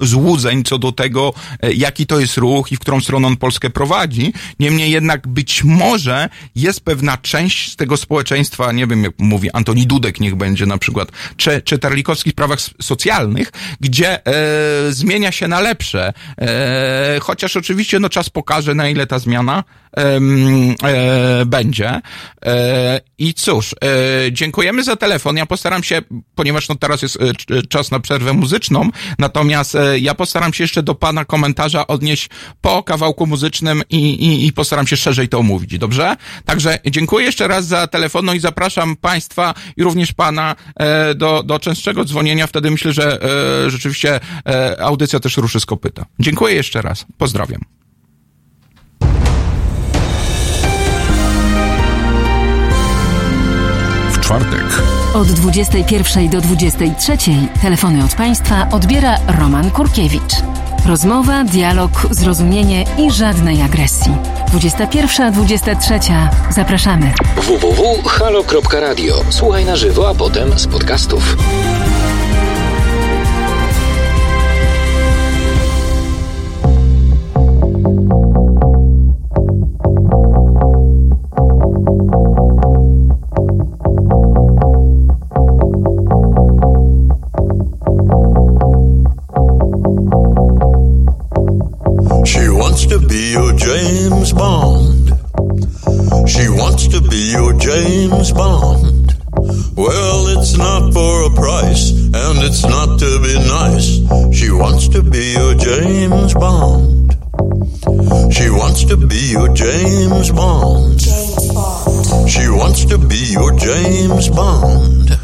[0.00, 3.70] złudzeń co do tego, e, jaki to jest ruch i w którą stronę on Polskę
[3.70, 4.32] prowadzi.
[4.60, 9.86] Niemniej jednak być może jest pewna część z tego społeczeństwa, nie wiem jak mówi Antoni
[9.86, 15.48] Dudek niech będzie na przykład, czy, czy Terlikowski w sprawach socjalnych, gdzie e, zmienia się
[15.48, 16.12] na lepsze.
[16.38, 19.64] E, chociaż oczywiście no czas pokaże, na ile ta zmiana
[19.96, 20.20] e,
[21.46, 22.00] będzie.
[22.44, 25.36] E, I cóż, e, dziękujemy za telefon.
[25.36, 26.02] Ja postaram się,
[26.34, 28.88] ponieważ no teraz jest e, c- czas na przerwę muzyczną,
[29.18, 32.28] natomiast e, ja postaram się jeszcze do pana komentarza odnieść
[32.60, 36.16] po kawałku muzycznym i, i, i postaram się szerzej to omówić, dobrze?
[36.44, 41.42] Także dziękuję jeszcze raz za telefon, no i zapraszam państwa i również pana e, do,
[41.42, 42.46] do częstszego dzwonienia.
[42.46, 46.04] Wtedy myślę, że e, rzeczywiście e, audycja też ruszy z kopyta.
[46.18, 47.06] Dziękuję jeszcze raz.
[47.20, 47.60] Pozdrawiam.
[54.12, 54.82] W czwartek
[55.14, 57.16] Od 21 do 23
[57.62, 60.34] telefony od państwa odbiera Roman Kurkiewicz.
[60.86, 64.12] Rozmowa, dialog, zrozumienie i żadnej agresji.
[64.52, 66.28] 21-23.
[66.50, 67.12] Zapraszamy.
[67.36, 69.14] www.halo.radio.
[69.30, 71.36] Słuchaj na żywo, a potem z podcastów.
[92.24, 95.08] She wants to be your James Bond.
[96.28, 99.16] She wants to be your James Bond.
[99.76, 104.36] Well, it's not for a price, and it's not to be nice.
[104.36, 107.19] She wants to be your James Bond.
[107.40, 111.00] She wants to be your James Bond.
[112.28, 115.18] She wants to be your James Bond.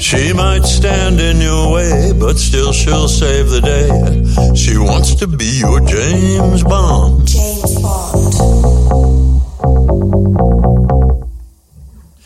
[0.00, 4.54] She might stand in your way, but still she'll save the day.
[4.56, 7.28] She wants to be your James Bond.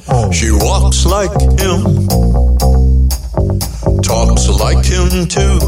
[0.09, 0.31] Oh.
[0.31, 2.07] She walks like him,
[4.03, 5.59] talks like him too.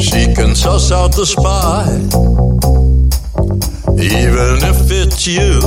[0.00, 1.84] She can suss out the spy,
[3.98, 5.60] even if it's you.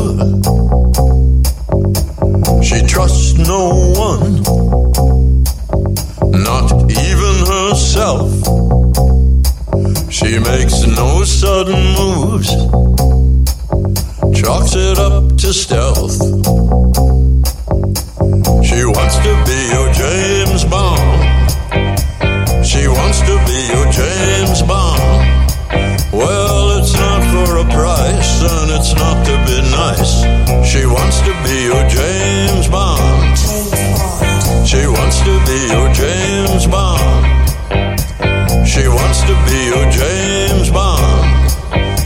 [2.61, 4.41] She trusts no one,
[6.43, 8.29] not even herself.
[10.11, 12.49] She makes no sudden moves,
[14.39, 16.17] chalks it up to stealth.
[18.65, 21.07] She wants to be your James Bond.
[22.65, 23.76] She wants to be
[30.67, 33.37] She wants to be your James Bond.
[34.67, 37.25] She wants to be your James Bond.
[38.67, 41.51] She wants to be your James Bond.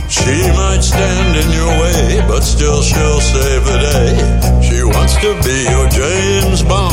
[0.08, 4.62] She might stand in your way, but still she'll save the day.
[4.62, 6.91] She wants to be your James Bond.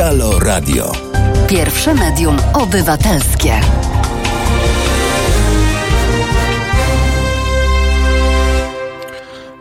[0.00, 0.92] Halo Radio.
[1.48, 3.60] Pierwsze medium obywatelskie.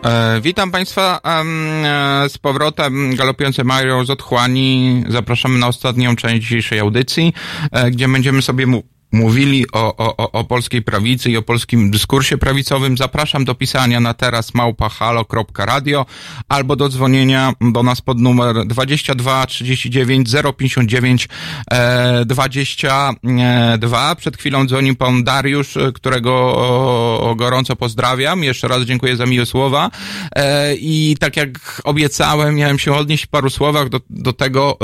[0.03, 3.15] E, witam Państwa e, z powrotem.
[3.15, 5.03] Galopujące Mario z Otchłani.
[5.09, 7.33] Zapraszamy na ostatnią część dzisiejszej audycji,
[7.71, 12.37] e, gdzie będziemy sobie mu mówili o, o, o- polskiej prawicy i o polskim dyskursie
[12.37, 12.97] prawicowym.
[12.97, 16.05] Zapraszam do pisania na teraz małpahalo.radio
[16.49, 21.27] albo do dzwonienia do nas pod numer 22 39 059
[21.71, 24.15] e, 22.
[24.15, 28.43] Przed chwilą dzwonił pan Dariusz, e, którego gorąco pozdrawiam.
[28.43, 29.91] Jeszcze raz dziękuję za miłe słowa.
[30.35, 34.77] E, I tak jak obiecałem, miałem się odnieść w paru słowach do, do tego,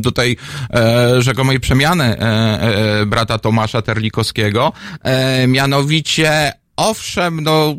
[0.00, 0.36] do tej
[0.70, 2.16] e, rzekomej przemiany
[3.06, 4.72] brata Tomasza Terlikowskiego.
[5.02, 7.74] E, mianowicie, owszem, no,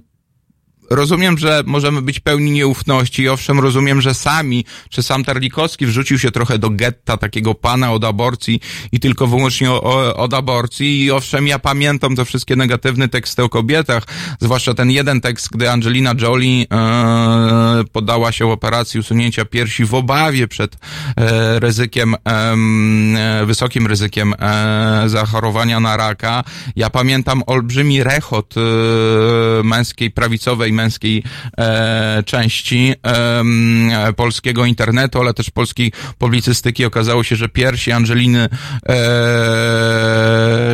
[0.90, 6.20] Rozumiem, że możemy być pełni nieufności i owszem, rozumiem, że sami, czy sam Terlikowski wrzucił
[6.20, 8.60] się trochę do getta takiego pana od aborcji
[8.92, 13.44] i tylko wyłącznie o, o, od aborcji i owszem, ja pamiętam te wszystkie negatywne teksty
[13.44, 14.04] o kobietach,
[14.42, 20.48] zwłaszcza ten jeden tekst, gdy Angelina Jolie e, poddała się operacji usunięcia piersi w obawie
[20.48, 20.76] przed
[21.18, 26.44] e, ryzykiem, em, e, wysokim ryzykiem e, zachorowania na raka.
[26.76, 31.24] Ja pamiętam olbrzymi rechot e, męskiej, prawicowej męskiej
[31.58, 36.86] e, części e, polskiego internetu, ale też polskiej publicystyki.
[36.86, 38.50] Okazało się, że piersi Angeliny,
[38.90, 38.98] e,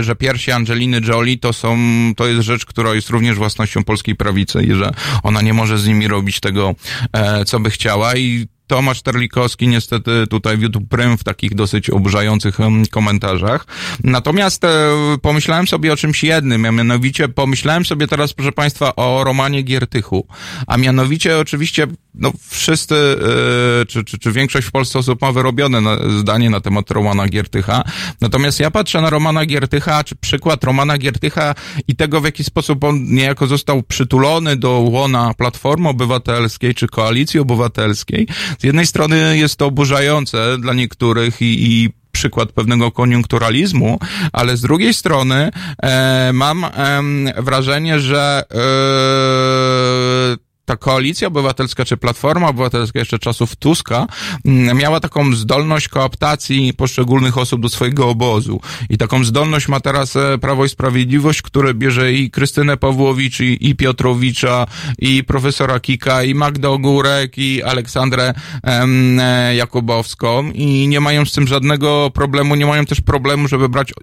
[0.04, 1.78] że piersi Angeliny Jolie to są,
[2.18, 4.92] to jest rzecz, która jest również własnością polskiej prawicy i że
[5.24, 6.76] ona nie może z nimi robić tego,
[7.14, 12.58] e, co by chciała i Tomasz Terlikowski niestety tutaj wiódł prym w takich dosyć oburzających
[12.92, 13.66] komentarzach.
[14.04, 14.90] Natomiast e,
[15.22, 20.28] pomyślałem sobie o czymś jednym, a mianowicie pomyślałem sobie teraz, proszę Państwa, o Romanie Giertychu.
[20.68, 22.96] A mianowicie oczywiście, no wszyscy,
[23.82, 25.82] e, czy, czy, czy większość w Polsce osób ma wyrobione
[26.20, 27.84] zdanie na temat Romana Giertycha.
[28.22, 31.56] Natomiast ja patrzę na Romana Giertycha, czy przykład Romana Giertycha
[31.88, 37.40] i tego, w jaki sposób on niejako został przytulony do łona Platformy Obywatelskiej czy Koalicji
[37.40, 38.28] Obywatelskiej.
[38.62, 44.00] Z jednej strony jest to oburzające dla niektórych i, i przykład pewnego koniunkturalizmu,
[44.34, 45.52] ale z drugiej strony
[45.84, 48.56] e, mam em, wrażenie, że e,
[50.66, 54.08] ta koalicja obywatelska, czy platforma obywatelska jeszcze czasów Tuska
[54.46, 58.62] mm, miała taką zdolność kooptacji poszczególnych osób do swojego obozu.
[58.90, 63.70] I taką zdolność ma teraz e, Prawo i Sprawiedliwość, które bierze i Krystynę Pawłowicz, i,
[63.70, 64.68] i Piotrowicza,
[65.00, 68.34] i profesora Kika, i Magdę Ogórek, i Aleksandrę
[68.64, 73.70] em, e, Jakubowską i nie mają z tym żadnego problemu, nie mają też problemu, żeby
[73.70, 73.94] brać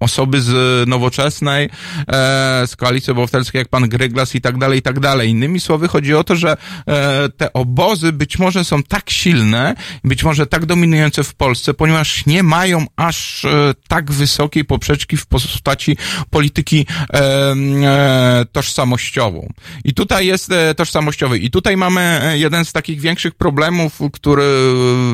[0.00, 1.70] osoby z nowoczesnej,
[2.08, 5.30] e, z koalicji obywatelskiej, jak pan Gryglas i tak dalej, i tak dalej.
[5.30, 6.56] Innymi słowy, chodzi o to, że
[6.86, 9.74] e, te obozy być może są tak silne,
[10.04, 15.26] być może tak dominujące w Polsce, ponieważ nie mają aż e, tak wysokiej poprzeczki w
[15.26, 15.96] postaci
[16.30, 17.54] polityki e,
[18.52, 19.52] tożsamościową.
[19.84, 21.38] I tutaj jest tożsamościowy.
[21.38, 24.44] I tutaj mamy jeden z takich większych problemów, który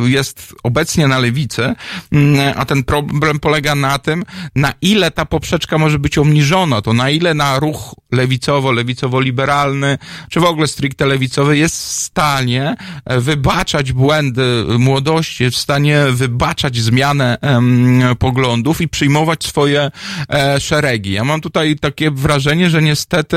[0.04, 1.74] jest obecnie na lewicy,
[2.12, 4.24] mm, a ten problem polega na tym,
[4.56, 9.98] na ile ta poprzeczka może być obniżona, to na ile na ruch lewicowo, lewicowo-liberalny,
[10.30, 16.04] czy w ogóle stricte lewicowy jest w stanie e, wybaczać błędy młodości, jest w stanie
[16.10, 19.90] wybaczać zmianę em, poglądów i przyjmować swoje
[20.28, 21.12] e, szeregi.
[21.12, 23.36] Ja mam tutaj takie wrażenie, że niestety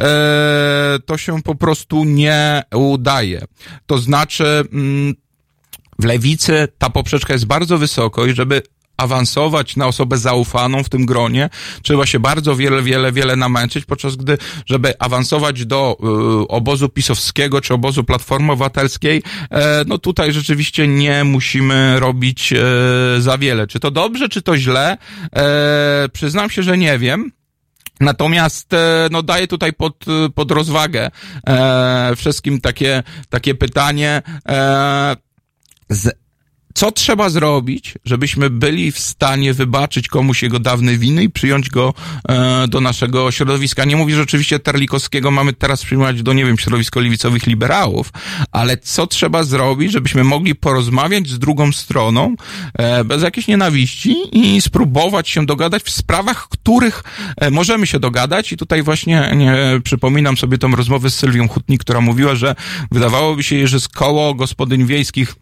[0.00, 3.44] e, to się po prostu nie udaje.
[3.86, 5.14] To znaczy, mm,
[5.98, 8.62] w lewicy ta poprzeczka jest bardzo wysoko i żeby
[8.98, 11.50] awansować na osobę zaufaną w tym gronie,
[11.82, 15.96] trzeba się bardzo wiele, wiele, wiele namęczyć, podczas gdy, żeby awansować do
[16.44, 22.56] y, obozu pisowskiego czy obozu Platformy Obywatelskiej, e, no tutaj rzeczywiście nie musimy robić e,
[23.18, 23.66] za wiele.
[23.66, 24.98] Czy to dobrze, czy to źle?
[25.36, 27.32] E, przyznam się, że nie wiem.
[28.00, 30.04] Natomiast e, no daję tutaj pod,
[30.34, 31.10] pod rozwagę
[31.46, 34.22] e, wszystkim takie, takie pytanie.
[34.48, 35.16] E,
[35.88, 36.27] z,
[36.74, 41.94] co trzeba zrobić, żebyśmy byli w stanie wybaczyć komuś jego dawne winy i przyjąć go
[42.28, 43.84] e, do naszego środowiska?
[43.84, 48.10] Nie mówię, że oczywiście Terlikowskiego mamy teraz przyjmować do, nie wiem, środowisko lewicowych liberałów,
[48.52, 52.34] ale co trzeba zrobić, żebyśmy mogli porozmawiać z drugą stroną
[52.74, 57.02] e, bez jakiejś nienawiści i spróbować się dogadać w sprawach, których
[57.36, 61.80] e, możemy się dogadać i tutaj właśnie nie, przypominam sobie tą rozmowę z Sylwią Hutnik,
[61.80, 62.54] która mówiła, że
[62.90, 65.34] wydawałoby się, że z koło gospodyń wiejskich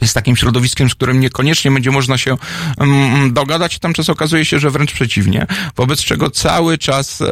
[0.00, 2.36] jest takim środowiskiem, z którym niekoniecznie będzie można się
[2.78, 5.46] um, dogadać, tam czas okazuje się, że wręcz przeciwnie,
[5.76, 7.26] wobec czego cały czas, e,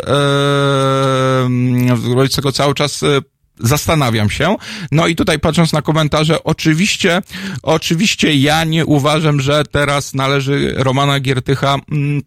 [1.95, 3.21] wobec czego cały czas e,
[3.61, 4.57] zastanawiam się.
[4.93, 7.23] No i tutaj patrząc na komentarze, oczywiście,
[7.63, 12.23] oczywiście ja nie uważam, że teraz należy Romana Giertycha mm,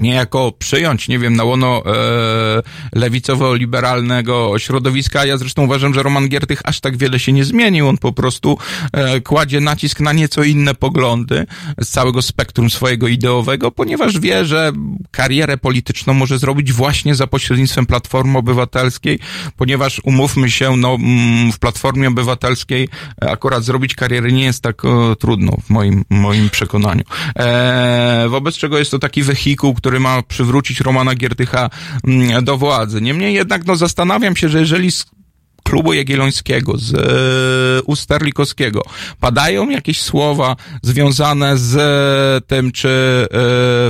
[0.00, 2.62] niejako przyjąć, nie wiem, na łono e,
[2.96, 5.24] lewicowo-liberalnego środowiska.
[5.24, 7.88] Ja zresztą uważam, że Roman Giertych aż tak wiele się nie zmienił.
[7.88, 8.58] On po prostu
[8.92, 11.46] e, kładzie nacisk na nieco inne poglądy
[11.80, 14.72] z całego spektrum swojego ideowego, ponieważ wie, że
[15.10, 19.18] karierę polityczną może zrobić właśnie za pośrednictwem Platformy Obywatelskiej,
[19.56, 22.88] ponieważ umówmy się, no mm, w Platformie Obywatelskiej
[23.20, 27.04] akurat zrobić karierę nie jest tak e, trudno w moim, moim przekonaniu.
[27.38, 31.70] E, wobec czego jest to taki wehikuł, który ma przywrócić Romana Giertycha
[32.06, 33.00] mm, do władzy.
[33.00, 34.88] Niemniej jednak no, zastanawiam się, że jeżeli
[35.66, 38.82] klubu Jagiellońskiego, z e, Usterlikowskiego
[39.20, 43.26] padają jakieś słowa związane z e, tym, czy e,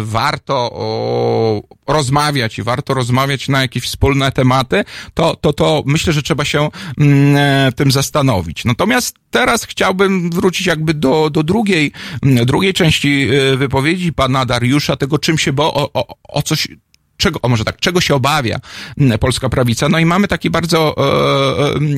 [0.03, 4.85] warto o, rozmawiać i warto rozmawiać na jakieś wspólne tematy,
[5.15, 8.65] to, to, to myślę, że trzeba się mm, e, tym zastanowić.
[8.65, 11.93] Natomiast teraz chciałbym wrócić jakby do, do drugiej,
[12.23, 16.69] mm, drugiej części wypowiedzi pana Dariusza, tego czym się, bo o, o, o coś,
[17.17, 18.61] czego, o może tak, czego się obawia
[18.99, 19.89] mm, polska prawica.
[19.89, 20.95] No i mamy takie bardzo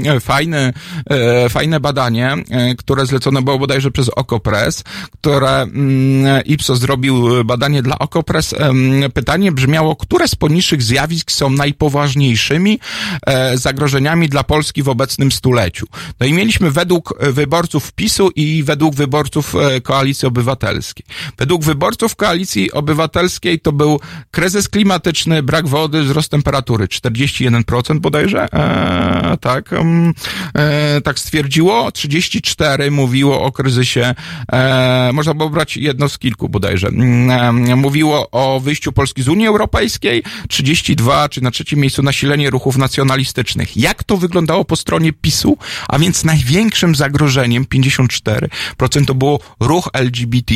[0.06, 0.72] e, e, fajne,
[1.10, 7.82] e, fajne badanie, e, które zlecone było bodajże przez Okopres, które mm, Ipsos zrobił badanie
[7.82, 8.54] dla Okopres.
[8.58, 12.80] Em, Pytanie brzmiało, które z poniższych zjawisk są najpoważniejszymi
[13.26, 15.86] e, zagrożeniami dla Polski w obecnym stuleciu.
[16.20, 21.06] No i mieliśmy według wyborców PiSu i według wyborców e, Koalicji Obywatelskiej.
[21.38, 24.00] Według wyborców Koalicji Obywatelskiej to był
[24.30, 25.07] kryzys klimatyczny,
[25.43, 30.14] brak wody, wzrost temperatury 41% bodajże, e, tak, mm,
[30.55, 31.93] e, tak stwierdziło.
[31.93, 34.14] 34 mówiło o kryzysie,
[34.52, 36.89] e, można było brać jedno z kilku bodajże.
[36.89, 42.51] Mm, e, mówiło o wyjściu Polski z Unii Europejskiej, 32, czy na trzecim miejscu nasilenie
[42.51, 43.76] ruchów nacjonalistycznych.
[43.76, 45.59] Jak to wyglądało po stronie PiSu?
[45.89, 50.55] A więc największym zagrożeniem, 54%, to było ruch LGBT,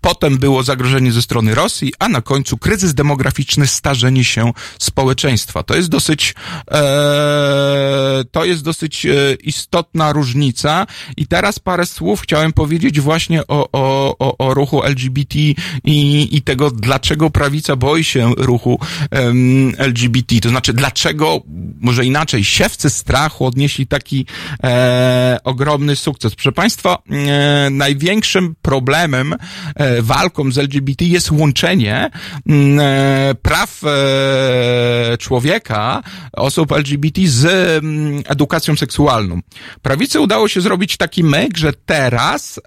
[0.00, 5.62] potem było zagrożenie ze strony Rosji, a na końcu kryzys demograficzny, starzenie się społeczeństwa.
[5.62, 6.34] To jest dosyć,
[6.70, 13.68] e, to jest dosyć e, istotna różnica i teraz parę słów chciałem powiedzieć właśnie o,
[13.72, 15.38] o, o, o ruchu LGBT
[15.84, 18.80] i, i tego, dlaczego prawica boi się ruchu
[19.10, 20.40] em, LGBT.
[20.40, 21.40] To znaczy, dlaczego,
[21.80, 24.26] może inaczej, siewcy strachu odnieśli taki
[24.62, 26.34] e, ogromny sukces.
[26.34, 29.34] Proszę Państwa, e, największym problemem,
[29.74, 32.10] e, walką z LGBT jest łączenie
[32.48, 33.83] e, praw
[35.18, 36.02] człowieka,
[36.32, 37.44] osób LGBT z
[37.84, 39.40] mm, edukacją seksualną.
[39.82, 42.60] Prawicy udało się zrobić taki myk, że teraz,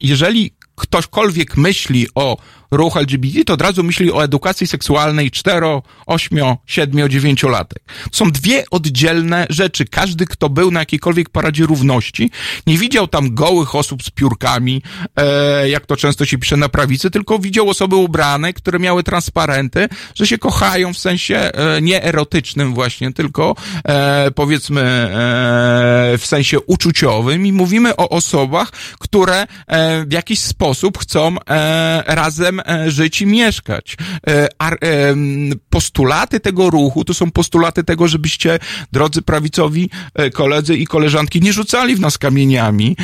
[0.00, 2.36] jeżeli ktośkolwiek myśli o
[2.70, 5.66] ruchu LGBT, to od razu myśli o edukacji seksualnej 4,
[6.06, 7.82] 8, 7, 9 latek.
[8.12, 9.84] Są dwie oddzielne rzeczy.
[9.84, 12.30] Każdy, kto był na jakiejkolwiek paradzie równości,
[12.66, 14.82] nie widział tam gołych osób z piórkami,
[15.16, 19.88] e, jak to często się pisze na prawicy, tylko widział osoby ubrane, które miały transparenty,
[20.14, 26.60] że się kochają w sensie e, nie erotycznym właśnie, tylko e, powiedzmy e, w sensie
[26.60, 33.22] uczuciowym i mówimy o osobach, które e, w jakiś sposób chcą e, razem e, żyć
[33.22, 33.96] i mieszkać.
[34.26, 35.16] E, e,
[35.70, 38.58] postulaty tego ruchu to są postulaty tego, żebyście,
[38.92, 39.90] drodzy prawicowi
[40.32, 42.96] koledzy i koleżanki, nie rzucali w nas kamieniami,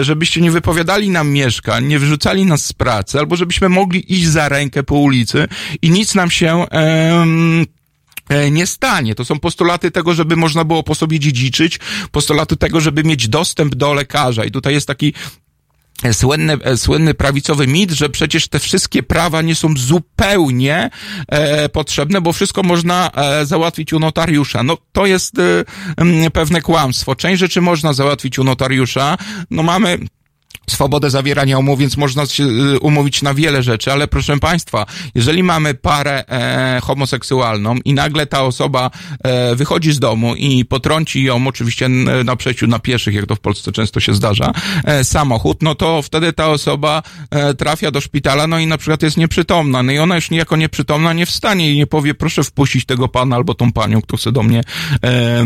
[0.00, 4.48] żebyście nie wypowiadali nam mieszkań, nie wyrzucali nas z pracy, albo żebyśmy mogli iść za
[4.48, 5.48] rękę po ulicy
[5.82, 6.66] i nic nam się
[8.50, 9.14] nie stanie.
[9.14, 11.78] To są postulaty tego, żeby można było po sobie dziedziczyć,
[12.10, 14.44] postulaty tego, żeby mieć dostęp do lekarza.
[14.44, 15.12] I tutaj jest taki
[16.12, 20.90] słynny, e, słynny prawicowy mit, że przecież te wszystkie prawa nie są zupełnie
[21.28, 24.62] e, potrzebne, bo wszystko można e, załatwić u notariusza.
[24.62, 27.14] No to jest e, pewne kłamstwo.
[27.14, 29.16] Część rzeczy można załatwić u notariusza.
[29.50, 29.98] No mamy
[30.70, 35.42] swobodę zawierania umów, więc można się y, umówić na wiele rzeczy, ale proszę Państwa, jeżeli
[35.42, 38.90] mamy parę e, homoseksualną i nagle ta osoba
[39.24, 41.88] e, wychodzi z domu i potrąci ją, oczywiście
[42.24, 44.52] na przejściu na pieszych, jak to w Polsce często się zdarza,
[44.84, 49.02] e, samochód, no to wtedy ta osoba e, trafia do szpitala, no i na przykład
[49.02, 52.84] jest nieprzytomna, no i ona już jako nieprzytomna nie wstanie i nie powie, proszę wpuścić
[52.84, 54.60] tego pana albo tą panią, kto chce do mnie,
[55.04, 55.44] e,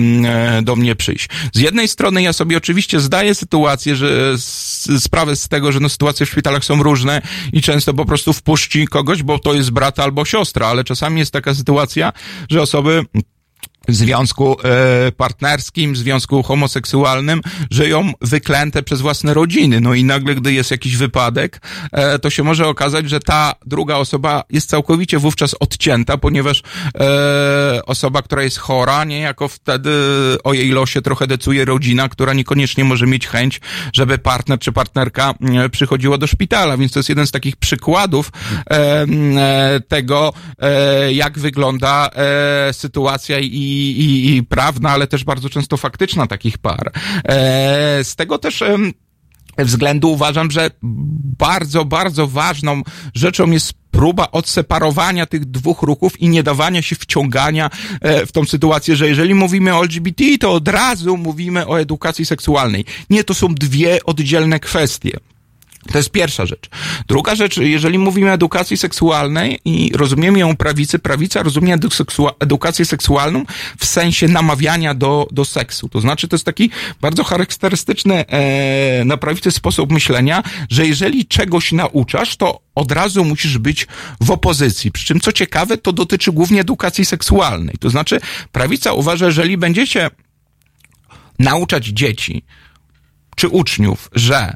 [0.58, 1.28] e, do mnie przyjść.
[1.52, 5.88] Z jednej strony ja sobie oczywiście zdaję sytuację, że s- sprawę z tego, że no
[5.88, 7.22] sytuacje w szpitalach są różne
[7.52, 11.32] i często po prostu wpuści kogoś, bo to jest brat albo siostra, ale czasami jest
[11.32, 12.12] taka sytuacja,
[12.50, 13.02] że osoby
[13.94, 17.40] związku e, partnerskim, związku homoseksualnym
[17.70, 19.80] żyją wyklęte przez własne rodziny.
[19.80, 21.60] No i nagle, gdy jest jakiś wypadek,
[21.92, 26.62] e, to się może okazać, że ta druga osoba jest całkowicie wówczas odcięta, ponieważ
[27.00, 29.90] e, osoba, która jest chora, niejako wtedy
[30.44, 33.60] o jej losie trochę decyduje rodzina, która niekoniecznie może mieć chęć,
[33.92, 36.76] żeby partner czy partnerka e, przychodziła do szpitala.
[36.76, 38.32] Więc to jest jeden z takich przykładów
[38.70, 39.06] e,
[39.88, 40.32] tego,
[41.10, 42.10] jak wygląda
[42.72, 43.50] sytuacja i,
[43.80, 46.92] i, i prawna, ale też bardzo często faktyczna takich par.
[47.24, 48.64] E, z tego też
[49.58, 50.70] względu uważam, że
[51.38, 52.82] bardzo, bardzo ważną
[53.14, 57.70] rzeczą jest próba odseparowania tych dwóch ruchów i nie dawania się wciągania
[58.00, 62.26] e, w tą sytuację, że jeżeli mówimy o LGBT, to od razu mówimy o edukacji
[62.26, 62.84] seksualnej.
[63.10, 65.10] Nie, to są dwie oddzielne kwestie.
[65.92, 66.68] To jest pierwsza rzecz.
[67.08, 72.84] Druga rzecz, jeżeli mówimy o edukacji seksualnej i rozumiemy ją prawicy, prawica rozumie edu- edukację
[72.84, 73.44] seksualną
[73.78, 75.88] w sensie namawiania do, do seksu.
[75.88, 76.70] To znaczy, to jest taki
[77.00, 83.58] bardzo charakterystyczny e, na prawicy sposób myślenia, że jeżeli czegoś nauczasz, to od razu musisz
[83.58, 83.86] być
[84.20, 84.92] w opozycji.
[84.92, 87.74] Przy czym, co ciekawe, to dotyczy głównie edukacji seksualnej.
[87.80, 88.20] To znaczy,
[88.52, 90.10] prawica uważa, że jeżeli będziecie
[91.38, 92.44] nauczać dzieci,
[93.36, 94.54] czy uczniów, że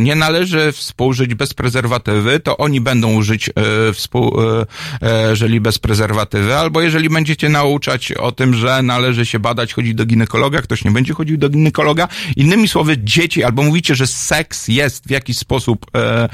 [0.00, 3.52] nie należy współżyć bez prezerwatywy, to oni będą żyć e,
[3.92, 4.66] współ, e,
[5.02, 9.94] e, żyli bez prezerwatywy, albo jeżeli będziecie nauczać o tym, że należy się badać, chodzić
[9.94, 12.08] do ginekologa, ktoś nie będzie chodził do ginekologa.
[12.36, 16.28] Innymi słowy, dzieci, albo mówicie, że seks jest w jakiś sposób, e,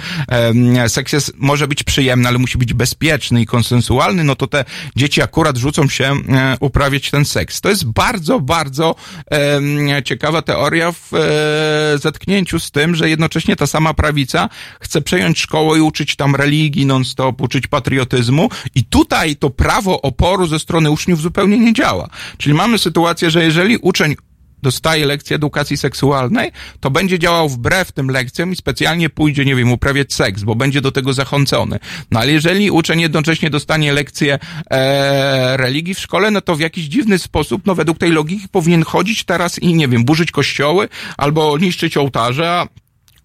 [0.82, 4.64] e, seks jest, może być przyjemny, ale musi być bezpieczny i konsensualny, no to te
[4.96, 7.60] dzieci akurat rzucą się e, uprawiać ten seks.
[7.60, 8.94] To jest bardzo, bardzo
[9.32, 14.48] e, ciekawa teoria w e, zetknięciu z tym, że jednocześnie ta sama prawica
[14.80, 20.46] chce przejąć szkołę i uczyć tam religii non-stop, uczyć patriotyzmu i tutaj to prawo oporu
[20.46, 22.08] ze strony uczniów zupełnie nie działa.
[22.38, 24.16] Czyli mamy sytuację, że jeżeli uczeń
[24.62, 29.72] dostaje lekcję edukacji seksualnej, to będzie działał wbrew tym lekcjom i specjalnie pójdzie, nie wiem,
[29.72, 31.78] uprawiać seks, bo będzie do tego zachęcony.
[32.10, 34.38] No ale jeżeli uczeń jednocześnie dostanie lekcję
[34.70, 38.82] e, religii w szkole, no to w jakiś dziwny sposób, no według tej logiki powinien
[38.82, 42.66] chodzić teraz i, nie wiem, burzyć kościoły albo niszczyć ołtarze, a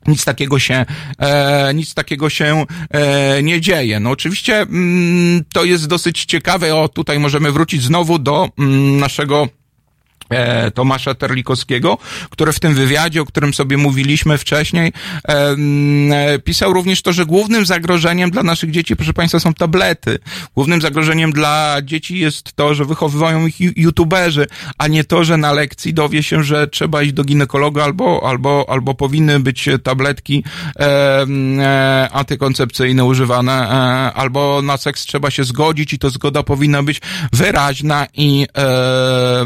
[0.07, 0.85] nic takiego się,
[1.19, 3.99] e, nic takiego się e, nie dzieje.
[3.99, 6.75] No oczywiście mm, to jest dosyć ciekawe.
[6.75, 9.47] O, tutaj możemy wrócić znowu do mm, naszego
[10.73, 11.97] Tomasza Terlikowskiego,
[12.29, 14.93] który w tym wywiadzie, o którym sobie mówiliśmy wcześniej,
[15.27, 15.55] e,
[16.11, 20.19] e, pisał również to, że głównym zagrożeniem dla naszych dzieci, proszę Państwa, są tablety.
[20.55, 24.47] Głównym zagrożeniem dla dzieci jest to, że wychowują ich youtuberzy,
[24.77, 28.65] a nie to, że na lekcji dowie się, że trzeba iść do ginekologa albo, albo,
[28.69, 30.43] albo powinny być tabletki
[30.79, 31.25] e,
[31.59, 37.01] e, antykoncepcyjne używane, e, albo na seks trzeba się zgodzić i to zgoda powinna być
[37.33, 39.45] wyraźna i e, e,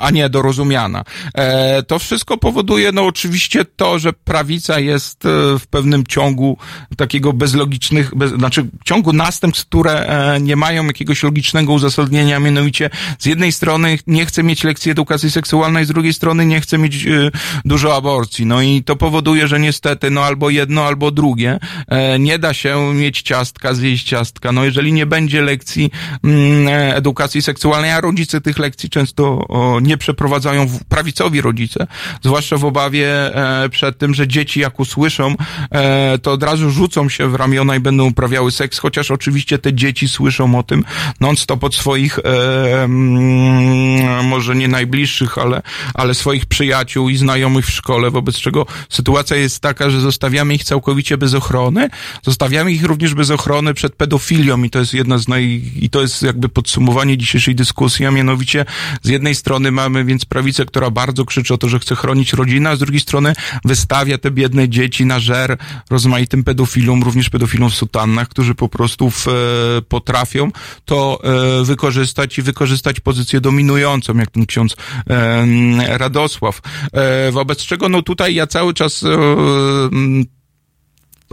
[0.00, 1.04] a nie dorozumiana.
[1.34, 5.28] E, to wszystko powoduje, no oczywiście to, że prawica jest e,
[5.58, 6.56] w pewnym ciągu
[6.96, 13.26] takiego bezlogicznych, bez, znaczy ciągu następstw, które e, nie mają jakiegoś logicznego uzasadnienia, mianowicie z
[13.26, 17.30] jednej strony nie chce mieć lekcji edukacji seksualnej, z drugiej strony nie chce mieć e,
[17.64, 18.46] dużo aborcji.
[18.46, 21.58] No i to powoduje, że niestety, no albo jedno, albo drugie.
[21.88, 24.52] E, nie da się mieć ciastka, zjeść ciastka.
[24.52, 25.90] No jeżeli nie będzie lekcji
[26.24, 29.46] mm, e, edukacji seksualnej, a rodzice tych lekcji często
[29.82, 31.86] nie przeprowadzają, prawicowi rodzice,
[32.22, 35.34] zwłaszcza w obawie e, przed tym, że dzieci jak usłyszą,
[35.70, 39.74] e, to od razu rzucą się w ramiona i będą uprawiały seks, chociaż oczywiście te
[39.74, 40.84] dzieci słyszą o tym
[41.20, 45.62] non-stop od swoich, e, mm, może nie najbliższych, ale,
[45.94, 50.64] ale swoich przyjaciół i znajomych w szkole, wobec czego sytuacja jest taka, że zostawiamy ich
[50.64, 51.88] całkowicie bez ochrony,
[52.22, 56.00] zostawiamy ich również bez ochrony przed pedofilią i to jest jedna z naj, i to
[56.00, 58.64] jest jakby podsumowanie dzisiejszej dyskusji, a mianowicie
[59.02, 62.70] z jednej strony mamy więc prawicę, która bardzo krzyczy o to, że chce chronić rodzinę,
[62.70, 63.32] a z drugiej strony
[63.64, 65.56] wystawia te biedne dzieci na żer
[65.90, 69.32] rozmaitym pedofilom, również pedofilom w sutannach, którzy po prostu w, e,
[69.88, 70.50] potrafią
[70.84, 74.76] to e, wykorzystać i wykorzystać pozycję dominującą, jak ten ksiądz
[75.10, 76.60] e, Radosław.
[77.32, 79.04] Wobec czego no tutaj ja cały czas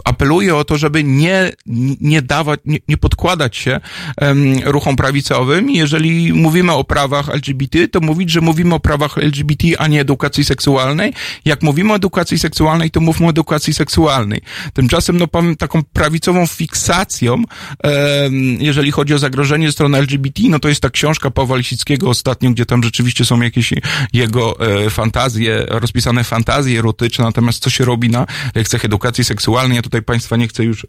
[0.04, 1.52] apeluję o to, żeby nie,
[2.00, 3.80] nie dawać, nie, nie podkładać się
[4.16, 5.70] em, ruchom prawicowym.
[5.70, 10.44] Jeżeli mówimy o prawach LGBT, to mówić, że mówimy o prawach LGBT, a nie edukacji
[10.44, 11.12] seksualnej.
[11.44, 14.40] Jak mówimy o edukacji seksualnej, to mówmy o edukacji seksualnej.
[14.72, 17.42] Tymczasem, no powiem, taką prawicową fiksacją,
[17.82, 22.50] em, jeżeli chodzi o zagrożenie strony LGBT, no to jest ta książka Pawła Lisickiego ostatnio,
[22.50, 23.74] gdzie tam rzeczywiście są jakieś
[24.12, 30.02] jego e, fantazje, rozpisane fantazje erotyczne, natomiast co się robi na lekcjach edukacji seksualnej, tutaj
[30.02, 30.86] Państwa nie chcę już e,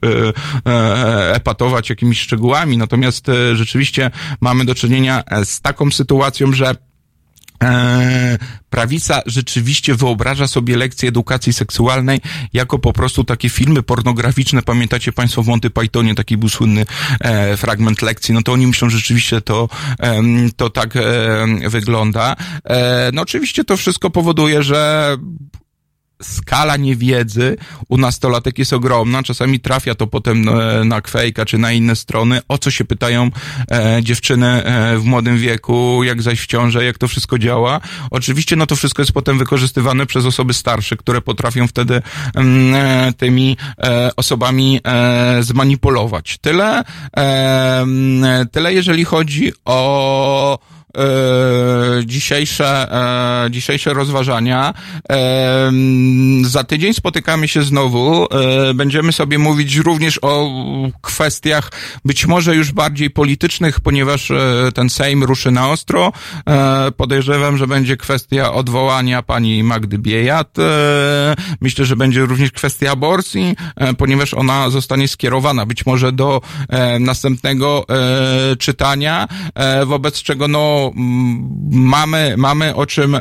[0.71, 4.11] e, epatować jakimiś szczegółami, natomiast e, rzeczywiście
[4.41, 6.75] mamy do czynienia e, z taką sytuacją, że
[7.63, 8.37] E,
[8.69, 12.21] prawica rzeczywiście wyobraża sobie lekcje edukacji seksualnej
[12.53, 14.61] jako po prostu takie filmy pornograficzne.
[14.61, 16.85] Pamiętacie Państwo w Monty Pythonie taki był słynny
[17.19, 18.33] e, fragment lekcji.
[18.33, 19.69] No to oni myślą, że rzeczywiście to,
[19.99, 21.01] em, to tak e,
[21.69, 22.35] wygląda.
[22.63, 25.17] E, no oczywiście to wszystko powoduje, że
[26.21, 29.23] skala niewiedzy u nastolatek jest ogromna.
[29.23, 32.39] Czasami trafia to potem e, na kwejka czy na inne strony.
[32.47, 33.31] O co się pytają
[33.71, 37.79] e, dziewczyny e, w młodym wieku, jak zaś w ciąży, jak to wszystko działa.
[38.11, 42.01] Oczywiście no to wszystko jest potem wykorzystywane przez osoby starsze, które potrafią wtedy
[42.35, 46.37] mm, e, tymi e, osobami e, zmanipulować.
[46.37, 46.83] Tyle,
[47.17, 50.59] e, mm, tyle jeżeli chodzi o
[52.05, 52.93] dzisiejsze,
[53.45, 54.73] e, dzisiejsze rozważania.
[55.11, 55.71] E,
[56.41, 58.27] za tydzień spotykamy się znowu.
[58.31, 60.49] E, będziemy sobie mówić również o
[61.01, 61.71] kwestiach
[62.05, 66.11] być może już bardziej politycznych, ponieważ e, ten Sejm ruszy na ostro.
[66.47, 70.59] E, podejrzewam, że będzie kwestia odwołania pani Magdy Biejat.
[70.59, 76.41] E, myślę, że będzie również kwestia aborcji, e, ponieważ ona zostanie skierowana być może do
[76.69, 83.19] e, następnego e, czytania, e, wobec czego no mm, mamy, mamy o czym e,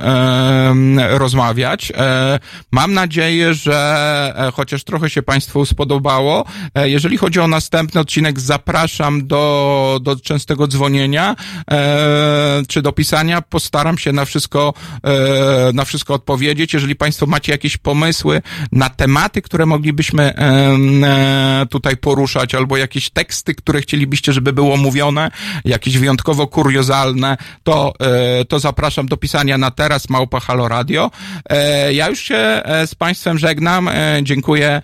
[1.18, 1.93] rozmawiać.
[1.97, 2.39] E,
[2.72, 6.44] mam nadzieję, że e, chociaż trochę się Państwu spodobało.
[6.74, 11.36] E, jeżeli chodzi o następny odcinek, zapraszam do, do częstego dzwonienia
[11.70, 13.43] e, czy do pisania.
[13.43, 14.74] Postaram się na wszystko,
[15.05, 16.74] e, na wszystko odpowiedzieć.
[16.74, 23.55] Jeżeli Państwo macie jakieś pomysły na tematy, które moglibyśmy e, tutaj poruszać, albo jakieś teksty,
[23.55, 25.30] które chcielibyście, żeby było mówione,
[25.64, 31.11] jakieś wyjątkowo kuriozalne, to, e, to zapraszam do pisania na teraz małpa Halo Radio.
[31.51, 33.91] E, ja już się e, z Państwem żegnam.
[34.23, 34.83] Dziękuję,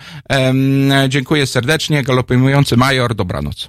[1.09, 2.03] dziękuję serdecznie.
[2.03, 3.69] Galopujący major, dobranoc.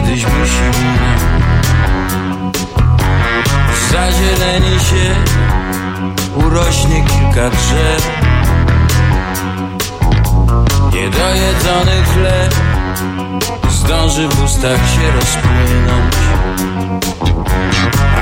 [0.00, 1.22] Kiedyś musi minąć
[3.90, 5.14] Zazieleni się,
[6.46, 8.10] urośnie kilka drzew.
[10.94, 12.54] Niedojedzony chleb
[13.70, 16.14] zdąży w ustach się rozpłynąć.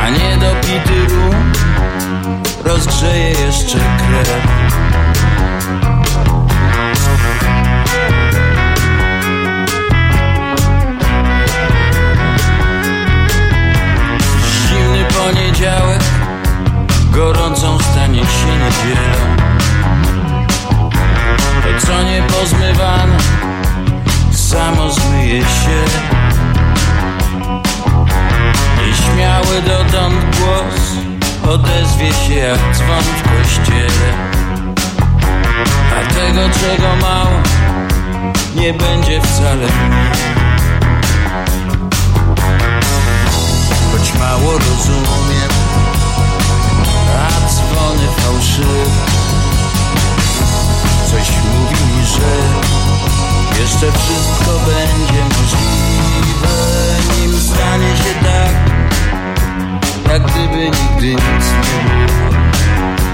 [0.03, 1.53] A niedopity rum
[2.65, 4.43] rozgrzeje jeszcze krew
[15.59, 16.03] poniedziałek
[17.11, 19.37] Gorącą stanie się niedzielą
[21.63, 23.17] To co nie pozmywane
[24.33, 25.85] Samo zmyje się.
[28.87, 30.93] Nieśmiały dotąd głos
[31.55, 34.13] Odezwie się jak dzwon w kościele.
[35.97, 37.43] A tego czego mało
[38.55, 40.48] Nie będzie wcale mniej
[44.39, 45.51] mało rozumiem,
[47.19, 49.07] a dzwony fałszywe.
[51.11, 52.31] Coś mówi mi, że
[53.61, 56.55] jeszcze wszystko będzie możliwe,
[57.21, 58.55] nim stanie się tak,
[60.13, 63.08] jak gdyby nigdy nic nie było.